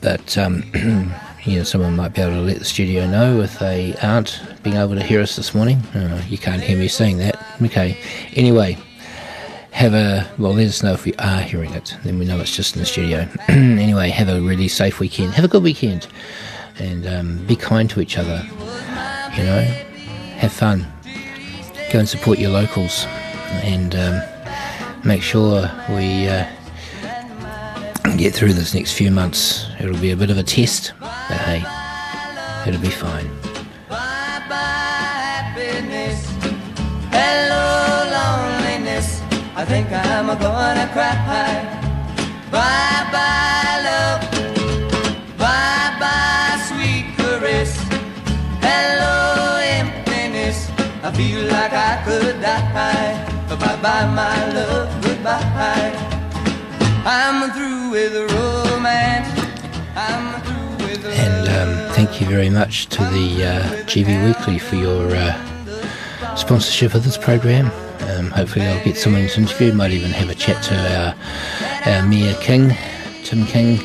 but 0.00 0.38
um, 0.38 0.64
you 1.44 1.58
know, 1.58 1.62
someone 1.62 1.94
might 1.94 2.14
be 2.14 2.22
able 2.22 2.36
to 2.36 2.40
let 2.40 2.58
the 2.58 2.64
studio 2.64 3.06
know 3.06 3.42
if 3.42 3.58
they 3.58 3.94
aren't 4.02 4.40
being 4.62 4.76
able 4.76 4.94
to 4.94 5.02
hear 5.02 5.20
us 5.20 5.36
this 5.36 5.54
morning. 5.54 5.76
Uh, 5.94 6.22
you 6.26 6.38
can't 6.38 6.62
hear 6.62 6.78
me 6.78 6.88
saying 6.88 7.18
that. 7.18 7.36
Okay. 7.60 7.98
Anyway, 8.32 8.78
have 9.72 9.92
a 9.92 10.26
well. 10.38 10.54
Let 10.54 10.68
us 10.68 10.82
know 10.82 10.94
if 10.94 11.04
we 11.04 11.12
are 11.16 11.42
hearing 11.42 11.74
it. 11.74 11.94
Then 12.02 12.18
we 12.18 12.24
know 12.24 12.40
it's 12.40 12.56
just 12.56 12.76
in 12.76 12.80
the 12.80 12.86
studio. 12.86 13.28
anyway, 13.48 14.08
have 14.08 14.30
a 14.30 14.40
really 14.40 14.68
safe 14.68 15.00
weekend. 15.00 15.34
Have 15.34 15.44
a 15.44 15.48
good 15.48 15.62
weekend, 15.62 16.08
and 16.80 17.06
um, 17.06 17.46
be 17.46 17.54
kind 17.54 17.88
to 17.90 18.00
each 18.00 18.18
other. 18.18 18.42
You 19.36 19.44
know, 19.44 19.62
have 20.38 20.52
fun. 20.52 20.86
Go 21.92 22.00
and 22.00 22.08
support 22.08 22.38
your 22.38 22.50
locals, 22.50 23.04
and 23.62 23.94
um, 23.94 24.22
make 25.04 25.22
sure 25.22 25.70
we. 25.88 26.28
Uh, 26.28 26.46
get 28.16 28.34
through 28.34 28.52
this 28.52 28.74
next 28.74 28.92
few 28.92 29.10
months. 29.10 29.66
It'll 29.78 29.96
be 29.96 30.10
a 30.10 30.16
bit 30.16 30.30
of 30.30 30.36
a 30.36 30.42
test, 30.42 30.92
but 31.00 31.40
hey, 31.48 31.64
it'll 32.68 32.80
be 32.80 32.90
fine. 32.90 33.30
I 39.60 39.64
think 39.66 39.92
I'm 39.92 40.26
gonna 40.26 40.88
cry. 40.94 41.60
Bye 42.50 43.10
bye, 43.12 43.82
love. 43.84 44.29
I 51.10 51.12
feel 51.12 51.44
like 51.46 51.72
I 51.72 52.02
could 52.04 52.40
die. 52.40 53.26
Bye 53.48 53.76
bye, 53.82 54.06
my 54.14 54.52
love. 54.52 55.02
Goodbye. 55.02 55.92
I'm 57.04 57.50
through 57.50 57.90
with 57.90 58.14
romance. 58.32 59.28
I'm 59.96 60.40
through 60.42 60.86
with 60.86 61.04
And 61.04 61.48
um, 61.48 61.94
thank 61.94 62.20
you 62.20 62.28
very 62.28 62.48
much 62.48 62.86
to 62.90 63.02
the 63.02 63.44
uh, 63.44 63.62
GB 63.86 64.24
Weekly 64.24 64.60
for 64.60 64.76
your 64.76 65.10
uh, 65.10 66.36
sponsorship 66.36 66.94
of 66.94 67.02
this 67.02 67.18
program. 67.18 67.72
Um, 68.02 68.30
hopefully, 68.30 68.66
I'll 68.66 68.84
get 68.84 68.96
someone 68.96 69.26
to 69.26 69.40
interview. 69.40 69.72
Might 69.72 69.90
even 69.90 70.12
have 70.12 70.30
a 70.30 70.34
chat 70.36 70.62
to 70.66 70.76
our, 70.96 71.92
our 71.92 72.06
Mayor 72.06 72.34
King, 72.34 72.76
Tim 73.24 73.46
King, 73.46 73.80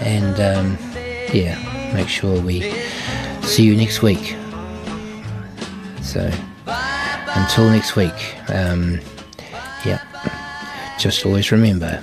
and 0.00 0.40
um, 0.40 0.76
yeah, 1.32 1.92
make 1.94 2.08
sure 2.08 2.40
we 2.40 2.62
see 3.42 3.62
you 3.62 3.76
next 3.76 4.02
week. 4.02 4.41
So, 6.02 6.30
until 7.34 7.70
next 7.70 7.96
week, 7.96 8.12
um, 8.48 9.00
yeah, 9.84 10.00
just 10.98 11.24
always 11.24 11.50
remember. 11.52 12.02